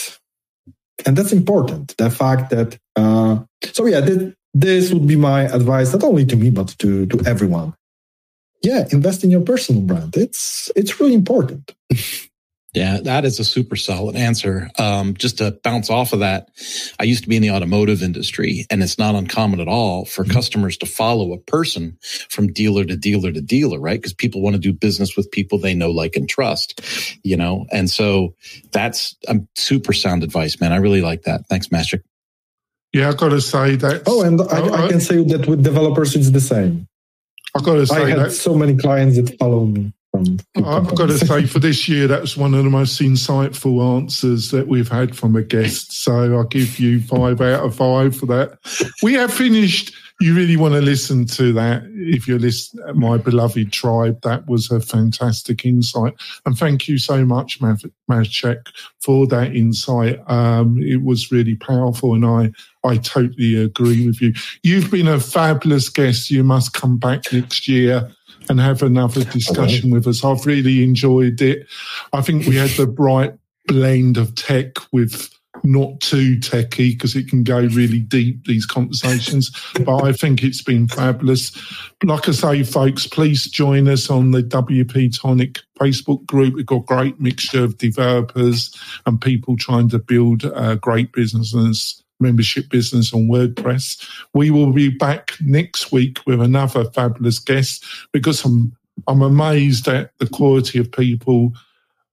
and 1.07 1.17
that's 1.17 1.33
important. 1.33 1.97
The 1.97 2.11
fact 2.11 2.51
that 2.51 2.79
uh, 2.97 3.41
so 3.73 3.87
yeah, 3.87 4.01
that, 4.01 4.35
this 4.55 4.93
would 4.93 5.07
be 5.07 5.17
my 5.17 5.43
advice, 5.43 5.93
not 5.93 6.05
only 6.05 6.27
to 6.27 6.37
me 6.37 6.51
but 6.51 6.69
to 6.79 7.07
to 7.07 7.21
everyone. 7.27 7.75
Yeah, 8.63 8.87
invest 8.93 9.25
in 9.25 9.31
your 9.31 9.41
personal 9.41 9.83
brand. 9.83 10.17
It's 10.17 10.71
it's 10.77 11.01
really 11.01 11.15
important. 11.15 11.75
Yeah, 12.75 13.01
that 13.03 13.27
is 13.27 13.39
a 13.39 13.45
super 13.45 13.77
solid 13.77 14.17
answer. 14.17 14.71
Um, 14.79 15.13
just 15.13 15.39
to 15.39 15.51
bounce 15.63 15.91
off 15.91 16.15
of 16.15 16.21
that, 16.21 16.49
I 16.99 17.05
used 17.05 17.23
to 17.25 17.29
be 17.29 17.37
in 17.37 17.43
the 17.43 17.51
automotive 17.51 18.03
industry, 18.03 18.65
and 18.71 18.83
it's 18.83 18.99
not 18.99 19.15
uncommon 19.15 19.61
at 19.61 19.69
all 19.69 20.07
for 20.07 20.25
mm-hmm. 20.25 20.33
customers 20.33 20.79
to 20.79 20.87
follow 20.87 21.35
a 21.35 21.39
person 21.39 21.99
from 22.31 22.51
dealer 22.51 22.87
to 22.87 22.97
dealer 22.97 23.31
to 23.31 23.43
dealer, 23.43 23.79
right? 23.79 24.01
Because 24.01 24.15
people 24.15 24.41
want 24.41 24.55
to 24.55 24.61
do 24.61 24.73
business 24.73 25.19
with 25.19 25.31
people 25.31 25.59
they 25.59 25.75
know, 25.75 25.91
like, 25.91 26.17
and 26.17 26.27
trust, 26.27 26.81
you 27.23 27.37
know? 27.37 27.67
And 27.71 27.91
so 27.91 28.35
that's 28.71 29.17
um, 29.29 29.49
super 29.55 29.93
sound 29.93 30.25
advice, 30.25 30.59
man. 30.59 30.73
I 30.73 30.77
really 30.77 31.03
like 31.03 31.25
that. 31.25 31.47
Thanks, 31.49 31.71
Master. 31.71 32.03
Yeah, 32.95 33.11
I 33.11 33.13
got 33.13 33.31
to 33.31 33.41
say 33.43 33.77
that. 33.77 34.05
Oh, 34.07 34.23
and 34.23 34.41
I, 34.41 34.45
I, 34.45 34.85
I, 34.87 34.89
can 34.89 35.01
say 35.01 35.23
that 35.25 35.47
with 35.47 35.63
developers, 35.63 36.17
it's 36.17 36.31
the 36.31 36.41
same. 36.41 36.89
I 37.55 37.61
got 37.61 37.75
to 37.75 37.87
say 37.87 37.97
I 37.97 38.09
had 38.09 38.19
that. 38.19 38.31
so 38.31 38.55
many 38.55 38.77
clients 38.77 39.17
that 39.17 39.39
follow 39.39 39.67
me. 39.67 39.93
I've 40.57 40.95
got 40.95 41.07
to 41.07 41.19
say, 41.19 41.47
for 41.47 41.59
this 41.59 41.89
year, 41.89 42.07
that's 42.07 42.37
one 42.37 42.55
of 42.55 42.65
the 42.65 42.71
most 42.71 43.01
insightful 43.01 43.97
answers 43.97 44.51
that 44.51 44.69
we've 44.69 44.89
had 44.89 45.17
from 45.17 45.37
a 45.37 45.43
guest. 45.43 45.93
So 46.05 46.37
I'll 46.37 46.45
give 46.45 46.79
you 46.79 47.01
five 47.01 47.41
out 47.41 47.65
of 47.65 47.75
five 47.75 48.17
for 48.17 48.27
that. 48.27 48.59
We 49.03 49.15
have 49.15 49.33
finished. 49.33 49.95
You 50.21 50.35
really 50.37 50.57
want 50.57 50.75
to 50.75 50.81
listen 50.81 51.27
to 51.27 51.53
that 51.55 51.83
if 51.95 52.29
you're 52.29 52.39
listening, 52.39 52.85
my 52.95 53.17
beloved 53.17 53.73
tribe. 53.73 54.21
That 54.23 54.47
was 54.47 54.71
a 54.71 54.79
fantastic 54.81 55.65
insight. 55.65 56.15
And 56.47 56.57
thank 56.57 56.87
you 56.87 56.99
so 56.99 57.25
much, 57.25 57.59
Maciek, 57.61 58.67
for 59.01 59.27
that 59.29 59.57
insight. 59.57 60.21
Um, 60.31 60.79
it 60.81 61.03
was 61.03 61.33
really 61.33 61.57
powerful. 61.57 62.15
And 62.15 62.25
I, 62.25 62.53
I 62.89 62.99
totally 62.99 63.61
agree 63.61 64.07
with 64.07 64.21
you. 64.21 64.33
You've 64.63 64.93
been 64.93 65.09
a 65.09 65.19
fabulous 65.19 65.89
guest. 65.89 66.31
You 66.31 66.45
must 66.45 66.73
come 66.73 66.99
back 66.99 67.33
next 67.33 67.67
year 67.67 68.13
and 68.49 68.61
have 68.61 68.83
another 68.83 69.25
discussion 69.25 69.91
with 69.91 70.07
us. 70.07 70.25
I've 70.25 70.47
really 70.47 70.83
enjoyed 70.83 71.41
it. 71.41 71.67
I 72.13 72.23
think 72.23 72.47
we 72.47 72.57
had 72.57 72.71
the 72.71 72.87
right 72.87 73.33
blend 73.67 74.17
of 74.17 74.35
tech 74.35 74.77
with 74.93 75.31
not 75.65 76.01
too 76.01 76.39
techy 76.41 76.93
because 76.93 77.15
it 77.15 77.29
can 77.29 77.45
go 77.45 77.61
really 77.61 78.01
deep 78.01 78.45
these 78.47 78.67
conversations 78.67 79.51
but 79.85 80.03
i 80.03 80.13
think 80.13 80.43
it's 80.43 80.63
been 80.63 80.89
fabulous 80.89 81.53
like 82.03 82.29
i 82.29 82.33
say 82.33 82.63
folks 82.63 83.07
please 83.07 83.47
join 83.49 83.87
us 83.87 84.11
on 84.11 84.31
the 84.31 84.43
wp 84.43 85.21
tonic 85.21 85.61
facebook 85.79 86.25
group 86.27 86.55
we've 86.55 86.67
got 86.67 86.77
a 86.77 86.81
great 86.81 87.21
mixture 87.21 87.63
of 87.63 87.79
developers 87.79 88.75
and 89.07 89.21
people 89.21 89.57
trying 89.57 89.89
to 89.89 89.99
build 89.99 90.45
uh, 90.45 90.75
great 90.77 91.13
businesses 91.13 92.03
membership 92.23 92.69
business 92.69 93.13
on 93.13 93.29
WordPress. 93.29 94.09
We 94.33 94.51
will 94.51 94.73
be 94.73 94.89
back 94.89 95.33
next 95.41 95.93
week 95.93 96.19
with 96.27 96.41
another 96.41 96.85
fabulous 96.91 97.39
guest 97.39 97.85
because 98.13 98.45
I'm 98.45 98.77
I'm 99.09 99.23
amazed 99.23 99.89
at 99.89 100.17
the 100.19 100.27
quality 100.27 100.79
of 100.79 100.93
people 100.93 101.53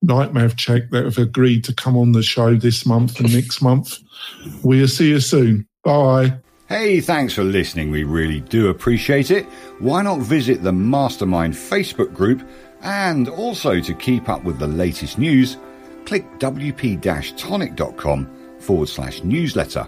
like 0.01 0.55
check 0.55 0.89
that 0.91 1.03
have 1.03 1.17
agreed 1.17 1.63
to 1.65 1.73
come 1.73 1.97
on 1.97 2.13
the 2.13 2.23
show 2.23 2.55
this 2.55 2.85
month 2.85 3.19
and 3.19 3.33
next 3.33 3.61
month. 3.61 3.99
We'll 4.63 4.87
see 4.87 5.09
you 5.09 5.19
soon. 5.19 5.67
Bye. 5.83 6.35
Hey, 6.67 7.01
thanks 7.01 7.33
for 7.33 7.43
listening. 7.43 7.91
We 7.91 8.03
really 8.03 8.41
do 8.41 8.69
appreciate 8.69 9.31
it. 9.31 9.45
Why 9.79 10.03
not 10.03 10.19
visit 10.19 10.61
the 10.63 10.71
Mastermind 10.71 11.53
Facebook 11.53 12.13
group? 12.13 12.47
And 12.81 13.27
also 13.27 13.81
to 13.81 13.93
keep 13.93 14.29
up 14.29 14.43
with 14.43 14.59
the 14.59 14.67
latest 14.67 15.17
news, 15.17 15.57
click 16.05 16.25
wp-tonic.com 16.39 18.29
forward 18.59 18.87
slash 18.87 19.23
newsletter. 19.23 19.87